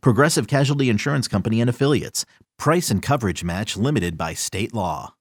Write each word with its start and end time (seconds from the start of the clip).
Progressive 0.00 0.46
Casualty 0.46 0.88
Insurance 0.88 1.28
Company 1.28 1.60
and 1.60 1.70
Affiliates. 1.70 2.24
Price 2.58 2.90
and 2.90 3.02
coverage 3.02 3.44
match 3.44 3.76
limited 3.76 4.16
by 4.16 4.34
state 4.34 4.72
law. 4.74 5.14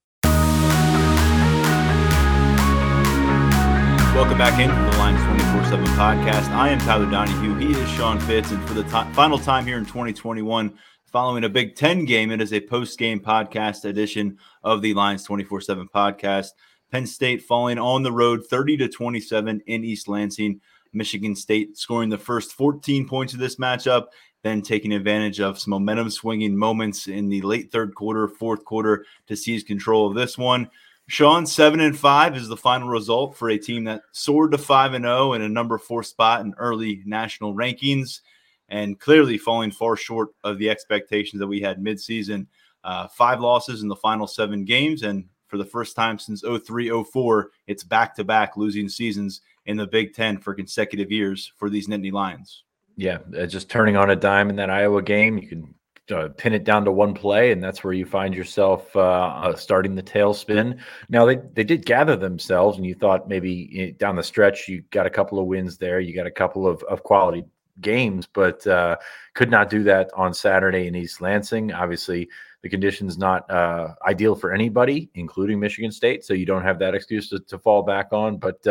Welcome 4.13 4.37
back 4.37 4.59
in 4.59 4.69
into 4.69 4.91
the 4.91 4.97
Lions 4.99 5.23
24 5.25 5.65
7 5.65 5.85
podcast. 5.97 6.49
I 6.51 6.69
am 6.69 6.77
Tyler 6.79 7.09
Donahue. 7.09 7.55
He 7.55 7.71
is 7.71 7.89
Sean 7.89 8.19
Fitz. 8.19 8.51
And 8.51 8.63
for 8.67 8.75
the 8.75 8.83
final 9.13 9.39
time 9.39 9.65
here 9.65 9.79
in 9.79 9.85
2021, 9.85 10.77
following 11.11 11.43
a 11.43 11.49
Big 11.49 11.75
Ten 11.75 12.05
game, 12.05 12.29
it 12.29 12.39
is 12.39 12.53
a 12.53 12.61
post 12.61 12.99
game 12.99 13.19
podcast 13.19 13.85
edition 13.85 14.37
of 14.63 14.83
the 14.83 14.93
Lions 14.93 15.23
24 15.23 15.61
7 15.61 15.87
podcast. 15.87 16.49
Penn 16.91 17.07
State 17.07 17.41
falling 17.41 17.79
on 17.79 18.03
the 18.03 18.11
road 18.11 18.45
30 18.47 18.77
to 18.77 18.87
27 18.87 19.61
in 19.65 19.83
East 19.83 20.07
Lansing. 20.07 20.61
Michigan 20.93 21.35
State 21.35 21.75
scoring 21.75 22.09
the 22.09 22.17
first 22.17 22.53
14 22.53 23.07
points 23.07 23.33
of 23.33 23.39
this 23.39 23.55
matchup, 23.55 24.05
then 24.43 24.61
taking 24.61 24.93
advantage 24.93 25.39
of 25.39 25.57
some 25.57 25.71
momentum 25.71 26.09
swinging 26.09 26.55
moments 26.55 27.07
in 27.07 27.29
the 27.29 27.41
late 27.41 27.71
third 27.71 27.95
quarter, 27.95 28.27
fourth 28.27 28.63
quarter 28.65 29.05
to 29.27 29.35
seize 29.35 29.63
control 29.63 30.07
of 30.07 30.15
this 30.15 30.37
one. 30.37 30.69
Sean, 31.07 31.45
seven 31.45 31.79
and 31.79 31.97
five 31.97 32.37
is 32.37 32.47
the 32.47 32.57
final 32.57 32.87
result 32.87 33.35
for 33.35 33.49
a 33.49 33.57
team 33.57 33.83
that 33.85 34.03
soared 34.11 34.51
to 34.51 34.57
five 34.57 34.93
and 34.93 35.05
zero 35.05 35.31
oh 35.31 35.33
in 35.33 35.41
a 35.41 35.49
number 35.49 35.77
four 35.77 36.03
spot 36.03 36.41
in 36.41 36.53
early 36.57 37.01
national 37.05 37.53
rankings, 37.55 38.21
and 38.69 38.99
clearly 38.99 39.37
falling 39.37 39.71
far 39.71 39.95
short 39.95 40.29
of 40.43 40.59
the 40.59 40.69
expectations 40.69 41.39
that 41.39 41.47
we 41.47 41.59
had 41.59 41.83
midseason. 41.83 42.47
Uh, 42.83 43.07
five 43.07 43.39
losses 43.39 43.81
in 43.81 43.87
the 43.87 43.95
final 43.95 44.27
seven 44.27 44.63
games, 44.65 45.03
and 45.03 45.25
for 45.53 45.57
the 45.59 45.65
first 45.65 45.95
time 45.95 46.17
since 46.17 46.41
03 46.41 47.03
04. 47.03 47.51
It's 47.67 47.83
back 47.83 48.15
to 48.15 48.23
back 48.23 48.57
losing 48.57 48.89
seasons 48.89 49.41
in 49.67 49.77
the 49.77 49.85
Big 49.85 50.15
Ten 50.15 50.39
for 50.39 50.55
consecutive 50.55 51.11
years 51.11 51.53
for 51.57 51.69
these 51.69 51.87
Nittany 51.87 52.11
Lions. 52.11 52.63
Yeah, 52.95 53.19
uh, 53.37 53.45
just 53.45 53.69
turning 53.69 53.97
on 53.97 54.09
a 54.09 54.15
dime 54.15 54.49
in 54.49 54.55
that 54.57 54.69
Iowa 54.69 55.01
game. 55.01 55.37
You 55.37 55.47
can 55.47 55.75
uh, 56.11 56.29
pin 56.37 56.53
it 56.53 56.63
down 56.63 56.85
to 56.85 56.91
one 56.91 57.13
play, 57.13 57.51
and 57.51 57.63
that's 57.63 57.83
where 57.83 57.93
you 57.93 58.05
find 58.05 58.35
yourself 58.35 58.95
uh, 58.95 58.99
uh, 58.99 59.55
starting 59.55 59.95
the 59.95 60.03
tailspin. 60.03 60.79
Now 61.09 61.25
they 61.25 61.37
they 61.53 61.63
did 61.63 61.85
gather 61.85 62.15
themselves, 62.15 62.77
and 62.77 62.85
you 62.85 62.93
thought 62.93 63.27
maybe 63.27 63.71
eh, 63.79 63.91
down 63.97 64.15
the 64.15 64.23
stretch 64.23 64.67
you 64.67 64.83
got 64.91 65.05
a 65.05 65.09
couple 65.09 65.39
of 65.39 65.45
wins 65.45 65.77
there, 65.77 65.99
you 65.99 66.13
got 66.13 66.27
a 66.27 66.31
couple 66.31 66.67
of, 66.67 66.83
of 66.83 67.03
quality 67.03 67.45
games, 67.81 68.27
but 68.31 68.65
uh, 68.67 68.95
could 69.33 69.49
not 69.49 69.69
do 69.69 69.83
that 69.83 70.11
on 70.15 70.33
Saturday 70.33 70.87
in 70.87 70.95
East 70.95 71.21
Lansing. 71.21 71.73
Obviously, 71.73 72.29
the 72.61 72.69
conditions 72.69 73.17
not 73.17 73.49
uh, 73.49 73.95
ideal 74.05 74.35
for 74.35 74.53
anybody, 74.53 75.09
including 75.15 75.59
Michigan 75.59 75.91
State. 75.91 76.23
So 76.23 76.35
you 76.35 76.45
don't 76.45 76.61
have 76.61 76.77
that 76.79 76.93
excuse 76.93 77.29
to, 77.29 77.39
to 77.39 77.57
fall 77.57 77.81
back 77.81 78.13
on. 78.13 78.37
But 78.37 78.61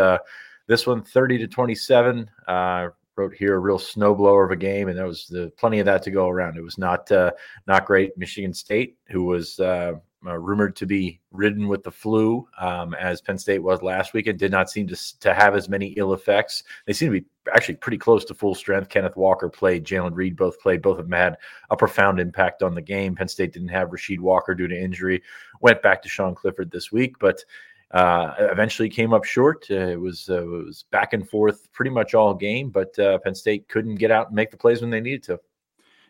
this 0.69 0.87
one, 0.87 1.03
30 1.03 1.39
to 1.39 1.49
27, 1.49 2.31
uh, 2.47 2.89
wrote 3.17 3.35
here 3.35 3.55
a 3.55 3.59
real 3.59 3.79
snowblower 3.79 4.45
of 4.45 4.51
a 4.51 4.57
game, 4.57 4.89
and 4.89 4.99
there 4.99 5.07
was 5.07 5.27
the, 5.27 5.53
plenty 5.57 5.79
of 5.79 5.87
that 5.87 6.03
to 6.05 6.11
go 6.11 6.29
around. 6.29 6.57
It 6.57 6.63
was 6.63 6.79
not 6.79 7.11
uh, 7.13 7.33
not 7.67 7.87
great. 7.87 8.17
Michigan 8.17 8.55
State, 8.55 8.97
who 9.09 9.25
was 9.25 9.61
uh, 9.61 9.95
uh, 10.27 10.39
rumored 10.39 10.77
to 10.77 10.87
be 10.87 11.21
ridden 11.33 11.69
with 11.69 11.83
the 11.83 11.91
flu, 11.91 12.47
um, 12.59 12.95
as 12.95 13.21
Penn 13.21 13.39
State 13.39 13.59
was 13.59 13.83
last 13.83 14.15
weekend, 14.15 14.39
did 14.39 14.53
not 14.53 14.71
seem 14.71 14.87
to, 14.87 15.19
to 15.21 15.35
have 15.35 15.55
as 15.55 15.69
many 15.69 15.89
ill 15.97 16.15
effects. 16.15 16.63
They 16.87 16.93
seem 16.93 17.13
to 17.13 17.21
be 17.21 17.27
actually 17.53 17.75
pretty 17.77 17.99
close 17.99 18.25
to 18.27 18.35
full 18.35 18.55
strength. 18.55 18.89
Kenneth 18.89 19.17
Walker 19.17 19.49
played, 19.49 19.85
Jayden 19.85 20.15
Reed 20.15 20.37
both 20.37 20.61
played. 20.61 20.81
Both 20.81 20.99
of 20.99 21.07
them 21.07 21.19
had 21.19 21.37
a 21.71 21.77
profound 21.77 22.21
impact 22.21 22.63
on 22.63 22.75
the 22.75 22.83
game. 22.83 23.17
Penn 23.17 23.29
State 23.29 23.53
didn't 23.53 23.69
have 23.69 23.91
Rasheed 23.91 24.21
Walker 24.21 24.55
due 24.55 24.69
to 24.69 24.81
injury. 24.81 25.23
Went 25.61 25.83
back 25.83 26.03
to 26.03 26.09
Sean 26.09 26.35
Clifford 26.35 26.71
this 26.71 26.93
week, 26.93 27.19
but 27.19 27.45
uh, 27.93 28.35
eventually 28.39 28.89
came 28.89 29.13
up 29.13 29.25
short. 29.25 29.67
Uh, 29.71 29.89
it 29.89 30.01
was 30.01 30.29
uh, 30.29 30.43
it 30.43 30.67
was 30.67 30.85
back 30.91 31.13
and 31.13 31.29
forth 31.29 31.71
pretty 31.73 31.91
much 31.91 32.15
all 32.15 32.35
game, 32.35 32.71
but 32.71 32.99
uh, 32.99 33.19
Penn 33.19 33.35
State 33.35 33.69
couldn't 33.69 33.97
get 33.97 34.11
out 34.11 34.29
and 34.29 34.37
make 34.37 34.51
the 34.51 34.57
plays 34.57 34.81
when 34.81 34.91
they 34.91 35.01
needed 35.01 35.23
to 35.25 35.41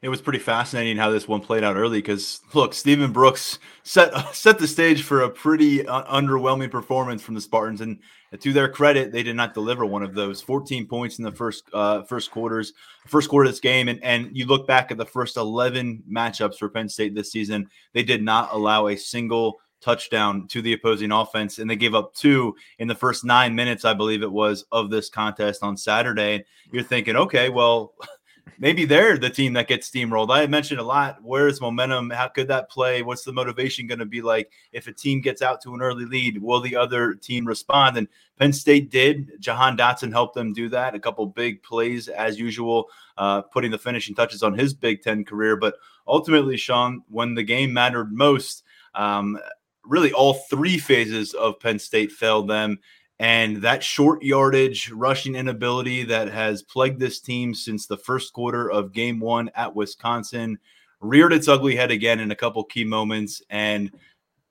it 0.02 0.08
was 0.08 0.20
pretty 0.20 0.40
fascinating 0.40 0.96
how 0.96 1.10
this 1.10 1.28
one 1.28 1.40
played 1.40 1.62
out 1.62 1.76
early 1.76 1.98
because 1.98 2.40
look, 2.54 2.74
Stephen 2.74 3.12
Brooks 3.12 3.60
set 3.84 4.12
set 4.34 4.58
the 4.58 4.66
stage 4.66 5.04
for 5.04 5.22
a 5.22 5.30
pretty 5.30 5.86
uh, 5.86 6.04
underwhelming 6.04 6.70
performance 6.70 7.22
from 7.22 7.36
the 7.36 7.40
Spartans, 7.40 7.80
and 7.80 8.00
to 8.40 8.52
their 8.52 8.68
credit, 8.68 9.12
they 9.12 9.22
did 9.22 9.36
not 9.36 9.54
deliver 9.54 9.86
one 9.86 10.02
of 10.02 10.14
those. 10.14 10.42
14 10.42 10.88
points 10.88 11.18
in 11.18 11.24
the 11.24 11.32
first 11.32 11.64
uh, 11.72 12.02
first 12.02 12.32
quarters, 12.32 12.72
first 13.06 13.28
quarter 13.28 13.46
of 13.46 13.52
this 13.52 13.60
game, 13.60 13.88
and 13.88 14.02
and 14.02 14.36
you 14.36 14.46
look 14.46 14.66
back 14.66 14.90
at 14.90 14.98
the 14.98 15.06
first 15.06 15.36
11 15.36 16.02
matchups 16.10 16.58
for 16.58 16.68
Penn 16.68 16.88
State 16.88 17.14
this 17.14 17.30
season, 17.30 17.68
they 17.92 18.02
did 18.02 18.22
not 18.22 18.52
allow 18.52 18.88
a 18.88 18.96
single 18.96 19.60
touchdown 19.82 20.46
to 20.48 20.62
the 20.62 20.72
opposing 20.72 21.12
offense, 21.12 21.58
and 21.58 21.68
they 21.68 21.76
gave 21.76 21.94
up 21.94 22.14
two 22.14 22.54
in 22.78 22.88
the 22.88 22.94
first 22.94 23.24
nine 23.24 23.54
minutes, 23.54 23.84
I 23.84 23.94
believe 23.94 24.22
it 24.22 24.32
was, 24.32 24.64
of 24.72 24.90
this 24.90 25.08
contest 25.08 25.62
on 25.62 25.76
Saturday. 25.76 26.44
You're 26.70 26.82
thinking, 26.82 27.16
okay, 27.16 27.48
well 27.48 27.94
maybe 28.58 28.84
they're 28.84 29.18
the 29.18 29.30
team 29.30 29.52
that 29.54 29.68
gets 29.68 29.90
steamrolled. 29.90 30.34
I 30.34 30.46
mentioned 30.46 30.80
a 30.80 30.84
lot. 30.84 31.18
Where's 31.22 31.60
momentum? 31.60 32.10
How 32.10 32.28
could 32.28 32.48
that 32.48 32.70
play? 32.70 33.02
What's 33.02 33.24
the 33.24 33.32
motivation 33.32 33.86
going 33.86 33.98
to 33.98 34.06
be 34.06 34.22
like 34.22 34.52
if 34.72 34.86
a 34.86 34.92
team 34.92 35.20
gets 35.20 35.42
out 35.42 35.60
to 35.62 35.74
an 35.74 35.82
early 35.82 36.04
lead? 36.04 36.40
Will 36.40 36.60
the 36.60 36.76
other 36.76 37.14
team 37.14 37.44
respond? 37.44 37.96
And 37.96 38.08
Penn 38.38 38.52
State 38.52 38.90
did. 38.90 39.32
Jahan 39.40 39.76
Dotson 39.76 40.12
helped 40.12 40.34
them 40.34 40.52
do 40.52 40.68
that. 40.70 40.94
A 40.94 41.00
couple 41.00 41.26
big 41.26 41.62
plays 41.62 42.08
as 42.08 42.38
usual, 42.38 42.88
uh, 43.18 43.42
putting 43.42 43.70
the 43.70 43.78
finishing 43.78 44.14
touches 44.14 44.42
on 44.42 44.56
his 44.56 44.74
Big 44.74 45.02
Ten 45.02 45.24
career. 45.24 45.56
But 45.56 45.74
ultimately, 46.06 46.56
Sean, 46.56 47.02
when 47.08 47.34
the 47.34 47.42
game 47.42 47.72
mattered 47.72 48.12
most, 48.12 48.64
um, 48.94 49.38
really 49.84 50.12
all 50.12 50.34
three 50.34 50.78
phases 50.78 51.34
of 51.34 51.60
Penn 51.60 51.78
State 51.78 52.12
failed 52.12 52.48
them. 52.48 52.78
And 53.18 53.58
that 53.58 53.84
short 53.84 54.22
yardage 54.22 54.90
rushing 54.90 55.36
inability 55.36 56.02
that 56.04 56.28
has 56.28 56.62
plagued 56.62 56.98
this 56.98 57.20
team 57.20 57.54
since 57.54 57.86
the 57.86 57.96
first 57.96 58.32
quarter 58.32 58.70
of 58.70 58.92
game 58.92 59.20
one 59.20 59.50
at 59.54 59.74
Wisconsin 59.74 60.58
reared 61.00 61.32
its 61.32 61.48
ugly 61.48 61.76
head 61.76 61.90
again 61.90 62.20
in 62.20 62.30
a 62.30 62.36
couple 62.36 62.64
key 62.64 62.84
moments. 62.84 63.42
And 63.50 63.92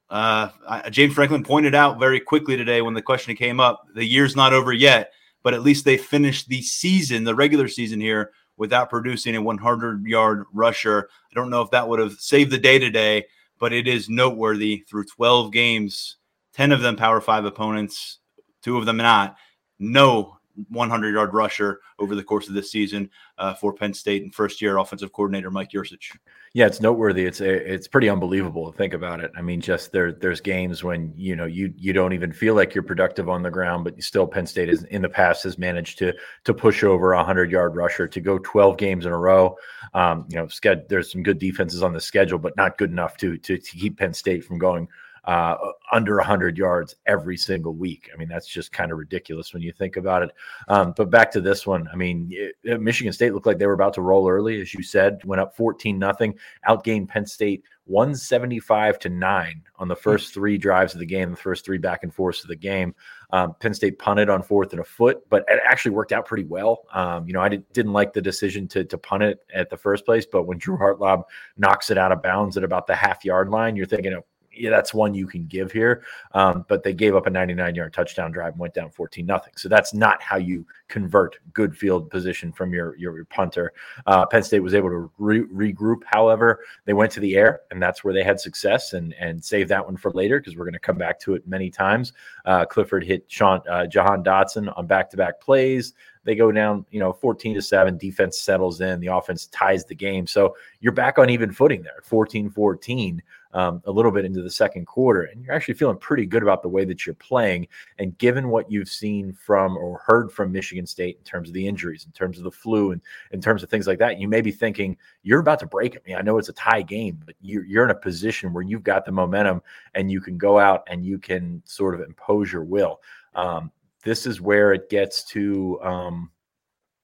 uh, 0.09 0.49
James 0.89 1.13
Franklin 1.13 1.43
pointed 1.43 1.73
out 1.73 1.99
very 1.99 2.19
quickly 2.19 2.57
today 2.57 2.81
when 2.81 2.93
the 2.93 3.01
question 3.01 3.35
came 3.35 3.59
up 3.59 3.87
the 3.95 4.05
year's 4.05 4.35
not 4.35 4.53
over 4.53 4.73
yet, 4.73 5.11
but 5.43 5.53
at 5.53 5.63
least 5.63 5.85
they 5.85 5.97
finished 5.97 6.49
the 6.49 6.61
season, 6.61 7.23
the 7.23 7.35
regular 7.35 7.67
season 7.67 7.99
here, 7.99 8.31
without 8.57 8.89
producing 8.89 9.35
a 9.35 9.41
100 9.41 10.05
yard 10.05 10.45
rusher. 10.53 11.09
I 11.31 11.35
don't 11.35 11.49
know 11.49 11.61
if 11.61 11.71
that 11.71 11.87
would 11.87 11.99
have 11.99 12.13
saved 12.19 12.51
the 12.51 12.57
day 12.57 12.77
today, 12.77 13.25
but 13.61 13.71
it 13.71 13.87
is 13.87 14.09
noteworthy 14.09 14.83
through 14.89 15.05
12 15.05 15.53
games, 15.53 16.17
10 16.53 16.73
of 16.73 16.81
them 16.81 16.97
Power 16.97 17.21
Five 17.21 17.45
opponents 17.45 18.17
two 18.61 18.77
of 18.77 18.85
them 18.85 18.97
not. 18.97 19.35
No 19.79 20.37
100 20.69 21.13
yard 21.13 21.33
rusher 21.33 21.81
over 21.99 22.15
the 22.15 22.23
course 22.23 22.47
of 22.47 22.53
this 22.53 22.71
season 22.71 23.09
uh, 23.37 23.53
for 23.53 23.73
Penn 23.73 23.93
State 23.93 24.23
and 24.23 24.33
first 24.33 24.61
year 24.61 24.77
offensive 24.77 25.11
coordinator 25.13 25.51
Mike 25.51 25.71
Yurcich. 25.71 26.15
Yeah, 26.53 26.65
it's 26.65 26.81
noteworthy. 26.81 27.25
It's 27.25 27.39
it's 27.39 27.87
pretty 27.87 28.09
unbelievable 28.09 28.69
to 28.69 28.77
think 28.77 28.93
about 28.93 29.21
it. 29.21 29.31
I 29.37 29.41
mean, 29.41 29.61
just 29.61 29.93
there 29.93 30.11
there's 30.11 30.41
games 30.41 30.83
when 30.83 31.13
you 31.15 31.33
know 31.33 31.45
you 31.45 31.73
you 31.77 31.93
don't 31.93 32.11
even 32.11 32.33
feel 32.33 32.55
like 32.55 32.75
you're 32.75 32.83
productive 32.83 33.29
on 33.29 33.41
the 33.41 33.49
ground, 33.49 33.85
but 33.85 34.01
still 34.03 34.27
Penn 34.27 34.45
State 34.45 34.67
is 34.67 34.83
in 34.85 35.01
the 35.01 35.07
past 35.07 35.43
has 35.43 35.57
managed 35.57 35.97
to 35.99 36.13
to 36.43 36.53
push 36.53 36.83
over 36.83 37.13
a 37.13 37.17
100 37.17 37.51
yard 37.51 37.77
rusher 37.77 38.05
to 38.05 38.19
go 38.19 38.37
12 38.39 38.75
games 38.75 39.05
in 39.05 39.13
a 39.13 39.17
row. 39.17 39.55
Um, 39.93 40.25
you 40.27 40.35
know, 40.35 40.47
there's 40.89 41.09
some 41.09 41.23
good 41.23 41.39
defenses 41.39 41.83
on 41.83 41.93
the 41.93 42.01
schedule, 42.01 42.37
but 42.37 42.57
not 42.57 42.77
good 42.77 42.91
enough 42.91 43.15
to 43.17 43.37
to, 43.37 43.57
to 43.57 43.77
keep 43.77 43.97
Penn 43.97 44.13
State 44.13 44.43
from 44.43 44.57
going 44.57 44.89
uh, 45.25 45.55
under 45.91 46.17
100 46.17 46.57
yards 46.57 46.95
every 47.05 47.37
single 47.37 47.73
week. 47.73 48.09
I 48.13 48.17
mean, 48.17 48.27
that's 48.27 48.47
just 48.47 48.71
kind 48.71 48.91
of 48.91 48.97
ridiculous 48.97 49.53
when 49.53 49.61
you 49.61 49.71
think 49.71 49.97
about 49.97 50.23
it. 50.23 50.31
Um, 50.67 50.93
but 50.97 51.09
back 51.09 51.31
to 51.31 51.41
this 51.41 51.67
one, 51.67 51.87
I 51.93 51.95
mean, 51.95 52.29
it, 52.31 52.81
Michigan 52.81 53.13
State 53.13 53.33
looked 53.33 53.45
like 53.45 53.59
they 53.59 53.67
were 53.67 53.73
about 53.73 53.93
to 53.95 54.01
roll 54.01 54.27
early, 54.27 54.59
as 54.61 54.73
you 54.73 54.81
said, 54.81 55.23
went 55.23 55.41
up 55.41 55.55
14 55.55 55.97
nothing, 55.99 56.37
outgained 56.67 57.07
Penn 57.07 57.25
State 57.25 57.63
175 57.85 58.99
to 58.99 59.09
nine 59.09 59.61
on 59.75 59.87
the 59.87 59.95
first 59.95 60.33
three 60.33 60.57
drives 60.57 60.93
of 60.93 60.99
the 60.99 61.05
game, 61.05 61.31
the 61.31 61.37
first 61.37 61.65
three 61.65 61.77
back 61.77 62.03
and 62.03 62.13
forths 62.13 62.41
of 62.41 62.47
the 62.47 62.55
game. 62.55 62.95
Um, 63.31 63.55
Penn 63.59 63.73
State 63.73 63.99
punted 63.99 64.29
on 64.29 64.41
fourth 64.43 64.71
and 64.71 64.81
a 64.81 64.83
foot, 64.83 65.27
but 65.29 65.43
it 65.47 65.59
actually 65.65 65.91
worked 65.91 66.11
out 66.11 66.25
pretty 66.25 66.43
well. 66.43 66.85
Um, 66.93 67.27
you 67.27 67.33
know, 67.33 67.41
I 67.41 67.49
did, 67.49 67.85
not 67.85 67.93
like 67.93 68.13
the 68.13 68.21
decision 68.21 68.67
to, 68.69 68.83
to 68.85 68.97
punt 68.97 69.23
it 69.23 69.39
at 69.53 69.69
the 69.69 69.77
first 69.77 70.05
place, 70.05 70.25
but 70.25 70.43
when 70.43 70.57
Drew 70.57 70.77
Hartlob 70.77 71.23
knocks 71.57 71.89
it 71.91 71.97
out 71.97 72.11
of 72.11 72.21
bounds 72.21 72.55
at 72.57 72.63
about 72.63 72.87
the 72.87 72.95
half 72.95 73.25
yard 73.25 73.49
line, 73.49 73.75
you're 73.75 73.85
thinking, 73.85 74.13
yeah, 74.53 74.69
that's 74.69 74.93
one 74.93 75.13
you 75.13 75.27
can 75.27 75.45
give 75.45 75.71
here. 75.71 76.03
Um, 76.33 76.65
but 76.67 76.83
they 76.83 76.93
gave 76.93 77.15
up 77.15 77.27
a 77.27 77.29
99 77.29 77.75
yard 77.75 77.93
touchdown 77.93 78.31
drive 78.31 78.53
and 78.53 78.59
went 78.59 78.73
down 78.73 78.89
14 78.89 79.25
nothing. 79.25 79.53
So 79.57 79.69
that's 79.69 79.93
not 79.93 80.21
how 80.21 80.37
you 80.37 80.65
convert 80.87 81.37
good 81.53 81.75
field 81.75 82.09
position 82.09 82.51
from 82.51 82.73
your 82.73 82.95
your, 82.97 83.15
your 83.15 83.25
punter. 83.25 83.73
Uh, 84.05 84.25
Penn 84.25 84.43
State 84.43 84.59
was 84.59 84.73
able 84.73 84.89
to 84.89 85.11
re- 85.17 85.73
regroup. 85.73 86.01
However, 86.05 86.59
they 86.85 86.93
went 86.93 87.11
to 87.13 87.19
the 87.19 87.35
air, 87.35 87.61
and 87.71 87.81
that's 87.81 88.03
where 88.03 88.13
they 88.13 88.23
had 88.23 88.39
success 88.39 88.93
and 88.93 89.13
and 89.19 89.43
save 89.43 89.67
that 89.69 89.85
one 89.85 89.97
for 89.97 90.11
later 90.11 90.39
because 90.39 90.55
we're 90.55 90.65
going 90.65 90.73
to 90.73 90.79
come 90.79 90.97
back 90.97 91.19
to 91.21 91.33
it 91.33 91.47
many 91.47 91.69
times. 91.69 92.13
Uh, 92.45 92.65
Clifford 92.65 93.03
hit 93.03 93.25
Sean 93.27 93.61
uh, 93.69 93.85
Jahan 93.87 94.23
Dotson 94.23 94.71
on 94.77 94.87
back 94.87 95.09
to 95.11 95.17
back 95.17 95.39
plays. 95.39 95.93
They 96.23 96.35
go 96.35 96.51
down, 96.51 96.85
you 96.91 96.99
know, 96.99 97.13
14 97.13 97.55
to 97.55 97.61
7. 97.61 97.97
Defense 97.97 98.39
settles 98.39 98.81
in. 98.81 98.99
The 98.99 99.07
offense 99.07 99.47
ties 99.47 99.85
the 99.85 99.95
game. 99.95 100.27
So 100.27 100.55
you're 100.79 100.91
back 100.91 101.17
on 101.17 101.29
even 101.29 101.51
footing 101.51 101.81
there, 101.81 102.01
14 102.03 102.49
14 102.51 103.23
um, 103.53 103.81
a 103.85 103.91
little 103.91 104.11
bit 104.11 104.25
into 104.25 104.41
the 104.41 104.49
second 104.49 104.85
quarter, 104.85 105.23
and 105.23 105.43
you're 105.43 105.53
actually 105.53 105.73
feeling 105.73 105.97
pretty 105.97 106.25
good 106.25 106.43
about 106.43 106.61
the 106.61 106.69
way 106.69 106.85
that 106.85 107.05
you're 107.05 107.15
playing. 107.15 107.67
And 107.99 108.17
given 108.17 108.49
what 108.49 108.71
you've 108.71 108.89
seen 108.89 109.33
from 109.33 109.77
or 109.77 109.99
heard 109.99 110.31
from 110.31 110.51
Michigan 110.51 110.85
State 110.85 111.17
in 111.17 111.23
terms 111.23 111.49
of 111.49 111.53
the 111.53 111.67
injuries, 111.67 112.05
in 112.05 112.11
terms 112.11 112.37
of 112.37 112.43
the 112.43 112.51
flu, 112.51 112.91
and 112.91 113.01
in 113.31 113.41
terms 113.41 113.63
of 113.63 113.69
things 113.69 113.87
like 113.87 113.99
that, 113.99 114.19
you 114.19 114.27
may 114.27 114.41
be 114.41 114.51
thinking 114.51 114.97
you're 115.23 115.39
about 115.39 115.59
to 115.59 115.65
break 115.65 115.95
it. 115.95 116.03
I, 116.05 116.09
mean, 116.09 116.17
I 116.17 116.21
know 116.21 116.37
it's 116.37 116.49
a 116.49 116.53
tie 116.53 116.81
game, 116.81 117.19
but 117.25 117.35
you're, 117.41 117.65
you're 117.65 117.85
in 117.85 117.91
a 117.91 117.95
position 117.95 118.53
where 118.53 118.63
you've 118.63 118.83
got 118.83 119.05
the 119.05 119.11
momentum 119.11 119.61
and 119.95 120.11
you 120.11 120.21
can 120.21 120.37
go 120.37 120.59
out 120.59 120.83
and 120.87 121.05
you 121.05 121.17
can 121.17 121.61
sort 121.65 121.95
of 121.95 122.01
impose 122.01 122.51
your 122.51 122.63
will. 122.63 123.01
Um, 123.35 123.71
this 124.03 124.25
is 124.25 124.41
where 124.41 124.73
it 124.73 124.89
gets 124.89 125.23
to 125.25 125.79
um, 125.81 126.31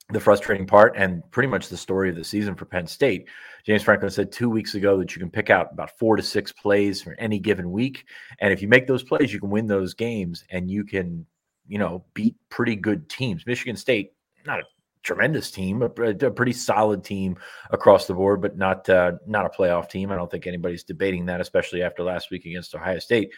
the 0.09 0.19
frustrating 0.19 0.65
part 0.65 0.93
and 0.95 1.21
pretty 1.31 1.47
much 1.47 1.67
the 1.67 1.75
story 1.75 2.09
of 2.09 2.15
the 2.15 2.23
season 2.23 2.55
for 2.55 2.65
Penn 2.65 2.87
State. 2.87 3.27
James 3.65 3.83
Franklin 3.83 4.09
said 4.09 4.31
two 4.31 4.49
weeks 4.49 4.75
ago 4.75 4.97
that 4.97 5.13
you 5.13 5.19
can 5.19 5.29
pick 5.29 5.49
out 5.49 5.73
about 5.73 5.97
four 5.99 6.15
to 6.15 6.23
six 6.23 6.51
plays 6.51 7.01
for 7.01 7.13
any 7.19 7.39
given 7.39 7.71
week. 7.71 8.05
And 8.39 8.53
if 8.53 8.61
you 8.61 8.69
make 8.69 8.87
those 8.87 9.03
plays, 9.03 9.33
you 9.33 9.39
can 9.39 9.49
win 9.49 9.67
those 9.67 9.93
games 9.93 10.45
and 10.49 10.71
you 10.71 10.85
can, 10.85 11.25
you 11.67 11.77
know, 11.77 12.05
beat 12.13 12.35
pretty 12.49 12.77
good 12.77 13.09
teams. 13.09 13.45
Michigan 13.45 13.75
State, 13.75 14.13
not 14.45 14.61
a 14.61 14.63
tremendous 15.03 15.51
team, 15.51 15.81
a, 15.81 15.85
a 15.85 16.31
pretty 16.31 16.53
solid 16.53 17.03
team 17.03 17.37
across 17.71 18.07
the 18.07 18.13
board, 18.13 18.41
but 18.41 18.57
not 18.57 18.87
uh, 18.89 19.13
not 19.25 19.45
a 19.45 19.49
playoff 19.49 19.89
team. 19.89 20.09
I 20.11 20.15
don't 20.15 20.31
think 20.31 20.47
anybody's 20.47 20.83
debating 20.85 21.25
that, 21.25 21.41
especially 21.41 21.83
after 21.83 22.03
last 22.03 22.31
week 22.31 22.45
against 22.45 22.75
Ohio 22.75 22.99
State. 22.99 23.33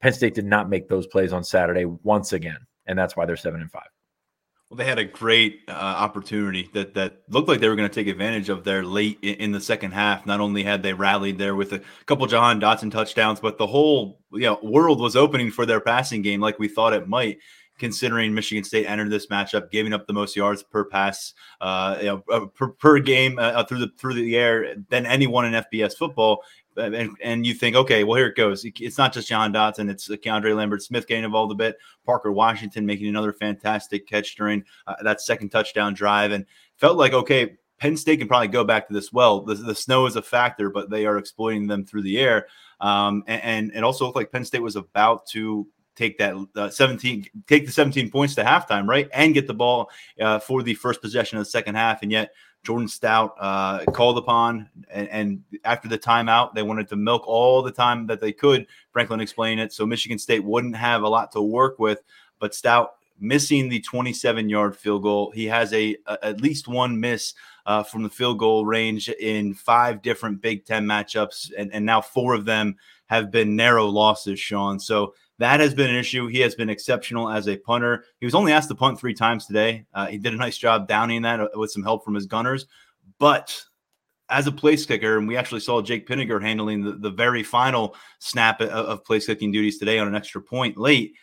Penn 0.00 0.14
State 0.14 0.34
did 0.34 0.46
not 0.46 0.70
make 0.70 0.88
those 0.88 1.06
plays 1.06 1.34
on 1.34 1.44
Saturday 1.44 1.84
once 1.84 2.32
again, 2.32 2.58
and 2.86 2.98
that's 2.98 3.14
why 3.14 3.26
they're 3.26 3.36
seven 3.36 3.60
and 3.60 3.70
five. 3.70 3.88
Well, 4.74 4.84
they 4.84 4.90
had 4.90 4.98
a 4.98 5.04
great 5.04 5.60
uh, 5.68 5.70
opportunity 5.70 6.68
that 6.72 6.94
that 6.94 7.18
looked 7.28 7.46
like 7.46 7.60
they 7.60 7.68
were 7.68 7.76
going 7.76 7.88
to 7.88 7.94
take 7.94 8.08
advantage 8.08 8.48
of 8.48 8.64
there 8.64 8.82
late 8.82 9.20
in, 9.22 9.34
in, 9.36 9.52
the 9.52 9.60
second 9.60 9.92
half. 9.92 10.26
Not 10.26 10.40
only 10.40 10.64
had 10.64 10.82
they 10.82 10.92
rallied 10.92 11.38
there 11.38 11.54
with 11.54 11.72
a 11.74 11.80
couple 12.06 12.26
Jahan 12.26 12.60
Dotson 12.60 12.90
touchdowns, 12.90 13.38
but 13.38 13.56
the 13.56 13.68
whole 13.68 14.18
you 14.32 14.40
know, 14.40 14.58
world 14.64 15.00
was 15.00 15.14
opening 15.14 15.52
for 15.52 15.64
their 15.64 15.78
passing 15.78 16.22
game 16.22 16.40
like 16.40 16.58
we 16.58 16.66
thought 16.66 16.92
it 16.92 17.06
might. 17.06 17.38
Considering 17.78 18.34
Michigan 18.34 18.64
State 18.64 18.86
entered 18.86 19.10
this 19.10 19.28
matchup, 19.28 19.70
giving 19.70 19.92
up 19.92 20.08
the 20.08 20.12
most 20.12 20.34
yards 20.34 20.64
per 20.64 20.84
pass, 20.84 21.34
uh, 21.60 21.96
you 22.00 22.06
know, 22.06 22.24
uh, 22.32 22.46
per, 22.46 22.68
per 22.68 22.98
game 22.98 23.38
uh, 23.38 23.62
through 23.62 23.78
the 23.78 23.92
through 23.96 24.14
the 24.14 24.36
air 24.36 24.74
than 24.88 25.06
anyone 25.06 25.44
in 25.44 25.52
FBS 25.52 25.96
football, 25.96 26.42
and, 26.76 27.16
and 27.22 27.46
you 27.46 27.54
think, 27.54 27.76
okay, 27.76 28.04
well, 28.04 28.16
here 28.16 28.26
it 28.26 28.36
goes. 28.36 28.64
It's 28.64 28.98
not 28.98 29.12
just 29.12 29.28
Jahan 29.28 29.52
Dotson, 29.52 29.90
it's 29.90 30.08
Keandre 30.08 30.56
Lambert 30.56 30.82
Smith 30.82 31.06
getting 31.06 31.24
involved 31.24 31.52
a 31.52 31.56
bit, 31.56 31.76
Parker 32.04 32.32
Washington 32.32 32.86
making 32.86 33.08
another 33.08 33.32
fantastic 33.32 34.06
catch 34.06 34.36
during 34.36 34.64
uh, 34.86 34.94
that 35.02 35.20
second 35.20 35.50
touchdown 35.50 35.94
drive, 35.94 36.32
and 36.32 36.46
felt 36.76 36.96
like, 36.96 37.12
okay, 37.12 37.56
Penn 37.78 37.96
State 37.96 38.18
can 38.18 38.28
probably 38.28 38.48
go 38.48 38.64
back 38.64 38.86
to 38.88 38.94
this 38.94 39.12
well. 39.12 39.40
The, 39.40 39.54
the 39.54 39.74
snow 39.74 40.06
is 40.06 40.16
a 40.16 40.22
factor, 40.22 40.70
but 40.70 40.90
they 40.90 41.06
are 41.06 41.18
exploiting 41.18 41.66
them 41.66 41.84
through 41.84 42.02
the 42.02 42.18
air. 42.18 42.46
Um, 42.80 43.24
and, 43.26 43.42
and 43.42 43.72
it 43.74 43.84
also 43.84 44.04
looked 44.04 44.16
like 44.16 44.32
Penn 44.32 44.44
State 44.44 44.62
was 44.62 44.76
about 44.76 45.26
to 45.28 45.66
take 45.96 46.18
that 46.18 46.34
uh, 46.56 46.68
17 46.68 47.24
take 47.46 47.66
the 47.66 47.70
17 47.70 48.10
points 48.10 48.34
to 48.34 48.42
halftime 48.42 48.88
right 48.88 49.08
and 49.12 49.32
get 49.32 49.46
the 49.46 49.54
ball 49.54 49.88
uh, 50.20 50.40
for 50.40 50.62
the 50.64 50.74
first 50.74 51.00
possession 51.00 51.38
of 51.38 51.44
the 51.44 51.50
second 51.50 51.76
half 51.76 52.02
and 52.02 52.10
yet 52.10 52.32
Jordan 52.64 52.88
Stout 52.88 53.34
uh, 53.38 53.84
called 53.92 54.18
upon, 54.18 54.68
and, 54.90 55.08
and, 55.08 55.44
after 55.64 55.86
the 55.86 55.98
timeout, 55.98 56.54
they 56.54 56.62
wanted 56.62 56.88
to 56.88 56.96
milk 56.96 57.26
all 57.26 57.62
the 57.62 57.70
time 57.70 58.06
that 58.06 58.20
they 58.20 58.32
could. 58.32 58.66
Franklin 58.90 59.20
explained 59.20 59.60
it, 59.60 59.72
so 59.72 59.86
Michigan 59.86 60.18
State 60.18 60.42
wouldn't 60.42 60.74
have 60.74 61.02
a 61.02 61.08
lot 61.08 61.30
to 61.32 61.42
work 61.42 61.78
with. 61.78 62.02
But 62.38 62.54
Stout 62.54 62.94
missing 63.20 63.68
the 63.68 63.80
27-yard 63.82 64.76
field 64.76 65.02
goal, 65.02 65.30
he 65.30 65.44
has 65.46 65.72
a, 65.72 65.96
a 66.06 66.24
at 66.24 66.40
least 66.40 66.66
one 66.66 66.98
miss 66.98 67.34
uh, 67.66 67.82
from 67.82 68.02
the 68.02 68.10
field 68.10 68.38
goal 68.38 68.66
range 68.66 69.08
in 69.08 69.54
five 69.54 70.02
different 70.02 70.40
Big 70.40 70.64
Ten 70.64 70.86
matchups, 70.86 71.52
and, 71.56 71.72
and 71.72 71.84
now 71.84 72.00
four 72.00 72.34
of 72.34 72.44
them 72.44 72.76
have 73.06 73.30
been 73.30 73.56
narrow 73.56 73.86
losses. 73.86 74.40
Sean, 74.40 74.80
so 74.80 75.14
that 75.38 75.60
has 75.60 75.74
been 75.74 75.90
an 75.90 75.96
issue. 75.96 76.26
He 76.28 76.40
has 76.40 76.54
been 76.54 76.70
exceptional 76.70 77.28
as 77.28 77.48
a 77.48 77.56
punter. 77.56 78.04
He 78.20 78.26
was 78.26 78.34
only 78.34 78.52
asked 78.52 78.68
to 78.68 78.74
punt 78.74 78.98
three 78.98 79.14
times 79.14 79.46
today. 79.46 79.84
Uh, 79.92 80.06
he 80.06 80.18
did 80.18 80.32
a 80.32 80.36
nice 80.36 80.56
job 80.56 80.86
downing 80.86 81.22
that 81.22 81.40
uh, 81.40 81.48
with 81.54 81.72
some 81.72 81.82
help 81.82 82.04
from 82.04 82.14
his 82.14 82.26
gunners. 82.26 82.66
But 83.18 83.64
as 84.28 84.46
a 84.46 84.52
place 84.52 84.86
kicker, 84.86 85.18
and 85.18 85.28
we 85.28 85.36
actually 85.36 85.60
saw 85.60 85.82
Jake 85.82 86.06
Pinegar 86.06 86.40
handling 86.40 86.82
the, 86.82 86.92
the 86.92 87.10
very 87.10 87.42
final 87.42 87.96
snap 88.20 88.60
of, 88.60 88.68
of 88.68 89.04
place 89.04 89.26
kicking 89.26 89.52
duties 89.52 89.78
today 89.78 89.98
on 89.98 90.08
an 90.08 90.14
extra 90.14 90.40
point 90.40 90.76
late. 90.76 91.14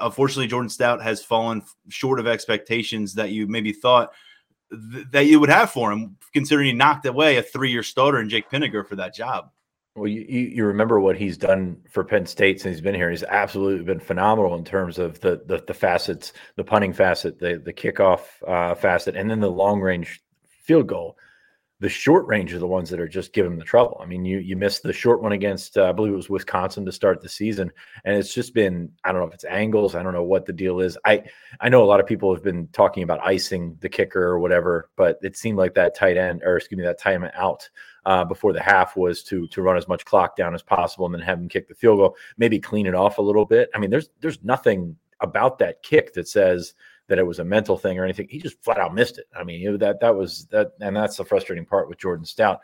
Unfortunately, 0.00 0.48
Jordan 0.48 0.68
Stout 0.68 1.00
has 1.00 1.22
fallen 1.22 1.62
short 1.88 2.18
of 2.18 2.26
expectations 2.26 3.14
that 3.14 3.30
you 3.30 3.46
maybe 3.46 3.72
thought 3.72 4.12
th- 4.70 5.06
that 5.12 5.26
you 5.26 5.38
would 5.38 5.48
have 5.48 5.70
for 5.70 5.92
him, 5.92 6.16
considering 6.32 6.66
he 6.66 6.72
knocked 6.72 7.06
away 7.06 7.36
a 7.36 7.42
three 7.42 7.70
year 7.70 7.84
starter 7.84 8.18
in 8.18 8.28
Jake 8.28 8.50
Pinegar 8.50 8.86
for 8.86 8.96
that 8.96 9.14
job. 9.14 9.50
Well, 9.94 10.06
you, 10.06 10.20
you 10.22 10.64
remember 10.64 11.00
what 11.00 11.16
he's 11.16 11.36
done 11.36 11.82
for 11.90 12.04
Penn 12.04 12.26
State 12.26 12.60
since 12.60 12.76
he's 12.76 12.80
been 12.80 12.94
here. 12.94 13.10
He's 13.10 13.24
absolutely 13.24 13.84
been 13.84 13.98
phenomenal 13.98 14.54
in 14.54 14.64
terms 14.64 14.98
of 14.98 15.20
the 15.20 15.42
the, 15.44 15.62
the 15.66 15.74
facets, 15.74 16.32
the 16.56 16.64
punting 16.64 16.92
facet, 16.92 17.40
the 17.40 17.60
the 17.64 17.72
kickoff 17.72 18.20
uh, 18.46 18.74
facet, 18.76 19.16
and 19.16 19.28
then 19.30 19.40
the 19.40 19.50
long 19.50 19.80
range 19.80 20.20
field 20.62 20.86
goal. 20.86 21.16
The 21.80 21.88
short 21.88 22.26
range 22.26 22.52
are 22.52 22.58
the 22.58 22.66
ones 22.66 22.90
that 22.90 22.98
are 22.98 23.06
just 23.06 23.32
giving 23.32 23.52
him 23.52 23.58
the 23.58 23.64
trouble. 23.64 24.00
I 24.02 24.06
mean, 24.06 24.24
you 24.24 24.38
you 24.38 24.56
missed 24.56 24.82
the 24.82 24.92
short 24.92 25.22
one 25.22 25.30
against 25.30 25.78
uh, 25.78 25.88
I 25.88 25.92
believe 25.92 26.12
it 26.12 26.16
was 26.16 26.28
Wisconsin 26.28 26.84
to 26.84 26.90
start 26.90 27.20
the 27.20 27.28
season, 27.28 27.70
and 28.04 28.16
it's 28.16 28.34
just 28.34 28.52
been 28.52 28.90
I 29.04 29.12
don't 29.12 29.20
know 29.20 29.28
if 29.28 29.34
it's 29.34 29.44
angles. 29.44 29.94
I 29.94 30.02
don't 30.02 30.12
know 30.12 30.24
what 30.24 30.44
the 30.44 30.52
deal 30.52 30.80
is. 30.80 30.98
I 31.04 31.22
I 31.60 31.68
know 31.68 31.84
a 31.84 31.86
lot 31.86 32.00
of 32.00 32.06
people 32.06 32.34
have 32.34 32.42
been 32.42 32.66
talking 32.72 33.04
about 33.04 33.24
icing 33.24 33.76
the 33.80 33.88
kicker 33.88 34.22
or 34.22 34.40
whatever, 34.40 34.90
but 34.96 35.18
it 35.22 35.36
seemed 35.36 35.58
like 35.58 35.74
that 35.74 35.94
tight 35.94 36.16
end 36.16 36.42
or 36.44 36.56
excuse 36.56 36.78
me 36.78 36.84
that 36.84 37.00
timeout 37.00 37.30
out 37.34 37.68
uh, 38.06 38.24
before 38.24 38.52
the 38.52 38.62
half 38.62 38.96
was 38.96 39.22
to 39.24 39.46
to 39.48 39.62
run 39.62 39.76
as 39.76 39.86
much 39.86 40.04
clock 40.04 40.34
down 40.34 40.54
as 40.54 40.62
possible 40.62 41.06
and 41.06 41.14
then 41.14 41.22
have 41.22 41.38
him 41.38 41.48
kick 41.48 41.68
the 41.68 41.74
field 41.74 41.98
goal, 41.98 42.16
maybe 42.38 42.58
clean 42.58 42.86
it 42.86 42.94
off 42.94 43.18
a 43.18 43.22
little 43.22 43.44
bit. 43.44 43.70
I 43.72 43.78
mean, 43.78 43.90
there's 43.90 44.08
there's 44.20 44.42
nothing 44.42 44.96
about 45.20 45.58
that 45.58 45.82
kick 45.82 46.12
that 46.14 46.28
says 46.28 46.74
that 47.08 47.18
it 47.18 47.26
was 47.26 47.38
a 47.38 47.44
mental 47.44 47.76
thing 47.76 47.98
or 47.98 48.04
anything. 48.04 48.28
He 48.30 48.38
just 48.38 48.62
flat 48.62 48.78
out 48.78 48.94
missed 48.94 49.18
it. 49.18 49.26
I 49.36 49.42
mean, 49.42 49.60
you 49.60 49.72
know, 49.72 49.76
that 49.78 50.00
that 50.00 50.14
was 50.14 50.46
that, 50.46 50.72
and 50.80 50.94
that's 50.94 51.16
the 51.16 51.24
frustrating 51.24 51.64
part 51.64 51.88
with 51.88 51.98
Jordan 51.98 52.24
Stout. 52.24 52.60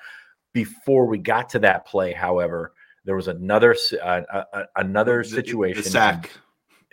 Before 0.52 1.06
we 1.06 1.18
got 1.18 1.48
to 1.50 1.58
that 1.60 1.84
play, 1.86 2.12
however, 2.12 2.72
there 3.04 3.16
was 3.16 3.28
another 3.28 3.74
uh, 4.02 4.22
uh, 4.32 4.64
another 4.76 5.24
situation. 5.24 5.78
The, 5.78 5.82
the 5.82 5.90
sack. 5.90 6.30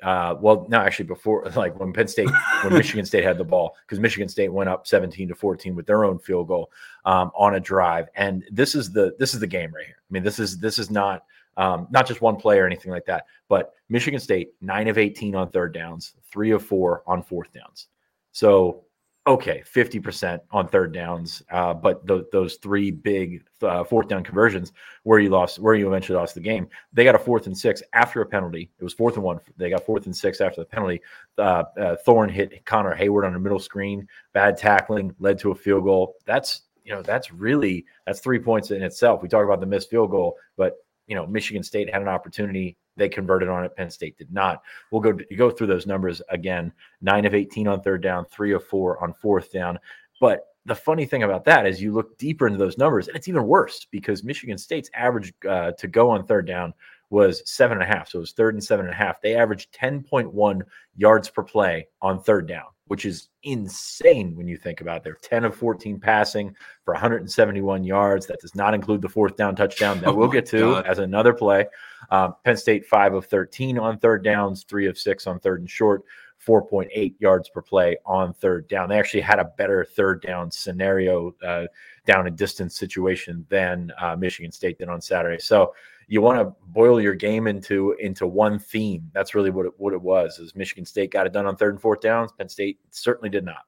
Uh, 0.01 0.35
well, 0.41 0.65
no, 0.67 0.79
actually, 0.79 1.05
before 1.05 1.45
like 1.55 1.79
when 1.79 1.93
Penn 1.93 2.07
State, 2.07 2.29
when 2.63 2.73
Michigan 2.73 3.05
State 3.05 3.23
had 3.23 3.37
the 3.37 3.43
ball, 3.43 3.75
because 3.85 3.99
Michigan 3.99 4.27
State 4.27 4.51
went 4.51 4.67
up 4.67 4.87
17 4.87 5.27
to 5.27 5.35
14 5.35 5.75
with 5.75 5.85
their 5.85 6.05
own 6.05 6.17
field 6.17 6.47
goal 6.47 6.71
um, 7.05 7.31
on 7.35 7.55
a 7.55 7.59
drive, 7.59 8.07
and 8.15 8.43
this 8.51 8.73
is 8.73 8.91
the 8.91 9.15
this 9.19 9.33
is 9.33 9.39
the 9.39 9.47
game 9.47 9.71
right 9.73 9.85
here. 9.85 9.97
I 9.99 10.09
mean, 10.09 10.23
this 10.23 10.39
is 10.39 10.57
this 10.57 10.79
is 10.79 10.89
not 10.89 11.25
um, 11.57 11.87
not 11.91 12.07
just 12.07 12.21
one 12.21 12.35
play 12.35 12.59
or 12.59 12.65
anything 12.65 12.91
like 12.91 13.05
that, 13.05 13.25
but 13.47 13.73
Michigan 13.89 14.19
State 14.19 14.53
nine 14.61 14.87
of 14.87 14.97
18 14.97 15.35
on 15.35 15.49
third 15.49 15.73
downs, 15.73 16.13
three 16.31 16.51
of 16.51 16.63
four 16.63 17.03
on 17.07 17.21
fourth 17.21 17.51
downs. 17.51 17.87
So 18.31 18.85
okay, 19.27 19.63
50% 19.71 20.39
on 20.51 20.67
third 20.67 20.93
downs. 20.93 21.43
Uh, 21.51 21.73
but 21.73 22.05
th- 22.07 22.25
those 22.31 22.55
three 22.55 22.89
big 22.89 23.43
uh, 23.61 23.83
fourth 23.83 24.07
down 24.07 24.23
conversions 24.23 24.73
where 25.03 25.19
you 25.19 25.29
lost, 25.29 25.59
where 25.59 25.75
you 25.75 25.87
eventually 25.87 26.17
lost 26.17 26.33
the 26.33 26.41
game, 26.41 26.67
they 26.91 27.03
got 27.03 27.15
a 27.15 27.19
fourth 27.19 27.45
and 27.45 27.57
six 27.57 27.83
after 27.93 28.21
a 28.21 28.25
penalty. 28.25 28.71
It 28.79 28.83
was 28.83 28.93
fourth 28.93 29.15
and 29.15 29.23
one. 29.23 29.39
They 29.57 29.69
got 29.69 29.85
fourth 29.85 30.05
and 30.05 30.15
six 30.15 30.41
after 30.41 30.61
the 30.61 30.65
penalty. 30.65 31.01
Uh, 31.37 31.63
uh 31.79 31.95
Thorne 31.97 32.29
hit 32.29 32.65
Connor 32.65 32.95
Heyward 32.95 33.25
on 33.25 33.33
the 33.33 33.39
middle 33.39 33.59
screen. 33.59 34.07
Bad 34.33 34.57
tackling 34.57 35.13
led 35.19 35.37
to 35.39 35.51
a 35.51 35.55
field 35.55 35.83
goal. 35.83 36.15
That's, 36.25 36.61
you 36.83 36.93
know, 36.93 37.03
that's 37.03 37.31
really, 37.31 37.85
that's 38.07 38.21
three 38.21 38.39
points 38.39 38.71
in 38.71 38.81
itself. 38.81 39.21
We 39.21 39.29
talk 39.29 39.45
about 39.45 39.59
the 39.59 39.67
missed 39.67 39.89
field 39.89 40.09
goal, 40.09 40.35
but, 40.57 40.77
you 41.11 41.15
know, 41.15 41.27
Michigan 41.27 41.61
State 41.61 41.91
had 41.91 42.01
an 42.01 42.07
opportunity 42.07 42.77
they 42.95 43.09
converted 43.09 43.49
on 43.49 43.65
it. 43.65 43.75
Penn 43.75 43.89
State 43.89 44.17
did 44.17 44.31
not. 44.31 44.61
We'll 44.91 45.01
go 45.01 45.11
go 45.37 45.51
through 45.51 45.67
those 45.67 45.85
numbers 45.85 46.21
again. 46.29 46.71
Nine 47.01 47.25
of 47.25 47.35
18 47.35 47.67
on 47.67 47.81
third 47.81 48.01
down, 48.01 48.23
three 48.23 48.53
of 48.53 48.65
four 48.65 49.03
on 49.03 49.11
fourth 49.11 49.51
down. 49.51 49.77
But 50.21 50.45
the 50.65 50.73
funny 50.73 51.05
thing 51.05 51.23
about 51.23 51.43
that 51.43 51.67
is 51.67 51.81
you 51.81 51.91
look 51.91 52.17
deeper 52.17 52.47
into 52.47 52.57
those 52.57 52.77
numbers, 52.77 53.09
and 53.09 53.17
it's 53.17 53.27
even 53.27 53.45
worse 53.45 53.85
because 53.91 54.23
Michigan 54.23 54.57
State's 54.57 54.89
average 54.93 55.33
uh, 55.49 55.71
to 55.73 55.87
go 55.89 56.09
on 56.09 56.25
third 56.25 56.47
down 56.47 56.73
was 57.09 57.43
seven 57.45 57.81
and 57.81 57.83
a 57.83 57.93
half. 57.93 58.07
So 58.07 58.19
it 58.19 58.21
was 58.21 58.31
third 58.31 58.53
and 58.53 58.63
seven 58.63 58.85
and 58.85 58.93
a 58.93 58.97
half. 58.97 59.19
They 59.19 59.35
averaged 59.35 59.73
10.1 59.73 60.61
yards 60.95 61.29
per 61.29 61.43
play 61.43 61.89
on 62.01 62.23
third 62.23 62.47
down 62.47 62.67
which 62.91 63.05
is 63.05 63.29
insane 63.43 64.35
when 64.35 64.49
you 64.49 64.57
think 64.57 64.81
about 64.81 64.97
it. 64.97 65.03
They're 65.05 65.13
10 65.13 65.45
of 65.45 65.55
14 65.55 65.97
passing 65.97 66.53
for 66.83 66.93
171 66.93 67.85
yards. 67.85 68.27
That 68.27 68.41
does 68.41 68.53
not 68.53 68.73
include 68.73 69.01
the 69.01 69.07
fourth 69.07 69.37
down 69.37 69.55
touchdown 69.55 70.01
that 70.01 70.07
oh 70.09 70.13
we'll 70.13 70.27
get 70.27 70.45
to 70.47 70.73
God. 70.73 70.85
as 70.85 70.99
another 70.99 71.33
play. 71.33 71.67
Um, 72.09 72.35
Penn 72.43 72.57
State, 72.57 72.85
5 72.85 73.13
of 73.13 73.25
13 73.27 73.79
on 73.79 73.97
third 73.97 74.25
downs, 74.25 74.65
3 74.67 74.87
of 74.87 74.97
6 74.97 75.25
on 75.25 75.39
third 75.39 75.61
and 75.61 75.69
short. 75.69 76.03
4.8 76.45 77.15
yards 77.19 77.47
per 77.47 77.61
play 77.61 77.95
on 78.05 78.33
third 78.33 78.67
down. 78.67 78.89
They 78.89 78.99
actually 78.99 79.21
had 79.21 79.39
a 79.39 79.45
better 79.57 79.85
third 79.85 80.21
down 80.21 80.51
scenario, 80.51 81.33
uh, 81.45 81.67
down 82.05 82.27
and 82.27 82.35
distance 82.35 82.77
situation 82.77 83.45
than 83.47 83.93
uh, 84.01 84.17
Michigan 84.17 84.51
State 84.51 84.79
did 84.79 84.89
on 84.89 84.99
Saturday. 84.99 85.39
So 85.39 85.73
you 86.11 86.21
want 86.21 86.37
to 86.39 86.53
boil 86.67 86.99
your 86.99 87.15
game 87.15 87.47
into 87.47 87.93
into 87.93 88.27
one 88.27 88.59
theme. 88.59 89.09
That's 89.13 89.33
really 89.33 89.49
what 89.49 89.65
it, 89.65 89.71
what 89.77 89.93
it 89.93 90.01
was. 90.01 90.39
Is 90.39 90.53
Michigan 90.57 90.83
State 90.83 91.09
got 91.09 91.25
it 91.25 91.31
done 91.31 91.45
on 91.45 91.55
third 91.55 91.73
and 91.73 91.81
fourth 91.81 92.01
downs? 92.01 92.33
Penn 92.37 92.49
State 92.49 92.79
certainly 92.89 93.29
did 93.29 93.45
not. 93.45 93.61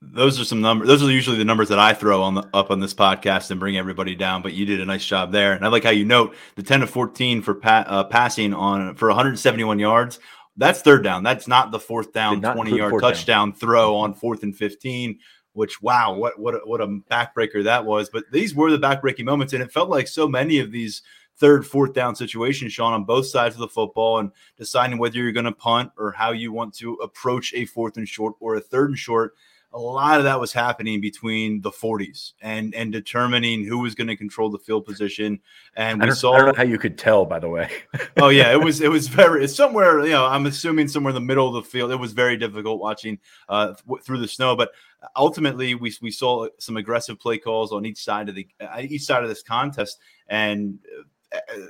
Those 0.00 0.40
are 0.40 0.44
some 0.44 0.62
numbers. 0.62 0.88
Those 0.88 1.02
are 1.02 1.10
usually 1.10 1.36
the 1.36 1.44
numbers 1.44 1.68
that 1.68 1.78
I 1.78 1.92
throw 1.92 2.22
on 2.22 2.34
the, 2.36 2.48
up 2.54 2.70
on 2.70 2.80
this 2.80 2.94
podcast 2.94 3.50
and 3.50 3.60
bring 3.60 3.76
everybody 3.76 4.14
down. 4.14 4.40
But 4.40 4.54
you 4.54 4.64
did 4.64 4.80
a 4.80 4.86
nice 4.86 5.04
job 5.04 5.30
there, 5.30 5.52
and 5.52 5.66
I 5.66 5.68
like 5.68 5.84
how 5.84 5.90
you 5.90 6.06
note 6.06 6.34
the 6.56 6.62
ten 6.62 6.80
to 6.80 6.86
fourteen 6.86 7.42
for 7.42 7.54
pa- 7.54 7.84
uh, 7.86 8.04
passing 8.04 8.54
on 8.54 8.94
for 8.94 9.08
171 9.08 9.78
yards. 9.78 10.20
That's 10.56 10.80
third 10.80 11.04
down. 11.04 11.24
That's 11.24 11.46
not 11.46 11.72
the 11.72 11.78
fourth 11.78 12.14
down, 12.14 12.40
20 12.40 12.74
yard 12.74 12.94
touchdown 13.02 13.50
down. 13.50 13.58
throw 13.58 13.96
on 13.96 14.14
fourth 14.14 14.44
and 14.44 14.56
15 14.56 15.18
which 15.58 15.82
wow, 15.82 16.14
what 16.14 16.38
what 16.38 16.54
a, 16.54 16.58
what 16.58 16.80
a 16.80 16.86
backbreaker 16.86 17.64
that 17.64 17.84
was. 17.84 18.08
But 18.08 18.24
these 18.30 18.54
were 18.54 18.70
the 18.70 18.78
backbreaking 18.78 19.24
moments, 19.24 19.52
and 19.52 19.62
it 19.62 19.72
felt 19.72 19.90
like 19.90 20.06
so 20.06 20.28
many 20.28 20.60
of 20.60 20.70
these 20.70 21.02
third, 21.38 21.66
fourth 21.66 21.92
down 21.92 22.14
situation, 22.14 22.68
Sean, 22.68 22.92
on 22.92 23.04
both 23.04 23.26
sides 23.26 23.54
of 23.54 23.60
the 23.60 23.68
football, 23.68 24.18
and 24.18 24.30
deciding 24.56 24.98
whether 24.98 25.16
you're 25.16 25.32
going 25.32 25.44
to 25.44 25.52
punt 25.52 25.92
or 25.98 26.12
how 26.12 26.32
you 26.32 26.52
want 26.52 26.74
to 26.74 26.94
approach 26.94 27.52
a 27.54 27.64
fourth 27.64 27.96
and 27.96 28.08
short 28.08 28.34
or 28.40 28.56
a 28.56 28.60
third 28.60 28.90
and 28.90 28.98
short 28.98 29.34
a 29.72 29.78
lot 29.78 30.18
of 30.18 30.24
that 30.24 30.40
was 30.40 30.52
happening 30.52 31.00
between 31.00 31.60
the 31.60 31.70
40s 31.70 32.32
and 32.40 32.74
and 32.74 32.90
determining 32.90 33.64
who 33.64 33.78
was 33.78 33.94
going 33.94 34.06
to 34.06 34.16
control 34.16 34.48
the 34.48 34.58
field 34.58 34.86
position. 34.86 35.38
And 35.76 36.00
we 36.00 36.08
I 36.08 36.12
saw. 36.12 36.32
I 36.32 36.38
don't 36.38 36.46
know 36.48 36.54
how 36.56 36.62
you 36.62 36.78
could 36.78 36.96
tell, 36.96 37.26
by 37.26 37.38
the 37.38 37.48
way. 37.48 37.70
oh 38.16 38.28
yeah, 38.28 38.50
it 38.52 38.62
was 38.62 38.80
it 38.80 38.90
was 38.90 39.08
very 39.08 39.44
it's 39.44 39.54
somewhere. 39.54 40.04
You 40.04 40.12
know, 40.12 40.24
I'm 40.24 40.46
assuming 40.46 40.88
somewhere 40.88 41.10
in 41.10 41.14
the 41.14 41.20
middle 41.20 41.48
of 41.48 41.54
the 41.54 41.70
field. 41.70 41.90
It 41.90 41.96
was 41.96 42.12
very 42.12 42.36
difficult 42.36 42.80
watching 42.80 43.18
uh, 43.48 43.74
th- 43.74 44.02
through 44.02 44.20
the 44.20 44.28
snow, 44.28 44.56
but 44.56 44.70
ultimately 45.16 45.74
we 45.74 45.94
we 46.00 46.10
saw 46.10 46.48
some 46.58 46.78
aggressive 46.78 47.20
play 47.20 47.36
calls 47.36 47.70
on 47.70 47.84
each 47.84 48.02
side 48.02 48.30
of 48.30 48.34
the 48.34 48.48
uh, 48.60 48.80
each 48.80 49.04
side 49.04 49.22
of 49.22 49.28
this 49.28 49.42
contest, 49.42 49.98
and 50.28 50.78
uh, 50.98 51.02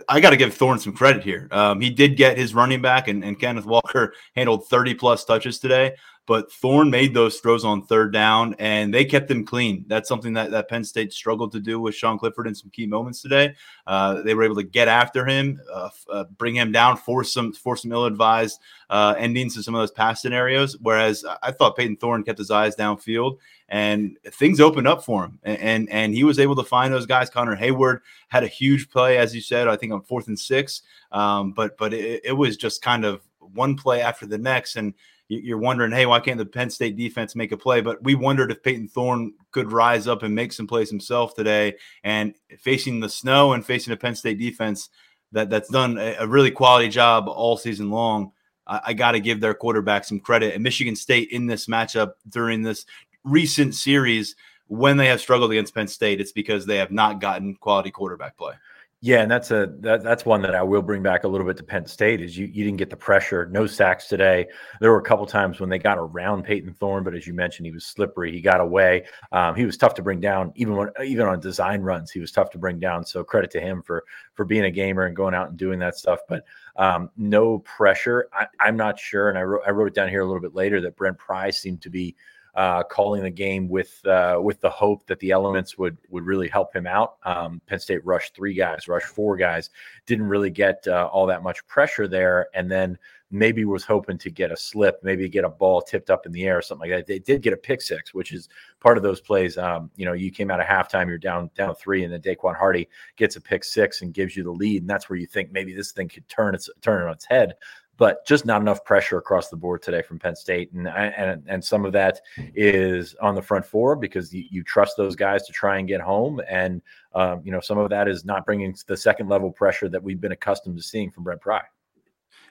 I 0.09 0.21
got 0.21 0.31
to 0.31 0.37
give 0.37 0.55
Thorne 0.55 0.79
some 0.79 0.93
credit 0.93 1.25
here. 1.25 1.49
Um, 1.51 1.81
he 1.81 1.91
did 1.91 2.17
get 2.17 2.39
his 2.39 2.55
running 2.55 2.81
back, 2.81 3.09
and, 3.09 3.25
and 3.25 3.39
Kenneth 3.39 3.67
Walker 3.67 4.15
handled 4.37 4.69
30 4.69 4.95
plus 4.95 5.25
touches 5.25 5.59
today 5.59 5.97
but 6.29 6.53
Thorne 6.53 6.91
made 6.91 7.15
those 7.15 7.41
throws 7.41 7.65
on 7.65 7.87
third 7.87 8.13
down 8.13 8.55
and 8.59 8.93
they 8.93 9.07
kept 9.07 9.29
them 9.29 9.47
clean. 9.47 9.87
That's 9.89 10.11
something 10.11 10.35
that, 10.35 10.51
that 10.51 10.69
Penn 10.69 10.85
State 10.85 11.15
struggled 11.15 11.53
to 11.53 11.59
do 11.59 11.81
with 11.81 11.95
Sean 11.95 12.19
Clifford 12.19 12.47
in 12.47 12.55
some 12.55 12.69
key 12.69 12.87
moments 12.87 13.23
today. 13.23 13.55
Uh, 13.87 14.21
they 14.21 14.35
were 14.35 14.43
able 14.43 14.57
to 14.57 14.63
get 14.63 14.89
after 14.89 15.25
him, 15.25 15.59
uh, 15.73 15.89
uh, 16.13 16.25
bring 16.37 16.55
him 16.55 16.71
down, 16.71 16.99
force 16.99 17.33
some 17.33 17.55
force 17.55 17.81
some 17.81 17.93
ill-advised 17.93 18.61
uh, 18.91 19.15
endings 19.17 19.55
to 19.55 19.63
some 19.63 19.75
of 19.75 19.81
those 19.81 19.91
pass 19.91 20.21
scenarios. 20.21 20.77
Whereas 20.83 21.25
I 21.43 21.51
thought 21.51 21.77
Payton 21.79 21.97
Thorne 21.97 22.25
kept 22.25 22.39
his 22.39 22.51
eyes 22.51 22.77
downfield 22.77 23.39
and 23.71 24.19
things 24.27 24.61
opened 24.61 24.87
up 24.87 25.03
for 25.03 25.25
him, 25.25 25.39
and, 25.43 25.59
and 25.59 25.91
and, 25.91 26.15
he 26.15 26.25
was 26.25 26.39
able 26.39 26.57
to 26.57 26.63
find 26.63 26.93
those 26.93 27.07
guys. 27.07 27.31
Connor 27.31 27.57
Heyward 27.57 28.01
had 28.29 28.45
a 28.45 28.49
huge 28.49 28.91
play, 28.91 29.17
as 29.17 29.35
you 29.35 29.41
said, 29.41 29.67
I 29.67 29.77
think 29.77 29.95
on 29.95 30.03
fourth 30.03 30.29
and 30.29 30.39
six. 30.39 30.83
Um, 31.11 31.53
but 31.53 31.79
but 31.79 31.95
it, 31.95 32.21
it 32.23 32.33
was 32.33 32.59
just 32.59 32.83
kind 32.83 33.07
of 33.07 33.23
one 33.41 33.77
play 33.77 34.03
after 34.03 34.27
the 34.27 34.39
next, 34.39 34.77
and 34.77 34.93
you're 35.29 35.59
wondering, 35.59 35.93
hey, 35.93 36.07
why 36.07 36.21
can't 36.21 36.39
the 36.39 36.47
Penn 36.47 36.71
State 36.71 36.97
defense 36.97 37.37
make 37.37 37.53
a 37.53 37.57
play? 37.57 37.81
But 37.81 38.03
we 38.03 38.15
wondered 38.15 38.51
if 38.51 38.63
Payton 38.63 38.89
Thorne 38.89 39.35
could 39.51 39.71
rise 39.71 40.09
up 40.09 40.23
and 40.23 40.35
make 40.35 40.53
some 40.53 40.67
plays 40.67 40.89
himself 40.89 41.35
today. 41.35 41.77
And 42.03 42.35
facing 42.59 43.01
the 43.01 43.09
snow 43.09 43.53
and 43.53 43.65
facing 43.65 43.93
a 43.93 43.97
Penn 43.97 44.15
State 44.15 44.39
defense 44.39 44.89
that 45.33 45.51
that's 45.51 45.69
done 45.69 45.99
a, 45.99 46.27
really 46.27 46.51
quality 46.51 46.89
job 46.89 47.29
all 47.29 47.59
season 47.59 47.91
long, 47.91 48.33
I, 48.67 48.81
I 48.87 48.93
got 48.95 49.13
to 49.13 49.21
give 49.21 49.41
their 49.41 49.55
quarterback 49.55 50.05
some 50.05 50.21
credit. 50.21 50.55
And 50.55 50.63
Michigan 50.63 50.97
State 50.97 51.31
in 51.31 51.47
this 51.47 51.67
matchup 51.67 52.13
during 52.29 52.63
this 52.63 52.87
recent 53.25 53.75
series, 53.75 54.35
when 54.69 54.97
they 54.97 55.07
have 55.09 55.21
struggled 55.21 55.51
against 55.51 55.75
Penn 55.75 55.89
State, 55.89 56.21
it's 56.21 56.33
because 56.33 56.65
they 56.65 56.77
have 56.77 56.91
not 56.91 57.21
gotten 57.21 57.55
quality 57.57 57.91
quarterback 57.91 58.37
play. 58.39 58.55
Yeah, 59.01 59.23
and 59.23 59.31
that's 59.31 59.53
a 59.53 59.73
that, 59.79 60.03
that's 60.03 60.27
one 60.27 60.43
that 60.43 60.57
I 60.57 60.63
will 60.65 60.83
bring 60.83 61.05
back 61.05 61.23
a 61.23 61.29
little 61.29 61.47
bit 61.47 61.57
to 61.59 61.63
Penn 61.63 61.87
State 61.87 62.21
is 62.21 62.37
you 62.37 62.47
you 62.47 62.65
didn't 62.65 62.79
get 62.79 62.91
the 62.91 62.97
pressure, 62.97 63.47
no 63.47 63.65
sacks 63.65 64.09
today. 64.09 64.49
There 64.81 64.91
were 64.91 64.99
a 64.99 65.05
couple 65.05 65.25
times 65.25 65.61
when 65.61 65.71
they 65.71 65.79
got 65.79 65.99
around 65.99 66.43
Payton 66.43 66.75
Thorne, 66.75 67.05
but 67.05 67.15
as 67.15 67.25
you 67.25 67.33
mentioned, 67.33 67.67
he 67.67 67.71
was 67.71 67.87
slippery. 67.87 68.33
He 68.33 68.41
got 68.41 68.61
away. 68.61 69.05
Um, 69.31 69.55
he 69.55 69.65
was 69.65 69.77
tough 69.77 69.95
to 69.95 70.03
bring 70.03 70.19
down, 70.19 70.51
even 70.57 70.75
when 70.75 70.91
even 71.05 71.29
on 71.29 71.39
design 71.39 71.81
runs, 71.83 72.11
he 72.11 72.19
was 72.19 72.33
tough 72.33 72.51
to 72.51 72.59
bring 72.59 72.81
down. 72.81 73.05
So 73.05 73.23
credit 73.23 73.53
to 73.53 73.61
him 73.61 73.83
for 73.83 74.05
for 74.35 74.45
being 74.45 74.65
a 74.65 74.71
gamer 74.71 75.05
and 75.05 75.15
going 75.15 75.35
out 75.35 75.51
and 75.51 75.57
doing 75.57 75.79
that 75.79 75.97
stuff. 75.97 76.19
But 76.29 76.45
um, 76.75 77.09
no 77.17 77.61
pressure. 77.61 78.29
I, 78.33 78.67
am 78.67 78.77
not 78.77 78.99
sure, 78.99 79.29
and 79.29 79.39
I 79.39 79.43
wrote 79.43 79.63
I 79.65 79.71
wrote 79.71 79.87
it 79.87 79.95
down 79.95 80.09
here 80.09 80.23
a 80.23 80.27
little 80.27 80.43
bit 80.43 80.57
later 80.57 80.81
that 80.81 80.97
Brent 80.97 81.19
Pry 81.19 81.51
seemed 81.51 81.83
to 81.83 81.91
be 81.91 82.17
uh, 82.59 82.83
calling 82.83 83.23
the 83.23 83.31
game 83.31 83.69
with 83.69 84.05
uh, 84.05 84.37
with 84.43 84.61
the 84.61 84.69
hope 84.69 85.07
that 85.07 85.21
the 85.21 85.31
elements 85.31 85.79
would 85.79 85.97
would 86.11 86.27
really 86.27 86.49
help 86.49 86.75
him 86.75 86.89
out. 86.89 87.15
Um, 87.23 87.63
Penn 87.69 87.79
State 87.79 88.05
rushed 88.05 88.35
three 88.35 88.53
guys, 88.53 88.89
rushed 88.89 89.07
four 89.07 89.37
guys, 89.37 89.71
didn't 90.07 90.27
really 90.27 90.51
get 90.51 90.85
uh, 90.89 91.09
all 91.13 91.25
that 91.27 91.45
much 91.45 91.65
pressure 91.69 92.09
there, 92.09 92.49
and 92.55 92.69
then 92.69 92.99
maybe 93.31 93.65
was 93.65 93.85
hoping 93.85 94.19
to 94.19 94.31
get 94.31 94.51
a 94.51 94.57
slip, 94.57 94.99
maybe 95.05 95.29
get 95.29 95.45
a 95.45 95.49
ball 95.49 95.81
tipped 95.81 96.11
up 96.11 96.27
in 96.27 96.33
the 96.33 96.47
air 96.47 96.59
or 96.59 96.63
something 96.63 96.91
like 96.91 96.99
that. 96.99 97.07
They 97.07 97.21
did 97.21 97.43
get 97.43 97.53
a 97.53 97.57
pick 97.57 97.81
six, 97.81 98.13
which 98.13 98.33
is 98.33 98.49
part 98.81 98.97
of 98.97 99.05
those 99.05 99.21
plays. 99.21 99.57
Um, 99.57 99.89
you 99.95 100.05
know, 100.05 100.15
you 100.15 100.33
came 100.33 100.51
out 100.51 100.59
of 100.59 100.67
halftime, 100.67 101.07
you're 101.07 101.17
down 101.17 101.51
down 101.55 101.77
three, 101.77 102.03
and 102.03 102.13
then 102.13 102.23
Daequan 102.23 102.57
Hardy 102.57 102.89
gets 103.15 103.37
a 103.37 103.41
pick 103.41 103.63
six 103.63 104.03
and 104.03 104.13
gives 104.13 104.37
you 104.37 104.43
the 104.43 104.51
lead, 104.51 104.83
and 104.83 104.91
that's 104.91 105.09
where 105.09 105.19
you 105.19 105.27
think 105.27 105.53
maybe 105.53 105.75
this 105.75 105.93
thing 105.93 106.09
could 106.09 106.29
turn 106.29 106.57
its 106.57 106.69
turn 106.81 107.05
on 107.05 107.13
its 107.13 107.25
head 107.25 107.55
but 107.99 108.25
just 108.25 108.47
not 108.47 108.63
enough 108.63 108.85
pressure 108.85 109.19
across 109.19 109.49
the 109.49 109.57
board 109.57 109.83
today 109.83 110.01
from 110.01 110.19
Penn 110.19 110.37
State, 110.37 110.73
and 110.73 110.89
and 110.89 111.43
and 111.47 111.63
some 111.63 111.85
of 111.85 111.93
that 111.93 112.21
is 112.55 113.15
on 113.21 113.35
the 113.35 113.43
front 113.43 113.67
four 113.67 113.97
because 113.97 114.33
you, 114.33 114.45
you 114.51 114.63
trust 114.63 114.97
those 114.97 115.17
guys 115.17 115.45
to 115.47 115.53
try 115.53 115.79
and 115.79 115.87
get 115.87 116.01
home, 116.01 116.41
and 116.49 116.81
um, 117.15 117.43
you 117.45 117.53
know 117.53 117.61
some 117.61 117.77
of 117.77 117.91
that 117.91 118.09
is 118.09 118.25
not 118.25 118.47
bringing 118.47 118.75
the 118.87 118.97
second 118.97 119.29
level 119.29 119.51
pressure 119.51 119.89
that 119.89 120.03
we've 120.03 120.21
been 120.21 120.33
accustomed 120.33 120.77
to 120.77 120.83
seeing 120.83 121.11
from 121.11 121.25
Brent 121.25 121.41
Pry. 121.41 121.63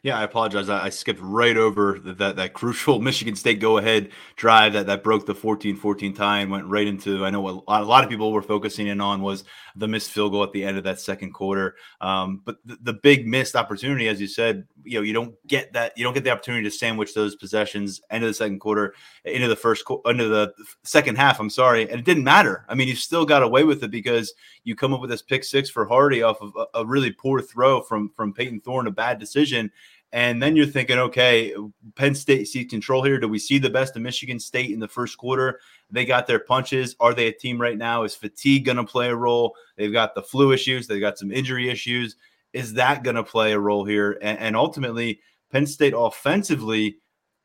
Yeah, 0.03 0.17
I 0.17 0.23
apologize. 0.23 0.69
I, 0.69 0.85
I 0.85 0.89
skipped 0.89 1.19
right 1.21 1.57
over 1.57 1.99
that, 1.99 2.17
that, 2.19 2.35
that 2.35 2.53
crucial 2.53 2.99
Michigan 3.01 3.35
State 3.35 3.59
go 3.59 3.77
ahead 3.77 4.11
drive 4.35 4.73
that 4.73 4.87
that 4.87 5.03
broke 5.03 5.25
the 5.25 5.33
14-14 5.33 6.15
tie 6.15 6.39
and 6.39 6.51
went 6.51 6.65
right 6.65 6.87
into. 6.87 7.25
I 7.25 7.29
know 7.29 7.41
what 7.41 7.63
a 7.67 7.83
lot, 7.83 8.03
of 8.03 8.09
people 8.09 8.31
were 8.31 8.41
focusing 8.41 8.87
in 8.87 9.01
on 9.01 9.21
was 9.21 9.43
the 9.75 9.87
missed 9.87 10.11
field 10.11 10.31
goal 10.31 10.43
at 10.43 10.51
the 10.51 10.63
end 10.63 10.77
of 10.77 10.83
that 10.83 10.99
second 10.99 11.33
quarter. 11.33 11.75
Um, 12.01 12.41
but 12.45 12.57
the, 12.65 12.77
the, 12.81 12.93
big 12.93 13.27
missed 13.27 13.55
opportunity, 13.55 14.07
as 14.07 14.19
you 14.19 14.27
said, 14.27 14.65
you 14.83 14.99
know, 14.99 15.03
you 15.03 15.13
don't 15.13 15.35
get 15.47 15.73
that. 15.73 15.97
You 15.97 16.03
don't 16.03 16.13
get 16.13 16.23
the 16.23 16.31
opportunity 16.31 16.63
to 16.63 16.71
sandwich 16.71 17.13
those 17.13 17.35
possessions 17.35 18.01
into 18.11 18.27
the 18.27 18.33
second 18.33 18.59
quarter, 18.59 18.93
into 19.23 19.47
the 19.47 19.55
first, 19.55 19.83
into 20.05 20.27
the 20.27 20.53
second 20.83 21.15
half. 21.17 21.39
I'm 21.39 21.49
sorry, 21.49 21.83
and 21.83 21.99
it 21.99 22.05
didn't 22.05 22.23
matter. 22.23 22.65
I 22.69 22.75
mean, 22.75 22.87
you 22.87 22.95
still 22.95 23.25
got 23.25 23.43
away 23.43 23.63
with 23.63 23.83
it 23.83 23.91
because 23.91 24.33
you 24.67 24.75
come 24.75 24.93
up 24.93 25.01
with 25.01 25.09
this 25.09 25.21
pick 25.21 25.43
six 25.43 25.69
for 25.69 25.85
Hardy 25.85 26.21
off 26.21 26.41
of 26.41 26.53
a, 26.55 26.79
a 26.79 26.85
really 26.85 27.11
poor 27.11 27.41
throw 27.41 27.81
from 27.81 28.09
from 28.09 28.33
Payton 28.33 28.61
Thorne, 28.61 28.87
a 28.87 28.91
bad 28.91 29.19
decision 29.19 29.71
and 30.13 30.41
then 30.41 30.55
you're 30.55 30.65
thinking, 30.65 30.99
okay, 30.99 31.53
Penn 31.95 32.15
State 32.15 32.47
sees 32.47 32.69
control 32.69 33.03
here. 33.03 33.19
Do 33.19 33.27
we 33.27 33.39
see 33.39 33.57
the 33.57 33.69
best 33.69 33.95
of 33.95 34.01
Michigan 34.01 34.39
State 34.39 34.71
in 34.71 34.79
the 34.79 34.87
first 34.87 35.17
quarter? 35.17 35.59
They 35.91 36.05
got 36.05 36.27
their 36.27 36.39
punches. 36.39 36.95
Are 36.99 37.13
they 37.13 37.27
a 37.27 37.33
team 37.33 37.59
right 37.59 37.77
now? 37.77 38.03
Is 38.03 38.15
fatigue 38.15 38.65
going 38.65 38.77
to 38.77 38.85
play 38.85 39.09
a 39.09 39.15
role? 39.15 39.55
They've 39.75 39.91
got 39.91 40.15
the 40.15 40.21
flu 40.21 40.53
issues. 40.53 40.87
They've 40.87 41.01
got 41.01 41.17
some 41.17 41.31
injury 41.31 41.69
issues. 41.69 42.15
Is 42.53 42.73
that 42.75 43.03
going 43.03 43.17
to 43.17 43.23
play 43.23 43.51
a 43.51 43.59
role 43.59 43.83
here? 43.83 44.17
And, 44.21 44.39
and 44.39 44.55
ultimately, 44.55 45.19
Penn 45.51 45.67
State 45.67 45.93
offensively 45.95 46.97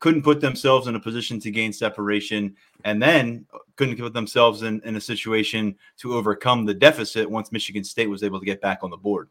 couldn't 0.03 0.21
put 0.21 0.41
themselves 0.41 0.87
in 0.87 0.95
a 0.95 0.99
position 0.99 1.39
to 1.39 1.49
gain 1.49 1.71
separation 1.71 2.53
and 2.83 3.01
then 3.01 3.45
couldn't 3.77 3.97
put 3.97 4.11
themselves 4.11 4.61
in, 4.61 4.81
in 4.83 4.97
a 4.97 4.99
situation 4.99 5.73
to 5.95 6.15
overcome 6.15 6.65
the 6.65 6.73
deficit 6.73 7.31
once 7.31 7.53
Michigan 7.53 7.85
State 7.85 8.09
was 8.09 8.21
able 8.21 8.37
to 8.37 8.45
get 8.45 8.59
back 8.59 8.79
on 8.83 8.89
the 8.89 8.97
board. 8.97 9.29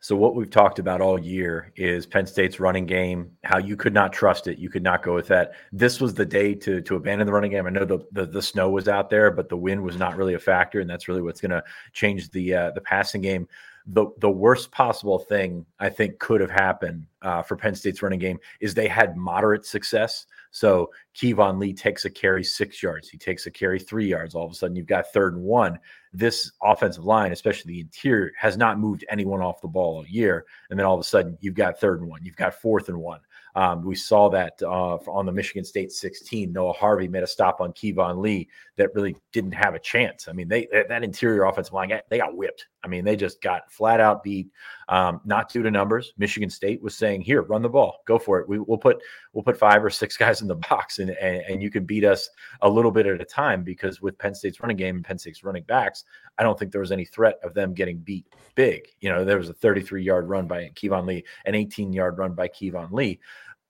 So 0.00 0.16
what 0.16 0.34
we've 0.34 0.48
talked 0.48 0.78
about 0.78 1.02
all 1.02 1.20
year 1.20 1.70
is 1.76 2.06
Penn 2.06 2.26
State's 2.26 2.58
running 2.58 2.86
game, 2.86 3.30
how 3.44 3.58
you 3.58 3.76
could 3.76 3.92
not 3.92 4.10
trust 4.10 4.46
it, 4.46 4.56
you 4.56 4.70
could 4.70 4.82
not 4.82 5.02
go 5.02 5.14
with 5.14 5.26
that. 5.28 5.52
This 5.70 6.00
was 6.00 6.14
the 6.14 6.24
day 6.24 6.54
to 6.54 6.80
to 6.80 6.96
abandon 6.96 7.26
the 7.26 7.32
running 7.34 7.50
game. 7.50 7.66
I 7.66 7.70
know 7.70 7.84
the 7.84 7.98
the, 8.12 8.24
the 8.24 8.40
snow 8.40 8.70
was 8.70 8.88
out 8.88 9.10
there, 9.10 9.30
but 9.30 9.50
the 9.50 9.56
wind 9.58 9.82
was 9.82 9.98
not 9.98 10.16
really 10.16 10.32
a 10.32 10.38
factor, 10.38 10.80
and 10.80 10.88
that's 10.88 11.08
really 11.08 11.20
what's 11.20 11.42
going 11.42 11.50
to 11.50 11.62
change 11.92 12.30
the 12.30 12.54
uh, 12.54 12.70
the 12.70 12.80
passing 12.80 13.20
game. 13.20 13.48
The 13.88 14.06
the 14.18 14.30
worst 14.30 14.72
possible 14.72 15.18
thing 15.18 15.64
I 15.78 15.88
think 15.88 16.18
could 16.18 16.40
have 16.40 16.50
happened 16.50 17.06
uh, 17.22 17.42
for 17.42 17.56
Penn 17.56 17.74
State's 17.74 18.02
running 18.02 18.18
game 18.18 18.38
is 18.60 18.74
they 18.74 18.88
had 18.88 19.16
moderate 19.16 19.64
success. 19.64 20.26
So 20.50 20.90
Keyvone 21.14 21.58
Lee 21.58 21.72
takes 21.72 22.04
a 22.04 22.10
carry 22.10 22.42
six 22.42 22.82
yards. 22.82 23.08
He 23.08 23.18
takes 23.18 23.46
a 23.46 23.50
carry 23.50 23.78
three 23.78 24.06
yards. 24.06 24.34
All 24.34 24.46
of 24.46 24.52
a 24.52 24.54
sudden, 24.54 24.74
you've 24.74 24.86
got 24.86 25.12
third 25.12 25.34
and 25.34 25.42
one. 25.42 25.78
This 26.12 26.50
offensive 26.62 27.04
line, 27.04 27.32
especially 27.32 27.74
the 27.74 27.80
interior, 27.80 28.32
has 28.38 28.56
not 28.56 28.78
moved 28.78 29.04
anyone 29.10 29.42
off 29.42 29.60
the 29.60 29.68
ball 29.68 29.98
all 29.98 30.06
year. 30.06 30.46
And 30.70 30.78
then 30.78 30.86
all 30.86 30.94
of 30.94 31.00
a 31.00 31.04
sudden, 31.04 31.36
you've 31.40 31.54
got 31.54 31.78
third 31.78 32.00
and 32.00 32.08
one. 32.08 32.24
You've 32.24 32.36
got 32.36 32.54
fourth 32.54 32.88
and 32.88 32.98
one. 32.98 33.20
Um, 33.56 33.82
we 33.82 33.94
saw 33.94 34.28
that 34.30 34.60
uh, 34.62 34.96
on 35.08 35.24
the 35.24 35.32
Michigan 35.32 35.64
State 35.64 35.90
16. 35.90 36.52
Noah 36.52 36.74
Harvey 36.74 37.08
made 37.08 37.22
a 37.22 37.26
stop 37.26 37.62
on 37.62 37.72
Keyvone 37.72 38.18
Lee 38.18 38.48
that 38.76 38.94
really 38.94 39.16
didn't 39.32 39.52
have 39.52 39.74
a 39.74 39.78
chance. 39.78 40.28
I 40.28 40.32
mean, 40.32 40.46
they 40.46 40.68
that 40.88 41.02
interior 41.02 41.44
offensive 41.44 41.72
line 41.72 41.90
they 42.10 42.18
got 42.18 42.36
whipped. 42.36 42.66
I 42.86 42.88
mean, 42.88 43.04
they 43.04 43.16
just 43.16 43.42
got 43.42 43.70
flat 43.70 43.98
out 43.98 44.22
beat. 44.22 44.48
Um, 44.88 45.20
not 45.24 45.50
due 45.50 45.64
to 45.64 45.70
numbers. 45.72 46.12
Michigan 46.16 46.48
State 46.48 46.80
was 46.80 46.96
saying, 46.96 47.22
"Here, 47.22 47.42
run 47.42 47.60
the 47.60 47.68
ball, 47.68 48.02
go 48.06 48.16
for 48.16 48.38
it. 48.38 48.48
We, 48.48 48.60
will 48.60 48.78
put 48.78 49.02
we'll 49.32 49.42
put 49.42 49.58
five 49.58 49.84
or 49.84 49.90
six 49.90 50.16
guys 50.24 50.42
in 50.42 50.46
the 50.46 50.54
box, 50.54 51.00
and, 51.00 51.10
and 51.10 51.42
and 51.48 51.60
you 51.60 51.68
can 51.68 51.84
beat 51.84 52.04
us 52.04 52.30
a 52.62 52.68
little 52.68 52.92
bit 52.92 53.06
at 53.06 53.20
a 53.20 53.24
time." 53.24 53.64
Because 53.64 54.00
with 54.00 54.16
Penn 54.18 54.36
State's 54.36 54.60
running 54.60 54.76
game 54.76 54.94
and 54.94 55.04
Penn 55.04 55.18
State's 55.18 55.42
running 55.42 55.64
backs, 55.64 56.04
I 56.38 56.44
don't 56.44 56.56
think 56.56 56.70
there 56.70 56.80
was 56.80 56.92
any 56.92 57.04
threat 57.04 57.40
of 57.42 57.54
them 57.54 57.74
getting 57.74 57.98
beat 57.98 58.26
big. 58.54 58.82
You 59.00 59.08
know, 59.08 59.24
there 59.24 59.38
was 59.38 59.48
a 59.48 59.54
33 59.54 60.04
yard 60.04 60.28
run 60.28 60.46
by 60.46 60.70
Keyvone 60.76 61.06
Lee, 61.06 61.24
an 61.44 61.56
18 61.56 61.92
yard 61.92 62.18
run 62.18 62.34
by 62.34 62.46
Keyvone 62.46 62.92
Lee 62.92 63.18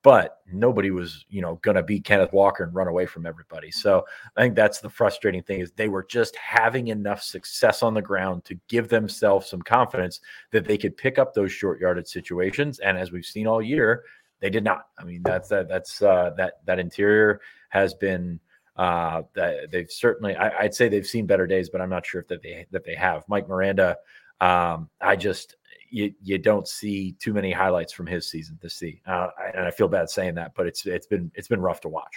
but 0.07 0.39
nobody 0.53 0.93
was, 0.93 1.25
you 1.29 1.43
know, 1.43 1.57
going 1.63 1.75
to 1.75 1.83
beat 1.83 2.05
Kenneth 2.05 2.33
Walker 2.33 2.63
and 2.63 2.73
run 2.73 2.87
away 2.87 3.07
from 3.07 3.27
everybody. 3.27 3.73
So 3.73 4.05
I 4.37 4.43
think 4.43 4.55
that's 4.55 4.79
the 4.79 4.89
frustrating 4.89 5.43
thing 5.43 5.59
is 5.59 5.73
they 5.73 5.89
were 5.89 6.05
just 6.05 6.37
having 6.37 6.87
enough 6.87 7.21
success 7.21 7.83
on 7.83 7.93
the 7.93 8.01
ground 8.01 8.45
to 8.45 8.57
give 8.69 8.89
themselves 8.89 9.49
some 9.49 9.61
confidence 9.63 10.21
that 10.53 10.65
they 10.65 10.79
could 10.79 10.97
pick 10.97 11.19
up 11.19 11.35
those 11.35 11.51
short 11.51 11.81
yarded 11.81 12.07
situations. 12.07 12.79
And 12.79 12.97
as 12.97 13.11
we've 13.11 13.25
seen 13.25 13.49
all 13.49 13.61
year, 13.61 14.05
they 14.39 14.49
did 14.49 14.63
not. 14.63 14.87
I 14.97 15.03
mean, 15.03 15.23
that's 15.25 15.49
that 15.49 15.67
that's 15.69 16.01
uh, 16.01 16.31
that 16.37 16.65
that 16.67 16.79
interior 16.79 17.41
has 17.71 17.93
been 17.93 18.39
uh, 18.77 19.23
that 19.35 19.73
they've 19.73 19.91
certainly. 19.91 20.37
I, 20.37 20.63
would 20.63 20.75
say 20.75 20.89
they've 20.89 21.05
seen 21.05 21.27
better 21.27 21.49
days, 21.49 21.69
but 21.69 21.81
I'm 21.81 21.91
not 21.91 22.07
sure 22.07 22.21
if 22.21 22.29
that 22.29 22.45
they 22.45 22.65
that 22.71 22.85
they 22.85 22.95
have. 22.95 23.25
Mike 23.27 23.49
Miranda, 23.49 23.97
um, 24.41 24.89
I 25.01 25.17
just 25.17 25.57
you 25.97 26.13
you 26.23 26.37
don't 26.37 26.69
see 26.69 27.13
too 27.19 27.33
many 27.33 27.51
highlights 27.51 27.91
from 27.91 28.07
his 28.07 28.29
season 28.29 28.59
to 28.61 28.69
see, 28.69 29.01
uh, 29.07 29.29
and 29.55 29.67
I 29.67 29.71
feel 29.71 29.89
bad 29.89 30.11
saying 30.11 30.35
that, 30.35 30.53
but 30.55 30.67
it's 30.67 30.85
it's 30.85 31.07
been 31.07 31.33
it's 31.35 31.49
been 31.49 31.61
rough 31.61 31.81
to 31.81 31.89
watch. 31.89 32.15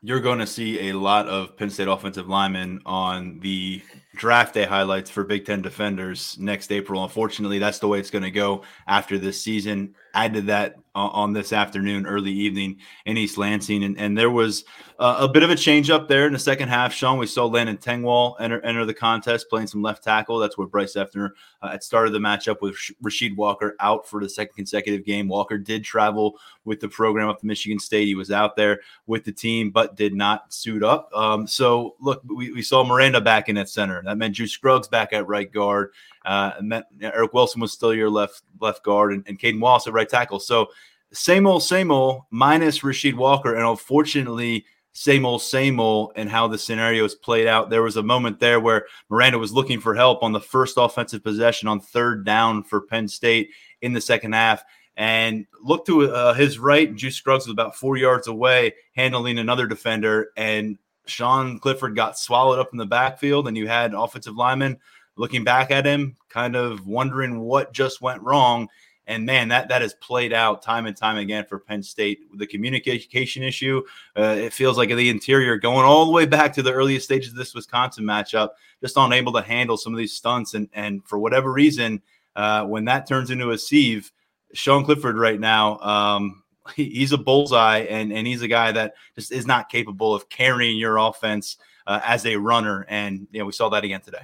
You're 0.00 0.20
going 0.20 0.38
to 0.38 0.46
see 0.46 0.88
a 0.88 0.94
lot 0.94 1.28
of 1.28 1.54
Penn 1.56 1.68
State 1.68 1.88
offensive 1.88 2.28
linemen 2.28 2.80
on 2.86 3.40
the 3.40 3.82
draft 4.16 4.54
day 4.54 4.64
highlights 4.64 5.10
for 5.10 5.24
Big 5.24 5.44
Ten 5.44 5.62
defenders 5.62 6.36
next 6.38 6.72
April. 6.72 7.04
Unfortunately, 7.04 7.58
that's 7.58 7.78
the 7.78 7.88
way 7.88 7.98
it's 7.98 8.10
going 8.10 8.24
to 8.24 8.30
go 8.30 8.62
after 8.86 9.18
this 9.18 9.40
season. 9.40 9.94
I 10.14 10.28
did 10.28 10.46
that 10.46 10.76
on 10.94 11.32
this 11.32 11.52
afternoon, 11.52 12.06
early 12.06 12.32
evening 12.32 12.78
in 13.06 13.16
East 13.16 13.38
Lansing, 13.38 13.84
and, 13.84 13.96
and 13.98 14.18
there 14.18 14.30
was 14.30 14.64
uh, 14.98 15.18
a 15.20 15.28
bit 15.28 15.44
of 15.44 15.50
a 15.50 15.54
change 15.54 15.90
up 15.90 16.08
there 16.08 16.26
in 16.26 16.32
the 16.32 16.38
second 16.38 16.68
half. 16.68 16.92
Sean, 16.92 17.18
we 17.18 17.26
saw 17.26 17.46
Landon 17.46 17.76
Tengwall 17.76 18.34
enter, 18.40 18.60
enter 18.62 18.84
the 18.84 18.94
contest, 18.94 19.48
playing 19.48 19.68
some 19.68 19.80
left 19.80 20.02
tackle. 20.02 20.38
That's 20.38 20.58
where 20.58 20.66
Bryce 20.66 20.94
Effner 20.94 21.30
uh, 21.62 21.70
had 21.70 21.84
started 21.84 22.10
the 22.10 22.18
matchup 22.18 22.60
with 22.60 22.74
Rasheed 23.04 23.36
Walker 23.36 23.76
out 23.78 24.08
for 24.08 24.20
the 24.20 24.28
second 24.28 24.56
consecutive 24.56 25.04
game. 25.04 25.28
Walker 25.28 25.56
did 25.56 25.84
travel 25.84 26.36
with 26.64 26.80
the 26.80 26.88
program 26.88 27.28
up 27.28 27.38
to 27.40 27.46
Michigan 27.46 27.78
State. 27.78 28.06
He 28.06 28.16
was 28.16 28.32
out 28.32 28.56
there 28.56 28.80
with 29.06 29.22
the 29.22 29.32
team, 29.32 29.70
but 29.70 29.94
did 29.94 30.14
not 30.14 30.52
suit 30.52 30.82
up. 30.82 31.10
Um, 31.14 31.46
so, 31.46 31.94
look, 32.00 32.22
we, 32.24 32.50
we 32.52 32.62
saw 32.62 32.82
Miranda 32.82 33.20
back 33.20 33.48
in 33.48 33.56
at 33.56 33.68
center. 33.68 33.97
That 34.04 34.18
meant 34.18 34.34
Juice 34.34 34.52
Scruggs 34.52 34.88
back 34.88 35.12
at 35.12 35.26
right 35.26 35.50
guard. 35.50 35.92
Uh, 36.24 36.52
and 36.58 36.68
meant 36.68 36.86
Eric 37.00 37.32
Wilson 37.32 37.60
was 37.60 37.72
still 37.72 37.94
your 37.94 38.10
left 38.10 38.42
left 38.60 38.84
guard, 38.84 39.12
and, 39.12 39.24
and 39.26 39.38
Caden 39.38 39.60
Wallace 39.60 39.86
at 39.86 39.92
right 39.92 40.08
tackle. 40.08 40.40
So 40.40 40.68
same 41.12 41.46
old, 41.46 41.62
same 41.62 41.90
old, 41.90 42.22
minus 42.30 42.80
Rasheed 42.80 43.14
Walker. 43.14 43.54
And 43.54 43.64
unfortunately, 43.66 44.66
same 44.92 45.24
old, 45.24 45.42
same 45.42 45.80
old, 45.80 46.12
and 46.16 46.28
how 46.28 46.48
the 46.48 46.58
scenarios 46.58 47.14
played 47.14 47.46
out. 47.46 47.70
There 47.70 47.82
was 47.82 47.96
a 47.96 48.02
moment 48.02 48.40
there 48.40 48.60
where 48.60 48.86
Miranda 49.08 49.38
was 49.38 49.52
looking 49.52 49.80
for 49.80 49.94
help 49.94 50.22
on 50.22 50.32
the 50.32 50.40
first 50.40 50.76
offensive 50.76 51.22
possession 51.22 51.68
on 51.68 51.80
third 51.80 52.24
down 52.24 52.64
for 52.64 52.80
Penn 52.80 53.08
State 53.08 53.50
in 53.80 53.92
the 53.92 54.00
second 54.00 54.32
half. 54.32 54.64
And 54.96 55.46
looked 55.62 55.86
to 55.86 56.10
uh, 56.12 56.34
his 56.34 56.58
right, 56.58 56.92
Juice 56.92 57.14
Scruggs 57.14 57.46
was 57.46 57.52
about 57.52 57.76
four 57.76 57.96
yards 57.96 58.26
away, 58.26 58.74
handling 58.96 59.38
another 59.38 59.68
defender. 59.68 60.30
And 60.36 60.76
Sean 61.08 61.58
Clifford 61.58 61.96
got 61.96 62.18
swallowed 62.18 62.58
up 62.58 62.70
in 62.72 62.78
the 62.78 62.86
backfield, 62.86 63.48
and 63.48 63.56
you 63.56 63.66
had 63.66 63.94
offensive 63.94 64.36
linemen 64.36 64.78
looking 65.16 65.44
back 65.44 65.70
at 65.70 65.84
him, 65.84 66.16
kind 66.28 66.56
of 66.56 66.86
wondering 66.86 67.40
what 67.40 67.72
just 67.72 68.00
went 68.00 68.22
wrong. 68.22 68.68
And 69.06 69.24
man, 69.24 69.48
that 69.48 69.68
that 69.68 69.80
has 69.80 69.94
played 69.94 70.34
out 70.34 70.62
time 70.62 70.84
and 70.84 70.96
time 70.96 71.16
again 71.16 71.46
for 71.46 71.58
Penn 71.58 71.82
State. 71.82 72.20
The 72.36 72.46
communication 72.46 73.42
issue, 73.42 73.82
uh, 74.16 74.36
it 74.38 74.52
feels 74.52 74.76
like 74.76 74.90
the 74.90 75.08
interior 75.08 75.56
going 75.56 75.86
all 75.86 76.04
the 76.04 76.12
way 76.12 76.26
back 76.26 76.52
to 76.54 76.62
the 76.62 76.72
earliest 76.72 77.06
stages 77.06 77.30
of 77.30 77.36
this 77.36 77.54
Wisconsin 77.54 78.04
matchup, 78.04 78.50
just 78.82 78.98
unable 78.98 79.32
to 79.32 79.40
handle 79.40 79.78
some 79.78 79.94
of 79.94 79.98
these 79.98 80.12
stunts. 80.12 80.52
And 80.52 80.68
and 80.74 81.02
for 81.06 81.18
whatever 81.18 81.50
reason, 81.50 82.02
uh, 82.36 82.64
when 82.66 82.84
that 82.84 83.08
turns 83.08 83.30
into 83.30 83.50
a 83.50 83.58
sieve, 83.58 84.12
Sean 84.52 84.84
Clifford 84.84 85.16
right 85.16 85.40
now, 85.40 85.78
um, 85.78 86.42
he's 86.74 87.12
a 87.12 87.18
bullseye, 87.18 87.80
and 87.80 88.12
and 88.12 88.26
he's 88.26 88.42
a 88.42 88.48
guy 88.48 88.72
that 88.72 88.94
just 89.14 89.32
is 89.32 89.46
not 89.46 89.68
capable 89.68 90.14
of 90.14 90.28
carrying 90.28 90.76
your 90.76 90.96
offense 90.96 91.56
uh, 91.86 92.00
as 92.04 92.26
a 92.26 92.36
runner. 92.36 92.86
And 92.88 93.26
you 93.30 93.40
know, 93.40 93.46
we 93.46 93.52
saw 93.52 93.68
that 93.70 93.84
again 93.84 94.00
today. 94.00 94.22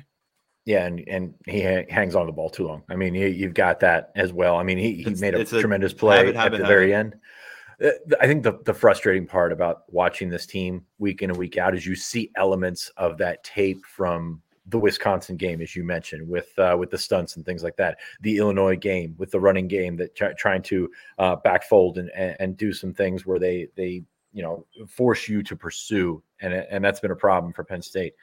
Yeah, 0.66 0.86
and, 0.86 1.04
and 1.06 1.34
he 1.46 1.62
ha- 1.62 1.84
hangs 1.90 2.14
on 2.14 2.26
the 2.26 2.32
ball 2.32 2.48
too 2.48 2.66
long. 2.66 2.84
I 2.88 2.96
mean, 2.96 3.12
he, 3.12 3.28
you've 3.28 3.52
got 3.52 3.80
that 3.80 4.12
as 4.16 4.32
well. 4.32 4.56
I 4.56 4.62
mean, 4.62 4.78
he, 4.78 5.02
he 5.02 5.10
made 5.16 5.34
a, 5.34 5.40
a 5.40 5.44
tremendous 5.44 5.92
play 5.92 6.16
habit, 6.16 6.36
habit, 6.36 6.54
at 6.54 6.58
the 6.58 6.64
habit. 6.64 6.74
very 6.74 6.94
end. 6.94 7.16
Uh, 7.84 7.90
I 8.20 8.26
think 8.26 8.44
the, 8.44 8.58
the 8.64 8.72
frustrating 8.72 9.26
part 9.26 9.52
about 9.52 9.82
watching 9.88 10.30
this 10.30 10.46
team 10.46 10.86
week 10.98 11.22
in 11.22 11.30
and 11.30 11.38
week 11.38 11.58
out 11.58 11.74
is 11.74 11.84
you 11.84 11.94
see 11.94 12.30
elements 12.36 12.90
of 12.96 13.18
that 13.18 13.44
tape 13.44 13.84
from 13.84 14.40
the 14.66 14.78
Wisconsin 14.78 15.36
game, 15.36 15.60
as 15.60 15.76
you 15.76 15.84
mentioned, 15.84 16.28
with 16.28 16.58
uh, 16.58 16.76
with 16.78 16.90
the 16.90 16.98
stunts 16.98 17.36
and 17.36 17.44
things 17.44 17.62
like 17.62 17.76
that. 17.76 17.98
The 18.22 18.38
Illinois 18.38 18.76
game 18.76 19.14
with 19.18 19.30
the 19.30 19.40
running 19.40 19.68
game 19.68 19.96
that 19.96 20.14
try, 20.14 20.32
trying 20.32 20.62
to 20.62 20.90
uh, 21.18 21.36
backfold 21.36 21.98
and, 21.98 22.10
and, 22.10 22.36
and 22.40 22.56
do 22.56 22.72
some 22.72 22.94
things 22.94 23.26
where 23.26 23.38
they 23.38 23.68
they 23.76 24.02
you 24.32 24.42
know 24.42 24.66
force 24.88 25.28
you 25.28 25.42
to 25.42 25.56
pursue, 25.56 26.22
and 26.40 26.54
and 26.54 26.84
that's 26.84 27.00
been 27.00 27.10
a 27.10 27.16
problem 27.16 27.52
for 27.52 27.64
Penn 27.64 27.82
State. 27.82 28.14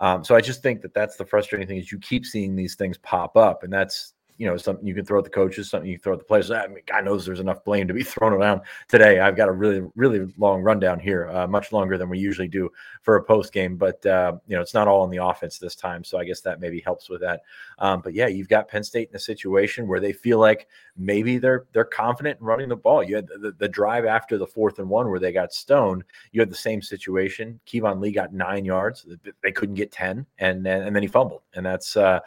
Um, 0.00 0.22
so 0.22 0.36
I 0.36 0.40
just 0.40 0.62
think 0.62 0.82
that 0.82 0.94
that's 0.94 1.16
the 1.16 1.24
frustrating 1.24 1.66
thing 1.66 1.78
is 1.78 1.90
you 1.90 1.98
keep 1.98 2.24
seeing 2.24 2.54
these 2.54 2.74
things 2.74 2.98
pop 2.98 3.36
up, 3.36 3.62
and 3.62 3.72
that's 3.72 4.14
you 4.38 4.46
know 4.46 4.56
something 4.56 4.86
you 4.86 4.94
can 4.94 5.04
throw 5.04 5.18
at 5.18 5.24
the 5.24 5.30
coaches, 5.30 5.68
something 5.68 5.90
you 5.90 5.98
throw 5.98 6.12
at 6.12 6.20
the 6.20 6.24
players. 6.24 6.50
I 6.50 6.66
mean, 6.68 6.78
God 6.86 7.04
knows 7.04 7.26
there's 7.26 7.40
enough 7.40 7.64
blame 7.64 7.88
to 7.88 7.94
be 7.94 8.02
thrown 8.04 8.32
around 8.32 8.62
today. 8.86 9.18
I've 9.18 9.36
got 9.36 9.48
a 9.48 9.52
really 9.52 9.86
really 9.96 10.32
long 10.38 10.62
rundown 10.62 11.00
here, 11.00 11.28
uh, 11.28 11.46
much 11.46 11.72
longer 11.72 11.98
than 11.98 12.08
we 12.08 12.18
usually 12.18 12.48
do 12.48 12.70
for 13.02 13.16
a 13.16 13.22
post 13.22 13.52
game, 13.52 13.76
but 13.76 14.04
uh, 14.06 14.36
you 14.46 14.54
know 14.56 14.62
it's 14.62 14.74
not 14.74 14.86
all 14.86 15.02
on 15.02 15.10
the 15.10 15.22
offense 15.22 15.58
this 15.58 15.74
time, 15.74 16.04
so 16.04 16.18
I 16.18 16.24
guess 16.24 16.40
that 16.42 16.60
maybe 16.60 16.80
helps 16.80 17.10
with 17.10 17.20
that. 17.20 17.42
Um, 17.78 18.00
but 18.00 18.14
yeah, 18.14 18.28
you've 18.28 18.48
got 18.48 18.68
Penn 18.68 18.84
State 18.84 19.08
in 19.10 19.16
a 19.16 19.20
situation 19.20 19.88
where 19.88 20.00
they 20.00 20.12
feel 20.12 20.38
like 20.38 20.68
maybe 20.96 21.38
they're 21.38 21.66
they're 21.72 21.84
confident 21.84 22.38
in 22.38 22.46
running 22.46 22.68
the 22.68 22.76
ball. 22.76 23.02
You 23.02 23.16
had 23.16 23.26
the, 23.26 23.52
the 23.58 23.68
drive 23.68 24.04
after 24.04 24.38
the 24.38 24.46
fourth 24.46 24.78
and 24.78 24.88
one 24.88 25.10
where 25.10 25.20
they 25.20 25.32
got 25.32 25.52
stoned. 25.52 26.04
You 26.30 26.40
had 26.40 26.50
the 26.50 26.54
same 26.54 26.80
situation. 26.80 27.58
Keyvone 27.66 28.00
Lee 28.00 28.12
got 28.12 28.32
nine 28.32 28.64
yards. 28.64 29.04
They 29.42 29.52
couldn't 29.52 29.74
get 29.74 29.90
ten, 29.90 30.26
and 30.38 30.64
and 30.64 30.94
then 30.94 31.02
he 31.02 31.08
fumbled, 31.08 31.42
and 31.54 31.66
that's. 31.66 31.96
Uh, 31.96 32.20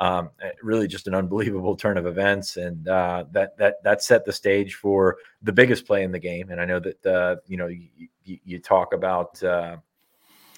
um, 0.00 0.30
eh, 0.42 0.50
really 0.62 0.88
just 0.88 1.06
an 1.06 1.14
unbelievable 1.14 1.76
turn 1.76 1.98
of 1.98 2.06
events, 2.06 2.56
and 2.56 2.88
uh, 2.88 3.24
that 3.32 3.56
that 3.58 3.82
that 3.84 4.02
set 4.02 4.24
the 4.24 4.32
stage 4.32 4.74
for 4.74 5.18
the 5.42 5.52
biggest 5.52 5.86
play 5.86 6.02
in 6.02 6.10
the 6.10 6.18
game. 6.18 6.50
And 6.50 6.60
I 6.60 6.64
know 6.64 6.80
that 6.80 7.06
uh, 7.06 7.36
you 7.46 7.58
know 7.58 7.66
you, 7.66 8.38
you, 8.44 8.58
talk 8.58 8.94
about 8.94 9.42
uh, 9.42 9.76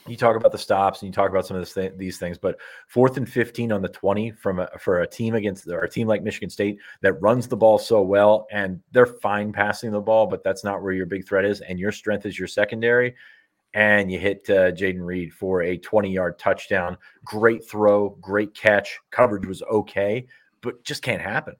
you 0.06 0.16
talk 0.16 0.36
about 0.36 0.52
the 0.52 0.58
stops 0.58 1.02
and 1.02 1.08
you 1.08 1.12
talk 1.12 1.28
about 1.28 1.44
some 1.44 1.56
of 1.56 1.74
th- 1.74 1.94
these 1.96 2.18
things, 2.18 2.38
but 2.38 2.56
fourth 2.86 3.16
and 3.16 3.28
fifteen 3.28 3.72
on 3.72 3.82
the 3.82 3.88
twenty 3.88 4.30
from 4.30 4.60
a, 4.60 4.68
for 4.78 5.00
a 5.00 5.06
team 5.08 5.34
against 5.34 5.66
or 5.66 5.80
a 5.80 5.90
team 5.90 6.06
like 6.06 6.22
Michigan 6.22 6.48
State 6.48 6.78
that 7.00 7.14
runs 7.14 7.48
the 7.48 7.56
ball 7.56 7.78
so 7.78 8.00
well, 8.00 8.46
and 8.52 8.80
they're 8.92 9.06
fine 9.06 9.52
passing 9.52 9.90
the 9.90 10.00
ball, 10.00 10.28
but 10.28 10.44
that's 10.44 10.62
not 10.62 10.82
where 10.82 10.92
your 10.92 11.06
big 11.06 11.26
threat 11.26 11.44
is, 11.44 11.60
and 11.62 11.80
your 11.80 11.90
strength 11.90 12.26
is 12.26 12.38
your 12.38 12.48
secondary 12.48 13.16
and 13.74 14.10
you 14.10 14.18
hit 14.18 14.48
uh, 14.50 14.72
Jayden 14.72 15.04
Reed 15.04 15.32
for 15.32 15.62
a 15.62 15.78
20 15.78 16.10
yard 16.12 16.38
touchdown. 16.38 16.96
Great 17.24 17.68
throw, 17.68 18.10
great 18.20 18.54
catch. 18.54 18.98
Coverage 19.10 19.46
was 19.46 19.62
okay, 19.62 20.26
but 20.60 20.84
just 20.84 21.02
can't 21.02 21.22
happen. 21.22 21.56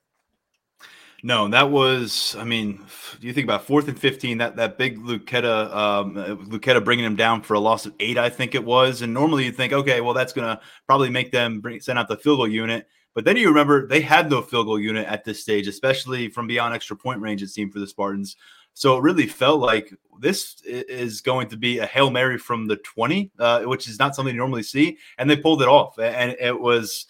No, 1.24 1.46
that 1.48 1.70
was. 1.70 2.34
I 2.36 2.42
mean, 2.42 2.84
you 3.20 3.32
think 3.32 3.44
about 3.44 3.64
fourth 3.64 3.86
and 3.86 3.98
fifteen? 3.98 4.38
That 4.38 4.56
that 4.56 4.76
big 4.76 4.98
Luketa, 4.98 5.72
um, 5.72 6.84
bringing 6.84 7.04
him 7.04 7.14
down 7.14 7.42
for 7.42 7.54
a 7.54 7.60
loss 7.60 7.86
of 7.86 7.94
eight, 8.00 8.18
I 8.18 8.28
think 8.28 8.56
it 8.56 8.64
was. 8.64 9.02
And 9.02 9.14
normally 9.14 9.44
you 9.44 9.52
think, 9.52 9.72
okay, 9.72 10.00
well 10.00 10.14
that's 10.14 10.32
gonna 10.32 10.60
probably 10.88 11.10
make 11.10 11.30
them 11.30 11.60
bring, 11.60 11.80
send 11.80 11.96
out 11.96 12.08
the 12.08 12.16
field 12.16 12.38
goal 12.38 12.48
unit. 12.48 12.88
But 13.14 13.24
then 13.24 13.36
you 13.36 13.48
remember 13.48 13.86
they 13.86 14.00
had 14.00 14.30
no 14.30 14.42
field 14.42 14.66
goal 14.66 14.80
unit 14.80 15.06
at 15.06 15.24
this 15.24 15.40
stage, 15.40 15.68
especially 15.68 16.28
from 16.28 16.48
beyond 16.48 16.74
extra 16.74 16.96
point 16.96 17.20
range. 17.20 17.40
It 17.40 17.48
seemed 17.48 17.72
for 17.72 17.78
the 17.78 17.86
Spartans. 17.86 18.36
So 18.74 18.96
it 18.96 19.02
really 19.02 19.26
felt 19.26 19.60
like 19.60 19.94
this 20.20 20.62
is 20.64 21.20
going 21.20 21.48
to 21.48 21.56
be 21.56 21.78
a 21.78 21.86
Hail 21.86 22.10
Mary 22.10 22.38
from 22.38 22.66
the 22.66 22.76
20, 22.76 23.32
uh, 23.38 23.62
which 23.62 23.88
is 23.88 23.98
not 23.98 24.14
something 24.14 24.34
you 24.34 24.38
normally 24.38 24.62
see. 24.62 24.98
And 25.18 25.28
they 25.28 25.36
pulled 25.36 25.62
it 25.62 25.68
off. 25.68 25.98
And 25.98 26.36
it 26.40 26.58
was 26.58 27.06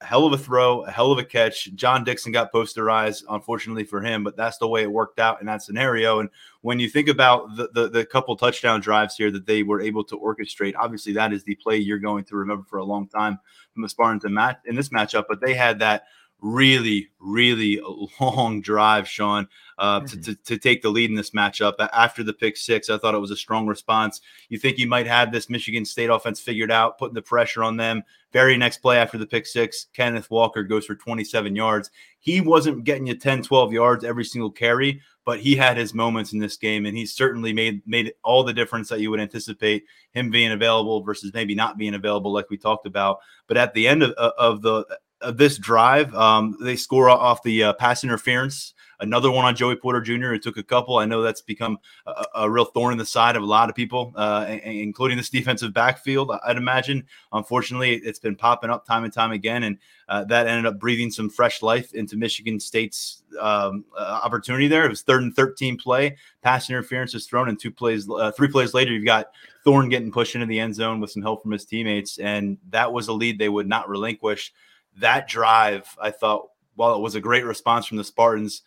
a 0.00 0.06
hell 0.06 0.26
of 0.26 0.32
a 0.32 0.38
throw, 0.38 0.82
a 0.82 0.90
hell 0.90 1.12
of 1.12 1.18
a 1.18 1.24
catch. 1.24 1.72
John 1.74 2.04
Dixon 2.04 2.32
got 2.32 2.52
posterized, 2.52 3.24
unfortunately 3.28 3.84
for 3.84 4.00
him, 4.02 4.24
but 4.24 4.36
that's 4.36 4.58
the 4.58 4.68
way 4.68 4.82
it 4.82 4.90
worked 4.90 5.20
out 5.20 5.40
in 5.40 5.46
that 5.46 5.62
scenario. 5.62 6.20
And 6.20 6.30
when 6.62 6.80
you 6.80 6.88
think 6.88 7.08
about 7.08 7.56
the, 7.56 7.68
the, 7.72 7.88
the 7.88 8.06
couple 8.06 8.34
touchdown 8.36 8.80
drives 8.80 9.16
here 9.16 9.30
that 9.30 9.46
they 9.46 9.62
were 9.62 9.80
able 9.80 10.04
to 10.04 10.18
orchestrate, 10.18 10.74
obviously 10.78 11.12
that 11.14 11.32
is 11.32 11.44
the 11.44 11.54
play 11.56 11.76
you're 11.76 11.98
going 11.98 12.24
to 12.24 12.36
remember 12.36 12.64
for 12.68 12.78
a 12.78 12.84
long 12.84 13.08
time 13.08 13.38
from 13.74 13.82
the 13.82 13.88
Spartans 13.88 14.24
in, 14.24 14.34
match, 14.34 14.58
in 14.64 14.74
this 14.74 14.88
matchup. 14.88 15.24
But 15.28 15.40
they 15.40 15.54
had 15.54 15.78
that 15.80 16.04
really, 16.42 17.10
really 17.18 17.80
long 18.20 18.60
drive, 18.60 19.08
Sean, 19.08 19.48
uh, 19.78 20.00
mm-hmm. 20.00 20.06
to, 20.06 20.34
to, 20.34 20.42
to, 20.42 20.58
take 20.58 20.82
the 20.82 20.90
lead 20.90 21.10
in 21.10 21.16
this 21.16 21.30
matchup. 21.30 21.74
After 21.92 22.22
the 22.22 22.32
pick 22.32 22.56
six, 22.56 22.90
I 22.90 22.98
thought 22.98 23.14
it 23.14 23.20
was 23.20 23.30
a 23.30 23.36
strong 23.36 23.66
response. 23.66 24.20
You 24.48 24.58
think 24.58 24.78
you 24.78 24.86
might 24.86 25.06
have 25.06 25.32
this 25.32 25.50
Michigan 25.50 25.84
State 25.84 26.10
offense 26.10 26.40
figured 26.40 26.70
out, 26.70 26.98
putting 26.98 27.14
the 27.14 27.22
pressure 27.22 27.62
on 27.62 27.76
them. 27.76 28.02
Very 28.32 28.56
next 28.56 28.78
play 28.78 28.98
after 28.98 29.18
the 29.18 29.26
pick 29.26 29.46
six, 29.46 29.86
Kenneth 29.92 30.30
Walker 30.30 30.62
goes 30.62 30.86
for 30.86 30.94
27 30.94 31.56
yards. 31.56 31.90
He 32.20 32.40
wasn't 32.40 32.84
getting 32.84 33.06
you 33.06 33.16
10, 33.16 33.42
12 33.42 33.72
yards 33.72 34.04
every 34.04 34.24
single 34.24 34.50
carry, 34.50 35.00
but 35.24 35.40
he 35.40 35.56
had 35.56 35.76
his 35.76 35.94
moments 35.94 36.32
in 36.32 36.38
this 36.38 36.56
game, 36.56 36.86
and 36.86 36.96
he 36.96 37.06
certainly 37.06 37.52
made 37.52 37.82
made 37.86 38.12
all 38.22 38.44
the 38.44 38.52
difference 38.52 38.88
that 38.88 39.00
you 39.00 39.10
would 39.10 39.20
anticipate 39.20 39.84
him 40.12 40.30
being 40.30 40.52
available 40.52 41.02
versus 41.02 41.32
maybe 41.34 41.54
not 41.54 41.78
being 41.78 41.94
available, 41.94 42.32
like 42.32 42.50
we 42.50 42.56
talked 42.56 42.86
about. 42.86 43.18
But 43.46 43.56
at 43.56 43.74
the 43.74 43.88
end 43.88 44.02
of, 44.02 44.12
of 44.12 44.62
the 44.62 44.84
this 45.32 45.58
drive. 45.58 46.14
Um, 46.14 46.56
they 46.60 46.76
score 46.76 47.10
off 47.10 47.42
the 47.42 47.64
uh, 47.64 47.72
pass 47.74 48.04
interference. 48.04 48.74
Another 49.00 49.30
one 49.30 49.46
on 49.46 49.56
Joey 49.56 49.76
Porter 49.76 50.02
Jr. 50.02 50.34
It 50.34 50.42
took 50.42 50.58
a 50.58 50.62
couple. 50.62 50.98
I 50.98 51.06
know 51.06 51.22
that's 51.22 51.40
become 51.40 51.78
a, 52.06 52.24
a 52.34 52.50
real 52.50 52.66
thorn 52.66 52.92
in 52.92 52.98
the 52.98 53.06
side 53.06 53.34
of 53.34 53.42
a 53.42 53.46
lot 53.46 53.70
of 53.70 53.74
people, 53.74 54.12
uh, 54.14 54.44
including 54.62 55.16
this 55.16 55.30
defensive 55.30 55.72
backfield. 55.72 56.30
I'd 56.46 56.58
imagine. 56.58 57.06
Unfortunately, 57.32 57.94
it's 57.94 58.18
been 58.18 58.36
popping 58.36 58.68
up 58.68 58.84
time 58.86 59.04
and 59.04 59.12
time 59.12 59.32
again, 59.32 59.62
and 59.62 59.78
uh, 60.10 60.24
that 60.24 60.46
ended 60.46 60.66
up 60.66 60.78
breathing 60.78 61.10
some 61.10 61.30
fresh 61.30 61.62
life 61.62 61.94
into 61.94 62.18
Michigan 62.18 62.60
State's 62.60 63.22
um, 63.40 63.86
uh, 63.96 64.20
opportunity. 64.22 64.68
There, 64.68 64.84
it 64.84 64.90
was 64.90 65.00
third 65.00 65.22
and 65.22 65.34
thirteen 65.34 65.78
play. 65.78 66.18
Pass 66.42 66.68
interference 66.68 67.14
is 67.14 67.26
thrown, 67.26 67.48
and 67.48 67.58
two 67.58 67.70
plays, 67.70 68.06
uh, 68.10 68.32
three 68.32 68.48
plays 68.48 68.74
later, 68.74 68.92
you've 68.92 69.06
got 69.06 69.28
Thorne 69.64 69.88
getting 69.88 70.12
pushed 70.12 70.34
into 70.34 70.46
the 70.46 70.60
end 70.60 70.74
zone 70.74 71.00
with 71.00 71.10
some 71.10 71.22
help 71.22 71.42
from 71.42 71.52
his 71.52 71.64
teammates, 71.64 72.18
and 72.18 72.58
that 72.68 72.92
was 72.92 73.08
a 73.08 73.14
lead 73.14 73.38
they 73.38 73.48
would 73.48 73.68
not 73.68 73.88
relinquish 73.88 74.52
that 74.98 75.28
drive, 75.28 75.86
I 76.00 76.10
thought, 76.10 76.50
while 76.74 76.94
it 76.94 77.00
was 77.00 77.14
a 77.14 77.20
great 77.20 77.44
response 77.44 77.86
from 77.86 77.96
the 77.96 78.04
Spartans, 78.04 78.62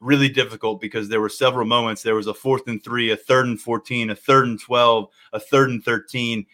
really 0.00 0.28
difficult 0.28 0.80
because 0.80 1.08
there 1.08 1.20
were 1.20 1.28
several 1.28 1.66
moments. 1.66 2.02
There 2.02 2.14
was 2.14 2.26
a 2.26 2.34
fourth 2.34 2.66
and 2.66 2.82
three, 2.82 3.10
a 3.10 3.16
third 3.16 3.46
and 3.46 3.60
14, 3.60 4.10
a 4.10 4.14
third 4.14 4.46
and 4.46 4.60
12, 4.60 5.08
a 5.32 5.40
third 5.40 5.70
and 5.70 5.84
13. 5.84 6.44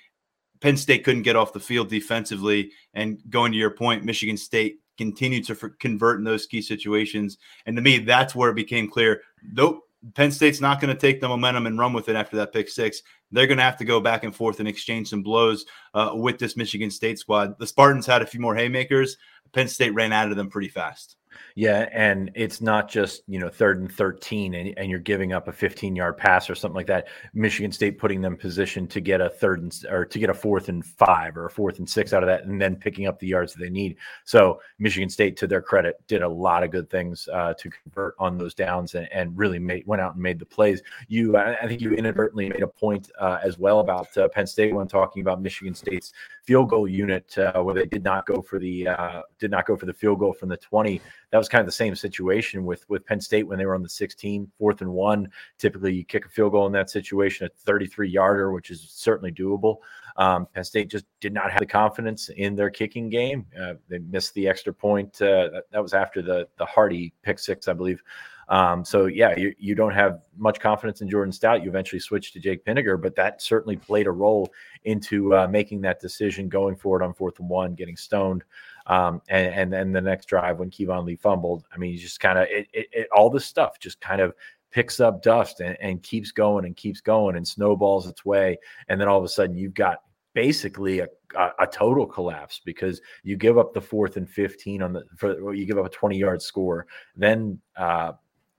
Penn 0.61 0.77
State 0.77 1.05
couldn't 1.05 1.23
get 1.23 1.37
off 1.37 1.53
the 1.53 1.61
field 1.61 1.89
defensively. 1.89 2.73
And 2.95 3.19
going 3.31 3.53
to 3.53 3.59
your 3.59 3.71
point, 3.71 4.05
Michigan 4.05 4.37
State 4.37 4.81
continued 4.99 5.47
to 5.47 5.55
convert 5.79 6.19
in 6.19 6.25
those 6.25 6.47
key 6.47 6.61
situations. 6.61 7.39
And 7.67 7.77
to 7.77 7.83
me, 7.83 7.99
that's 7.99 8.35
where 8.35 8.51
it 8.51 8.57
became 8.57 8.91
clear 8.91 9.23
nope, 9.43 9.88
Penn 10.15 10.31
State's 10.31 10.61
not 10.61 10.81
going 10.81 10.95
to 10.95 11.01
take 11.01 11.21
the 11.21 11.29
momentum 11.29 11.67
and 11.67 11.79
run 11.79 11.93
with 11.93 12.09
it 12.09 12.17
after 12.17 12.37
that 12.37 12.53
pick 12.53 12.69
six. 12.69 13.03
They're 13.31 13.47
going 13.47 13.59
to 13.59 13.65
have 13.65 13.77
to 13.79 13.85
go 13.85 14.01
back 14.01 14.25
and 14.25 14.35
forth 14.35 14.61
and 14.61 14.69
exchange 14.69 15.09
some 15.09 15.23
blows 15.23 15.67
uh, 15.95 16.13
with 16.15 16.39
this 16.39 16.57
Michigan 16.57 16.91
State 16.91 17.19
squad. 17.19 17.59
The 17.59 17.67
Spartans 17.67 18.07
had 18.07 18.23
a 18.23 18.27
few 18.27 18.41
more 18.41 18.55
haymakers. 18.55 19.17
Penn 19.53 19.69
State 19.69 19.95
ran 19.95 20.13
out 20.13 20.31
of 20.31 20.37
them 20.37 20.51
pretty 20.51 20.69
fast. 20.69 21.18
Yeah, 21.55 21.89
and 21.93 22.31
it's 22.35 22.61
not 22.61 22.89
just 22.89 23.23
you 23.27 23.39
know 23.39 23.49
third 23.49 23.81
and 23.81 23.91
thirteen, 23.91 24.55
and, 24.55 24.77
and 24.79 24.91
you're 24.91 24.99
giving 24.99 25.33
up 25.33 25.49
a 25.49 25.53
15 25.53 25.97
yard 25.97 26.17
pass 26.17 26.49
or 26.49 26.55
something 26.55 26.77
like 26.77 26.87
that. 26.87 27.09
Michigan 27.35 27.73
State 27.73 27.99
putting 27.99 28.21
them 28.21 28.37
position 28.37 28.87
to 28.89 29.01
get 29.01 29.21
a 29.21 29.29
third 29.29 29.61
and 29.61 29.85
or 29.91 30.05
to 30.05 30.19
get 30.19 30.31
a 30.31 30.35
fourth 30.35 30.69
and 30.69 30.85
five 30.85 31.37
or 31.37 31.47
a 31.47 31.51
fourth 31.51 31.79
and 31.79 31.89
six 31.89 32.13
out 32.13 32.23
of 32.23 32.27
that, 32.29 32.45
and 32.45 32.61
then 32.61 32.77
picking 32.77 33.07
up 33.07 33.19
the 33.19 33.27
yards 33.27 33.53
that 33.55 33.61
they 33.61 33.71
need. 33.71 33.97
So 34.25 34.61
Michigan 34.79 35.09
State, 35.09 35.37
to 35.39 35.47
their 35.47 35.63
credit, 35.63 35.97
did 36.07 36.23
a 36.23 36.29
lot 36.29 36.63
of 36.63 36.71
good 36.71 36.89
things 36.91 37.29
uh, 37.33 37.55
to 37.55 37.71
convert 37.71 38.15
on 38.19 38.39
those 38.39 38.55
downs 38.55 38.95
and, 38.95 39.09
and 39.13 39.37
really 39.37 39.59
made 39.59 39.87
went 39.87 40.03
out 40.03 40.15
and 40.15 40.23
made 40.23 40.39
the 40.39 40.47
plays. 40.47 40.83
You, 41.09 41.37
I 41.37 41.67
think 41.67 41.81
you 41.81 41.93
inadvertently 41.93 42.49
made 42.49 42.63
a 42.63 42.69
point 42.69 43.11
uh, 43.19 43.39
as 43.43 43.59
well 43.59 43.81
about 43.81 44.17
uh, 44.17 44.29
Penn 44.29 44.47
State 44.47 44.75
when 44.75 44.89
talking 44.89 45.23
about 45.23 45.41
Michigan 45.41 45.75
State's 45.75 46.13
field 46.43 46.71
goal 46.71 46.89
unit 46.89 47.37
uh, 47.37 47.61
where 47.63 47.75
they 47.75 47.85
did 47.85 48.03
not 48.03 48.27
go 48.27 48.41
for 48.41 48.59
the 48.59 48.89
uh, 48.89 49.23
did 49.39 49.51
not 49.51 49.67
go 49.67 49.77
for 49.77 49.87
the 49.87 49.93
field 49.93 50.19
goal 50.19 50.33
from 50.33 50.49
the 50.49 50.57
20 50.57 51.01
that 51.31 51.39
was 51.39 51.49
kind 51.49 51.61
of 51.61 51.67
the 51.67 51.73
same 51.73 51.95
situation 51.95 52.65
with 52.65 52.89
with 52.89 53.05
Penn 53.05 53.21
State 53.21 53.47
when 53.47 53.59
they 53.59 53.67
were 53.67 53.75
on 53.75 53.83
the 53.83 53.89
16, 53.89 54.51
fourth 54.59 54.81
and 54.81 54.91
one. 54.91 55.31
Typically, 55.59 55.95
you 55.95 56.05
kick 56.05 56.27
a 56.27 56.29
field 56.29 56.53
goal 56.53 56.67
in 56.67 56.73
that 56.73 56.91
situation, 56.91 57.47
a 57.47 57.51
33 57.51 58.09
yarder, 58.09 58.53
which 58.53 58.71
is 58.71 58.87
certainly 58.91 59.33
doable. 59.33 59.79
Um, 60.17 60.47
Penn 60.53 60.65
State 60.65 60.91
just 60.91 61.05
did 61.21 61.33
not 61.33 61.51
have 61.51 61.61
the 61.61 61.67
confidence 61.67 62.29
in 62.31 62.57
their 62.57 62.71
kicking 62.71 63.09
game. 63.09 63.47
Uh, 63.59 63.75
they 63.89 63.99
missed 63.99 64.35
the 64.35 64.49
extra 64.49 64.73
point. 64.73 65.21
Uh, 65.21 65.49
that, 65.51 65.65
that, 65.71 65.83
was 65.83 65.95
after 65.95 66.23
the 66.23 66.49
the 66.57 66.67
Hardy 66.67 67.13
pick 67.23 67.39
six, 67.39 67.69
I 67.69 67.73
believe. 67.73 68.03
Um, 68.49 68.85
so 68.85 69.07
yeah, 69.07 69.37
you, 69.37 69.55
you 69.59 69.75
don't 69.75 69.93
have 69.93 70.23
much 70.37 70.59
confidence 70.59 71.03
in 71.03 71.11
Jordan 71.11 71.33
Stout. 71.33 71.63
You 71.63 71.69
eventually 71.69 72.01
switched 72.01 72.33
to 72.33 72.41
Jake 72.41 72.65
Pinegar, 72.65 73.01
but 73.01 73.15
that 73.17 73.43
certainly 73.43 73.77
played 73.77 74.07
a 74.07 74.11
role 74.11 74.51
into 74.85 75.35
uh, 75.35 75.47
making 75.47 75.83
that 75.83 76.01
decision 76.01 76.49
going 76.49 76.75
forward 76.75 77.03
on 77.03 77.13
fourth 77.13 77.39
and 77.41 77.49
one, 77.49 77.75
getting 77.75 77.97
stoned. 77.97 78.45
Um, 78.89 79.21
and, 79.29 79.55
and 79.55 79.73
then 79.73 79.93
the 79.93 80.01
next 80.01 80.27
drive 80.27 80.59
when 80.59 80.71
Keyvone 80.71 81.05
Lee 81.05 81.17
fumbled, 81.17 81.65
I 81.73 81.77
mean, 81.77 81.93
you 81.93 81.99
just 81.99 82.21
kind 82.21 82.39
of 82.39 82.49
it, 82.49 82.67
it, 82.73 82.87
it, 82.93 83.09
all 83.15 83.31
this 83.31 83.45
stuff 83.45 83.79
just 83.79 84.01
kind 84.01 84.21
of 84.21 84.35
picks 84.71 84.99
up 85.01 85.23
dust 85.23 85.61
and, 85.61 85.77
and 85.81 86.03
keeps 86.03 86.33
going 86.33 86.65
and 86.65 86.77
keeps 86.77 87.01
going 87.01 87.37
and 87.37 87.47
snowballs 87.47 88.07
its 88.07 88.25
way. 88.25 88.59
And 88.89 89.01
then 89.01 89.09
all 89.09 89.19
of 89.19 89.25
a 89.25 89.29
sudden 89.29 89.57
you've 89.57 89.75
got 89.75 90.03
basically 90.35 91.01
a, 91.01 91.09
a, 91.37 91.51
a, 91.61 91.67
total 91.67 92.07
collapse 92.07 92.61
because 92.65 93.01
you 93.23 93.37
give 93.37 93.59
up 93.59 93.75
the 93.75 93.81
fourth 93.81 94.17
and 94.17 94.29
15 94.29 94.83
on 94.83 94.93
the 94.93 95.05
for 95.17 95.55
you 95.55 95.67
give 95.67 95.79
up 95.79 95.87
a 95.87 95.91
20 95.91 96.17
yard 96.17 96.41
score. 96.43 96.87
Then 97.17 97.61
uh, 97.77 98.13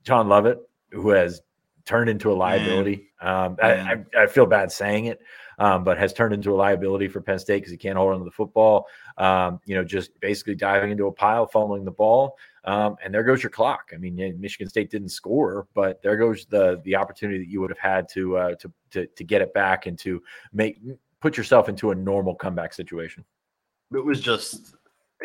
john 0.03 0.27
lovett 0.27 0.59
who 0.91 1.09
has 1.09 1.41
turned 1.85 2.09
into 2.09 2.31
a 2.31 2.33
liability 2.33 3.11
um, 3.21 3.57
I, 3.61 3.71
I, 3.71 4.05
I, 4.17 4.27
feel 4.27 4.45
bad 4.45 4.71
saying 4.71 5.05
it 5.05 5.19
um, 5.59 5.83
but 5.83 5.97
has 5.97 6.13
turned 6.13 6.33
into 6.33 6.53
a 6.53 6.55
liability 6.55 7.07
for 7.07 7.21
penn 7.21 7.37
state 7.37 7.57
because 7.57 7.71
he 7.71 7.77
can't 7.77 7.97
hold 7.97 8.13
on 8.13 8.19
to 8.19 8.25
the 8.25 8.31
football 8.31 8.87
um, 9.19 9.59
you 9.65 9.75
know, 9.75 9.83
just 9.83 10.17
basically 10.21 10.55
diving 10.55 10.91
into 10.91 11.07
a 11.07 11.11
pile, 11.11 11.45
fumbling 11.45 11.83
the 11.83 11.91
ball. 11.91 12.37
Um, 12.63 12.95
and 13.03 13.13
there 13.13 13.23
goes 13.23 13.43
your 13.43 13.49
clock. 13.49 13.91
I 13.93 13.97
mean, 13.97 14.15
Michigan 14.39 14.69
State 14.69 14.89
didn't 14.89 15.09
score, 15.09 15.67
but 15.73 16.01
there 16.01 16.17
goes 16.17 16.45
the 16.45 16.81
the 16.83 16.95
opportunity 16.95 17.39
that 17.39 17.49
you 17.49 17.61
would 17.61 17.69
have 17.69 17.79
had 17.79 18.09
to 18.09 18.37
uh, 18.37 18.55
to, 18.55 18.71
to 18.91 19.05
to 19.07 19.23
get 19.23 19.41
it 19.41 19.53
back 19.53 19.85
and 19.85 19.99
to 19.99 20.21
make 20.53 20.79
put 21.21 21.37
yourself 21.37 21.67
into 21.69 21.91
a 21.91 21.95
normal 21.95 22.33
comeback 22.33 22.73
situation. 22.73 23.25
It 23.93 24.05
was 24.05 24.21
just 24.21 24.75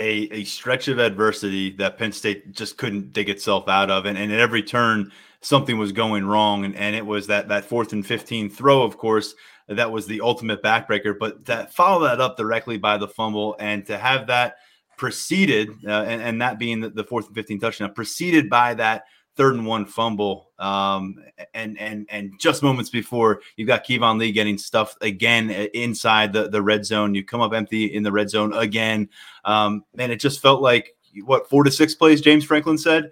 a, 0.01 0.29
a 0.33 0.45
stretch 0.45 0.89
of 0.89 0.99
adversity 0.99 1.71
that 1.77 1.99
Penn 1.99 2.13
State 2.13 2.53
just 2.53 2.77
couldn't 2.79 3.13
dig 3.13 3.29
itself 3.29 3.69
out 3.69 3.91
of. 3.91 4.07
And, 4.07 4.19
and 4.19 4.33
at 4.33 4.41
every 4.41 4.63
turn, 4.63 5.13
something 5.41 5.79
was 5.79 5.93
going 5.93 6.25
wrong. 6.25 6.65
And, 6.65 6.75
and 6.75 6.97
it 6.97 7.07
was 7.07 7.29
that, 7.29 7.49
that 7.49 7.65
fourth 7.65 7.93
and 7.93 8.05
15 8.05 8.51
throw, 8.51 8.83
of 8.83 8.97
course, 8.97 9.35
that 9.69 9.91
was 9.91 10.07
the 10.07 10.21
ultimate 10.21 10.63
backbreaker. 10.63 11.19
But 11.19 11.45
to 11.47 11.69
follow 11.71 12.05
that 12.07 12.21
up 12.21 12.37
directly 12.37 12.77
by 12.77 12.99
the 12.99 13.09
fumble 13.09 13.57
and 13.59 13.85
to 13.87 13.99
have 13.99 14.27
that 14.27 14.57
preceded, 14.97 15.71
uh, 15.87 16.03
and, 16.03 16.23
and 16.23 16.43
that 16.43 16.59
being 16.59 16.81
the, 16.81 16.91
the 16.91 17.05
fourth 17.05 17.27
and 17.27 17.35
15 17.35 17.61
touchdown, 17.61 17.95
preceded 17.95 18.49
by 18.51 18.75
that 18.75 19.05
third 19.37 19.55
and 19.55 19.67
one 19.67 19.87
fumble. 19.87 20.51
Um, 20.59 21.17
and 21.53 21.79
and 21.79 22.07
and 22.11 22.33
just 22.39 22.63
moments 22.63 22.91
before 22.91 23.41
you've 23.57 23.67
got 23.67 23.85
Keyvone 23.85 24.19
Lee 24.19 24.33
getting 24.33 24.59
stuffed 24.59 25.03
again 25.03 25.51
inside 25.51 26.33
the, 26.33 26.49
the 26.49 26.63
red 26.63 26.85
zone. 26.85 27.15
You 27.15 27.25
come 27.25 27.41
up 27.41 27.53
empty 27.53 27.87
in 27.87 28.03
the 28.03 28.13
red 28.13 28.31
zone 28.31 28.53
again. 28.53 29.09
Um, 29.45 29.85
and 29.99 30.13
it 30.13 30.21
just 30.21 30.41
felt 30.41 30.63
like 30.63 30.95
what 31.25 31.49
four 31.49 31.65
to 31.65 31.71
six 31.71 31.95
plays, 31.95 32.21
James 32.21 32.45
Franklin 32.45 32.79
said. 32.79 33.11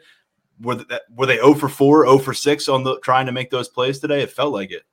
Were, 0.60 0.76
they, 0.76 1.00
were 1.16 1.26
they 1.26 1.36
0 1.36 1.54
for 1.54 1.68
4, 1.68 2.04
0 2.04 2.18
for 2.18 2.32
6 2.32 2.68
on 2.68 2.84
the 2.84 3.00
trying 3.00 3.26
to 3.26 3.32
make 3.32 3.50
those 3.50 3.68
plays 3.68 3.98
today? 3.98 4.22
It 4.22 4.30
felt 4.30 4.52
like 4.52 4.70
it. 4.70 4.84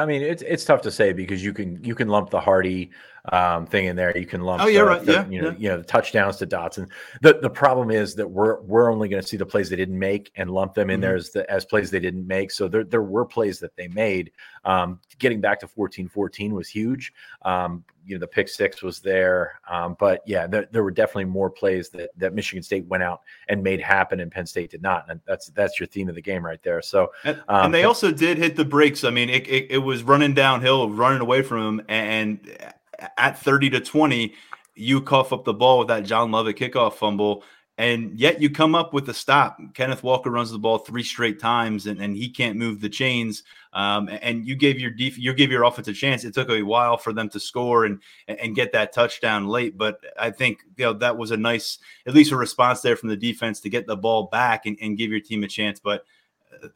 I 0.00 0.06
mean, 0.06 0.22
it's 0.22 0.42
it's 0.42 0.64
tough 0.64 0.80
to 0.82 0.90
say 0.90 1.12
because 1.12 1.44
you 1.44 1.52
can 1.52 1.82
you 1.84 1.94
can 1.94 2.08
lump 2.08 2.30
the 2.30 2.40
Hardy 2.40 2.90
um, 3.32 3.66
thing 3.66 3.86
in 3.86 3.96
there. 3.96 4.16
You 4.16 4.26
can 4.26 4.42
lump. 4.42 4.62
Oh, 4.62 4.66
yeah, 4.66 4.80
right. 4.80 5.04
The, 5.04 5.12
yeah, 5.12 5.28
you 5.28 5.42
know, 5.42 5.48
yeah. 5.50 5.56
you 5.58 5.68
know, 5.68 5.76
the 5.78 5.84
touchdowns 5.84 6.36
to 6.38 6.46
Dotson. 6.46 6.88
The 7.20 7.38
the 7.40 7.50
problem 7.50 7.90
is 7.90 8.14
that 8.16 8.28
we're 8.28 8.60
we're 8.62 8.90
only 8.90 9.08
going 9.08 9.22
to 9.22 9.28
see 9.28 9.36
the 9.36 9.46
plays 9.46 9.68
they 9.68 9.76
didn't 9.76 9.98
make 9.98 10.30
and 10.36 10.50
lump 10.50 10.74
them 10.74 10.90
in 10.90 10.96
mm-hmm. 10.96 11.02
there 11.02 11.16
as 11.16 11.30
the, 11.30 11.50
as 11.50 11.64
plays 11.64 11.90
they 11.90 12.00
didn't 12.00 12.26
make. 12.26 12.50
So 12.50 12.68
there 12.68 12.84
there 12.84 13.02
were 13.02 13.24
plays 13.24 13.58
that 13.60 13.76
they 13.76 13.88
made. 13.88 14.32
Um, 14.64 15.00
getting 15.18 15.40
back 15.40 15.58
to 15.60 15.66
14-14 15.66 16.52
was 16.52 16.68
huge. 16.68 17.12
Um, 17.42 17.84
you 18.04 18.14
know, 18.14 18.20
the 18.20 18.26
pick 18.26 18.48
six 18.48 18.82
was 18.82 19.00
there, 19.00 19.60
um, 19.68 19.96
but 19.98 20.22
yeah, 20.26 20.46
there, 20.46 20.66
there 20.72 20.82
were 20.82 20.90
definitely 20.90 21.26
more 21.26 21.50
plays 21.50 21.90
that 21.90 22.10
that 22.16 22.34
Michigan 22.34 22.62
State 22.62 22.86
went 22.86 23.02
out 23.02 23.20
and 23.48 23.62
made 23.62 23.80
happen, 23.80 24.20
and 24.20 24.32
Penn 24.32 24.46
State 24.46 24.70
did 24.70 24.82
not. 24.82 25.04
And 25.08 25.20
that's 25.26 25.48
that's 25.48 25.78
your 25.78 25.86
theme 25.86 26.08
of 26.08 26.14
the 26.14 26.22
game 26.22 26.44
right 26.44 26.62
there. 26.62 26.82
So 26.82 27.12
and, 27.24 27.36
and 27.48 27.66
um, 27.66 27.72
they 27.72 27.84
also 27.84 28.10
did 28.10 28.38
hit 28.38 28.56
the 28.56 28.64
brakes. 28.64 29.04
I 29.04 29.10
mean, 29.10 29.28
it, 29.28 29.46
it, 29.46 29.70
it 29.70 29.78
was 29.78 30.02
running 30.02 30.34
downhill, 30.34 30.90
running 30.90 31.20
away 31.20 31.42
from 31.42 31.76
them, 31.78 31.86
and 31.88 32.74
at 33.16 33.38
30 33.38 33.70
to 33.70 33.80
20, 33.80 34.34
you 34.74 35.00
cough 35.00 35.32
up 35.32 35.44
the 35.44 35.54
ball 35.54 35.80
with 35.80 35.88
that 35.88 36.04
John 36.04 36.30
Lovett 36.30 36.56
kickoff 36.56 36.94
fumble, 36.94 37.44
and 37.78 38.18
yet 38.18 38.42
you 38.42 38.50
come 38.50 38.74
up 38.74 38.92
with 38.92 39.08
a 39.08 39.14
stop. 39.14 39.58
Kenneth 39.74 40.02
Walker 40.02 40.30
runs 40.30 40.50
the 40.50 40.58
ball 40.58 40.78
three 40.78 41.02
straight 41.02 41.40
times, 41.40 41.86
and, 41.86 42.00
and 42.00 42.14
he 42.14 42.28
can't 42.28 42.58
move 42.58 42.80
the 42.80 42.88
chains. 42.88 43.42
Um, 43.72 44.08
and 44.20 44.44
you 44.46 44.54
gave 44.54 44.78
your 44.78 44.90
def- 44.90 45.18
you 45.18 45.32
give 45.32 45.50
your 45.50 45.64
offense 45.64 45.88
a 45.88 45.92
chance. 45.92 46.24
It 46.24 46.34
took 46.34 46.50
a 46.50 46.62
while 46.62 46.98
for 46.98 47.12
them 47.12 47.28
to 47.30 47.40
score 47.40 47.84
and 47.84 48.00
and 48.28 48.54
get 48.54 48.72
that 48.72 48.92
touchdown 48.92 49.46
late, 49.46 49.78
but 49.78 50.00
I 50.18 50.30
think 50.30 50.60
you 50.76 50.84
know 50.84 50.92
that 50.94 51.16
was 51.16 51.30
a 51.30 51.36
nice, 51.36 51.78
at 52.06 52.14
least 52.14 52.32
a 52.32 52.36
response 52.36 52.80
there 52.80 52.96
from 52.96 53.08
the 53.08 53.16
defense 53.16 53.60
to 53.60 53.70
get 53.70 53.86
the 53.86 53.96
ball 53.96 54.24
back 54.24 54.66
and, 54.66 54.76
and 54.82 54.98
give 54.98 55.10
your 55.10 55.20
team 55.20 55.42
a 55.44 55.48
chance. 55.48 55.80
But 55.80 56.04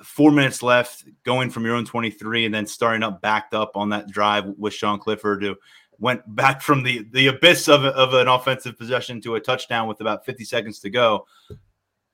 four 0.02 0.30
minutes 0.30 0.62
left, 0.62 1.04
going 1.24 1.50
from 1.50 1.64
your 1.64 1.74
own 1.74 1.84
23 1.84 2.46
and 2.46 2.54
then 2.54 2.66
starting 2.66 3.02
up 3.02 3.20
backed 3.20 3.54
up 3.54 3.76
on 3.76 3.90
that 3.90 4.10
drive 4.10 4.46
with 4.56 4.72
Sean 4.72 4.98
Clifford 4.98 5.40
to 5.42 5.56
went 5.98 6.22
back 6.34 6.62
from 6.62 6.82
the 6.82 7.06
the 7.12 7.28
abyss 7.28 7.68
of, 7.68 7.84
of 7.84 8.14
an 8.14 8.28
offensive 8.28 8.78
possession 8.78 9.20
to 9.22 9.34
a 9.34 9.40
touchdown 9.40 9.88
with 9.88 10.00
about 10.00 10.24
50 10.24 10.44
seconds 10.44 10.78
to 10.80 10.90
go 10.90 11.26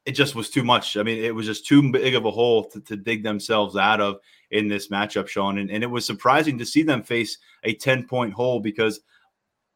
it 0.06 0.12
just 0.12 0.34
was 0.34 0.50
too 0.50 0.64
much. 0.64 0.96
I 0.96 1.02
mean 1.02 1.22
it 1.22 1.34
was 1.34 1.46
just 1.46 1.66
too 1.66 1.90
big 1.92 2.14
of 2.14 2.24
a 2.24 2.30
hole 2.30 2.64
to, 2.70 2.80
to 2.80 2.96
dig 2.96 3.22
themselves 3.22 3.76
out 3.76 4.00
of 4.00 4.18
in 4.50 4.68
this 4.68 4.88
matchup 4.88 5.28
sean. 5.28 5.58
And, 5.58 5.70
and 5.70 5.82
it 5.82 5.90
was 5.90 6.06
surprising 6.06 6.58
to 6.58 6.66
see 6.66 6.82
them 6.82 7.02
face 7.02 7.38
a 7.64 7.74
10 7.74 8.06
point 8.06 8.32
hole 8.32 8.60
because 8.60 9.00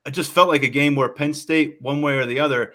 it 0.07 0.11
just 0.11 0.33
felt 0.33 0.49
like 0.49 0.63
a 0.63 0.69
game 0.69 0.95
where 0.95 1.09
penn 1.09 1.35
state 1.35 1.77
one 1.81 2.03
way 2.03 2.19
or 2.19 2.27
the 2.27 2.41
other 2.41 2.73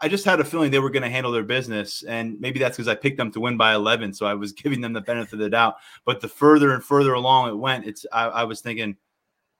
I 0.00 0.08
just 0.08 0.24
had 0.24 0.40
a 0.40 0.44
feeling 0.44 0.70
they 0.70 0.78
were 0.78 0.90
going 0.90 1.04
to 1.04 1.08
handle 1.08 1.32
their 1.32 1.42
business, 1.42 2.02
and 2.02 2.38
maybe 2.38 2.58
that's 2.58 2.76
because 2.76 2.88
I 2.88 2.94
picked 2.94 3.16
them 3.16 3.32
to 3.32 3.40
win 3.40 3.56
by 3.56 3.74
11, 3.74 4.12
so 4.12 4.26
I 4.26 4.34
was 4.34 4.52
giving 4.52 4.82
them 4.82 4.92
the 4.92 5.00
benefit 5.00 5.34
of 5.34 5.38
the 5.38 5.48
doubt. 5.48 5.76
But 6.04 6.20
the 6.20 6.28
further 6.28 6.74
and 6.74 6.84
further 6.84 7.14
along 7.14 7.48
it 7.48 7.56
went, 7.56 7.86
it's 7.86 8.04
I, 8.12 8.26
I 8.26 8.44
was 8.44 8.60
thinking, 8.60 8.96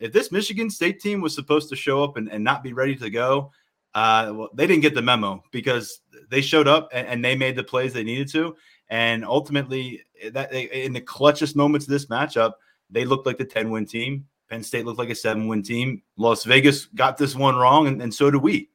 if 0.00 0.12
this 0.12 0.32
Michigan 0.32 0.70
State 0.70 1.00
team 1.00 1.20
was 1.20 1.34
supposed 1.34 1.68
to 1.68 1.76
show 1.76 2.02
up 2.02 2.16
and, 2.16 2.30
and 2.30 2.42
not 2.42 2.62
be 2.62 2.72
ready 2.72 2.96
to 2.96 3.10
go, 3.10 3.52
uh, 3.94 4.32
well, 4.34 4.48
they 4.54 4.66
didn't 4.66 4.82
get 4.82 4.94
the 4.94 5.02
memo 5.02 5.42
because 5.52 6.00
they 6.30 6.40
showed 6.40 6.66
up 6.66 6.88
and, 6.92 7.06
and 7.06 7.24
they 7.24 7.36
made 7.36 7.56
the 7.56 7.64
plays 7.64 7.92
they 7.92 8.04
needed 8.04 8.28
to, 8.32 8.56
and 8.88 9.24
ultimately, 9.24 10.02
that 10.32 10.52
in 10.52 10.92
the 10.92 11.00
clutchest 11.00 11.54
moments 11.54 11.86
of 11.86 11.90
this 11.90 12.06
matchup, 12.06 12.52
they 12.90 13.04
looked 13.04 13.26
like 13.26 13.38
the 13.38 13.44
10 13.44 13.70
win 13.70 13.86
team. 13.86 14.26
Penn 14.50 14.64
State 14.64 14.84
looked 14.84 14.98
like 14.98 15.10
a 15.10 15.14
seven 15.14 15.46
win 15.46 15.62
team. 15.62 16.02
Las 16.16 16.44
Vegas 16.44 16.86
got 16.86 17.16
this 17.16 17.36
one 17.36 17.56
wrong, 17.56 17.86
and, 17.86 18.02
and 18.02 18.12
so 18.12 18.30
do 18.30 18.38
we. 18.38 18.68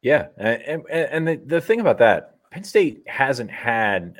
Yeah, 0.00 0.28
and 0.38 0.82
and 0.90 1.28
the, 1.28 1.36
the 1.44 1.60
thing 1.60 1.80
about 1.80 1.98
that, 1.98 2.36
Penn 2.50 2.64
State 2.64 3.02
hasn't 3.06 3.50
had 3.50 4.16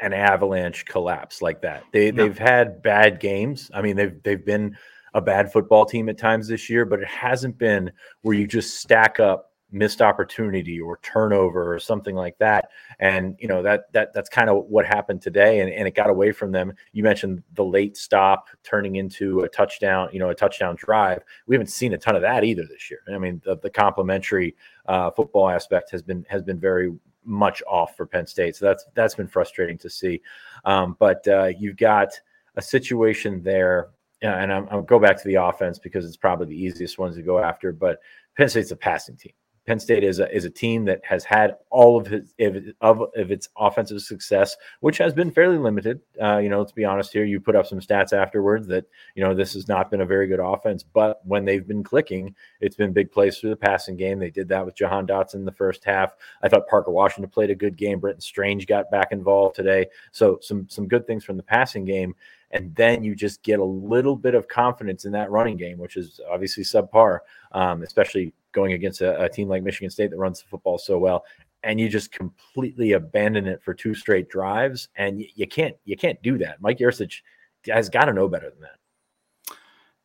an 0.00 0.12
avalanche 0.12 0.86
collapse 0.86 1.42
like 1.42 1.60
that. 1.62 1.84
They 1.92 2.10
no. 2.10 2.24
they've 2.24 2.38
had 2.38 2.82
bad 2.82 3.20
games. 3.20 3.70
I 3.74 3.82
mean, 3.82 3.96
they've 3.96 4.22
they've 4.22 4.44
been 4.44 4.76
a 5.14 5.20
bad 5.20 5.52
football 5.52 5.86
team 5.86 6.08
at 6.08 6.18
times 6.18 6.48
this 6.48 6.68
year, 6.68 6.84
but 6.84 7.00
it 7.00 7.08
hasn't 7.08 7.56
been 7.56 7.90
where 8.22 8.34
you 8.34 8.46
just 8.46 8.80
stack 8.80 9.20
up 9.20 9.52
missed 9.74 10.00
opportunity 10.00 10.80
or 10.80 10.98
turnover 11.02 11.74
or 11.74 11.80
something 11.80 12.14
like 12.14 12.38
that. 12.38 12.68
And 13.00 13.36
you 13.40 13.48
know 13.48 13.62
that 13.62 13.92
that 13.92 14.14
that's 14.14 14.28
kind 14.28 14.48
of 14.48 14.64
what 14.66 14.86
happened 14.86 15.20
today, 15.20 15.60
and, 15.60 15.70
and 15.70 15.86
it 15.86 15.94
got 15.94 16.08
away 16.08 16.32
from 16.32 16.52
them. 16.52 16.72
You 16.92 17.02
mentioned 17.02 17.42
the 17.54 17.64
late 17.64 17.96
stop 17.96 18.48
turning 18.62 18.96
into 18.96 19.40
a 19.40 19.48
touchdown, 19.48 20.08
you 20.12 20.20
know, 20.20 20.30
a 20.30 20.34
touchdown 20.34 20.76
drive. 20.76 21.22
We 21.46 21.54
haven't 21.54 21.68
seen 21.68 21.92
a 21.92 21.98
ton 21.98 22.16
of 22.16 22.22
that 22.22 22.44
either 22.44 22.62
this 22.62 22.90
year. 22.90 23.00
I 23.12 23.18
mean, 23.18 23.42
the, 23.44 23.58
the 23.58 23.70
complementary 23.70 24.54
uh, 24.86 25.10
football 25.10 25.48
aspect 25.50 25.90
has 25.90 26.02
been 26.02 26.24
has 26.28 26.42
been 26.42 26.60
very 26.60 26.92
much 27.24 27.62
off 27.66 27.96
for 27.96 28.06
Penn 28.06 28.26
State. 28.26 28.56
So 28.56 28.66
that's 28.66 28.86
that's 28.94 29.14
been 29.14 29.28
frustrating 29.28 29.78
to 29.78 29.90
see. 29.90 30.20
Um, 30.64 30.96
but 30.98 31.26
uh, 31.26 31.50
you've 31.58 31.76
got 31.76 32.10
a 32.56 32.62
situation 32.62 33.42
there, 33.42 33.88
and 34.32 34.52
I'm, 34.52 34.68
I'll 34.70 34.82
go 34.82 34.98
back 34.98 35.20
to 35.20 35.28
the 35.28 35.36
offense 35.36 35.78
because 35.78 36.06
it's 36.06 36.16
probably 36.16 36.46
the 36.46 36.62
easiest 36.62 36.98
ones 36.98 37.16
to 37.16 37.22
go 37.22 37.38
after. 37.38 37.72
But 37.72 38.00
Penn 38.36 38.48
State's 38.48 38.70
a 38.70 38.76
passing 38.76 39.16
team. 39.16 39.32
Penn 39.66 39.80
State 39.80 40.04
is 40.04 40.18
a, 40.18 40.30
is 40.34 40.44
a 40.44 40.50
team 40.50 40.84
that 40.84 41.00
has 41.04 41.24
had 41.24 41.56
all 41.70 41.98
of 41.98 42.06
his 42.06 42.34
of, 42.82 43.00
of 43.16 43.30
its 43.30 43.48
offensive 43.56 44.02
success, 44.02 44.56
which 44.80 44.98
has 44.98 45.14
been 45.14 45.30
fairly 45.30 45.56
limited. 45.56 46.00
Uh, 46.22 46.36
you 46.36 46.50
know, 46.50 46.58
let's 46.58 46.72
be 46.72 46.84
honest 46.84 47.12
here. 47.12 47.24
You 47.24 47.40
put 47.40 47.56
up 47.56 47.66
some 47.66 47.80
stats 47.80 48.12
afterwards 48.12 48.66
that 48.68 48.84
you 49.14 49.24
know 49.24 49.34
this 49.34 49.54
has 49.54 49.66
not 49.66 49.90
been 49.90 50.02
a 50.02 50.06
very 50.06 50.26
good 50.26 50.40
offense, 50.40 50.82
but 50.82 51.20
when 51.24 51.46
they've 51.46 51.66
been 51.66 51.82
clicking, 51.82 52.34
it's 52.60 52.76
been 52.76 52.92
big 52.92 53.10
plays 53.10 53.38
through 53.38 53.50
the 53.50 53.56
passing 53.56 53.96
game. 53.96 54.18
They 54.18 54.30
did 54.30 54.48
that 54.48 54.66
with 54.66 54.76
Jahan 54.76 55.06
Dotson 55.06 55.36
in 55.36 55.44
the 55.46 55.52
first 55.52 55.82
half. 55.84 56.14
I 56.42 56.48
thought 56.48 56.68
Parker 56.68 56.90
Washington 56.90 57.30
played 57.30 57.50
a 57.50 57.54
good 57.54 57.76
game. 57.76 58.00
Brenton 58.00 58.20
Strange 58.20 58.66
got 58.66 58.90
back 58.90 59.12
involved 59.12 59.56
today, 59.56 59.86
so 60.12 60.38
some 60.42 60.68
some 60.68 60.88
good 60.88 61.06
things 61.06 61.24
from 61.24 61.38
the 61.38 61.42
passing 61.42 61.86
game 61.86 62.14
and 62.54 62.74
then 62.76 63.02
you 63.02 63.16
just 63.16 63.42
get 63.42 63.58
a 63.58 63.64
little 63.64 64.14
bit 64.14 64.34
of 64.34 64.46
confidence 64.46 65.04
in 65.04 65.12
that 65.12 65.30
running 65.30 65.56
game, 65.56 65.76
which 65.76 65.96
is 65.96 66.20
obviously 66.30 66.62
subpar, 66.62 67.18
um, 67.52 67.82
especially 67.82 68.32
going 68.52 68.72
against 68.74 69.00
a, 69.00 69.20
a, 69.20 69.28
team 69.28 69.48
like 69.48 69.64
Michigan 69.64 69.90
State 69.90 70.10
that 70.12 70.16
runs 70.16 70.40
the 70.40 70.48
football 70.48 70.78
so 70.78 70.96
well, 70.96 71.24
and 71.64 71.80
you 71.80 71.88
just 71.88 72.12
completely 72.12 72.92
abandon 72.92 73.48
it 73.48 73.60
for 73.60 73.74
two 73.74 73.92
straight 73.92 74.28
drives, 74.28 74.88
and 74.94 75.20
you, 75.20 75.26
you 75.34 75.48
can't 75.48 75.76
you 75.84 75.96
can't 75.96 76.22
do 76.22 76.38
that. 76.38 76.60
Mike 76.60 76.78
Yurcich 76.78 77.22
has 77.66 77.88
got 77.90 78.04
to 78.04 78.12
know 78.12 78.28
better 78.28 78.50
than 78.50 78.60
that. 78.60 78.78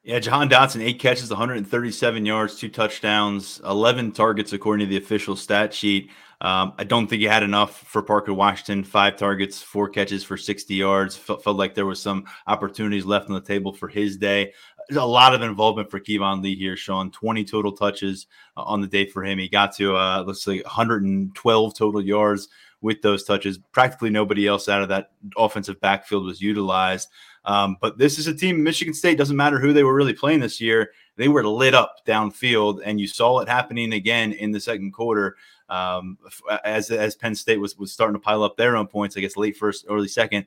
Yeah, 0.10 0.18
Jahan 0.18 0.50
Dotson, 0.50 0.82
eight 0.82 0.98
catches, 0.98 1.30
137 1.30 2.26
yards, 2.26 2.56
two 2.56 2.68
touchdowns, 2.68 3.62
11 3.64 4.14
targets 4.14 4.54
according 4.54 4.88
to 4.88 4.90
the 4.90 4.98
official 4.98 5.36
stat 5.36 5.72
sheet. 5.72 6.10
Um, 6.42 6.74
I 6.80 6.84
don't 6.84 7.06
think 7.06 7.20
he 7.20 7.28
had 7.28 7.44
enough 7.44 7.82
for 7.84 8.02
Parker 8.02 8.34
Washington. 8.34 8.84
Five 8.84 9.18
targets, 9.18 9.62
four 9.62 9.88
catches 9.88 10.24
for 10.24 10.36
60 10.36 10.74
yards. 10.74 11.16
Felt, 11.16 11.44
felt 11.44 11.58
like 11.58 11.76
there 11.76 11.86
was 11.86 12.02
some 12.02 12.26
opportunities 12.48 13.06
left 13.06 13.30
on 13.30 13.36
the 13.36 13.42
table 13.42 13.72
for 13.72 13.88
his 13.88 14.18
day. 14.18 14.52
There's 14.88 14.98
a 14.98 15.06
lot 15.06 15.36
of 15.36 15.44
involvement 15.44 15.92
for 15.92 16.00
Keyvone 16.00 16.42
Lee 16.42 16.56
here, 16.56 16.76
Sean. 16.76 17.12
20 17.12 17.46
total 17.46 17.74
touches 17.74 18.26
uh, 18.58 18.64
on 18.64 18.82
the 18.82 18.88
day 18.88 19.06
for 19.06 19.24
him. 19.24 19.38
He 19.38 19.48
got 19.48 19.76
to, 19.76 19.96
uh, 19.96 20.24
let's 20.26 20.44
say, 20.44 20.60
112 20.62 21.78
total 21.78 22.02
yards 22.02 22.48
with 22.82 23.04
those 23.04 23.26
touches. 23.26 23.60
Practically 23.74 24.10
nobody 24.10 24.48
else 24.48 24.70
out 24.70 24.82
of 24.82 24.90
that 24.90 25.12
offensive 25.38 25.80
backfield 25.82 26.26
was 26.26 26.42
utilized. 26.42 27.10
Um, 27.46 27.78
but 27.82 27.98
this 27.98 28.20
is 28.20 28.28
a 28.28 28.34
team, 28.34 28.64
Michigan 28.64 28.94
State, 28.94 29.18
doesn't 29.18 29.36
matter 29.36 29.60
who 29.60 29.74
they 29.74 29.84
were 29.84 29.94
really 29.94 30.14
playing 30.14 30.40
this 30.40 30.60
year. 30.60 30.92
They 31.16 31.28
were 31.28 31.46
lit 31.46 31.74
up 31.74 31.98
downfield, 32.06 32.82
and 32.84 33.00
you 33.00 33.08
saw 33.08 33.40
it 33.40 33.50
happening 33.50 33.94
again 33.94 34.34
in 34.34 34.52
the 34.52 34.60
second 34.60 34.92
quarter 34.92 35.36
um, 35.70 36.18
as 36.64 36.92
as 36.92 37.16
Penn 37.16 37.36
State 37.36 37.60
was 37.60 37.78
was 37.78 37.92
starting 37.92 38.16
to 38.16 38.20
pile 38.20 38.44
up 38.44 38.58
their 38.58 38.76
own 38.76 38.88
points. 38.88 39.16
I 39.18 39.22
guess 39.22 39.38
late 39.38 39.58
first, 39.58 39.86
early 39.90 40.08
second. 40.08 40.46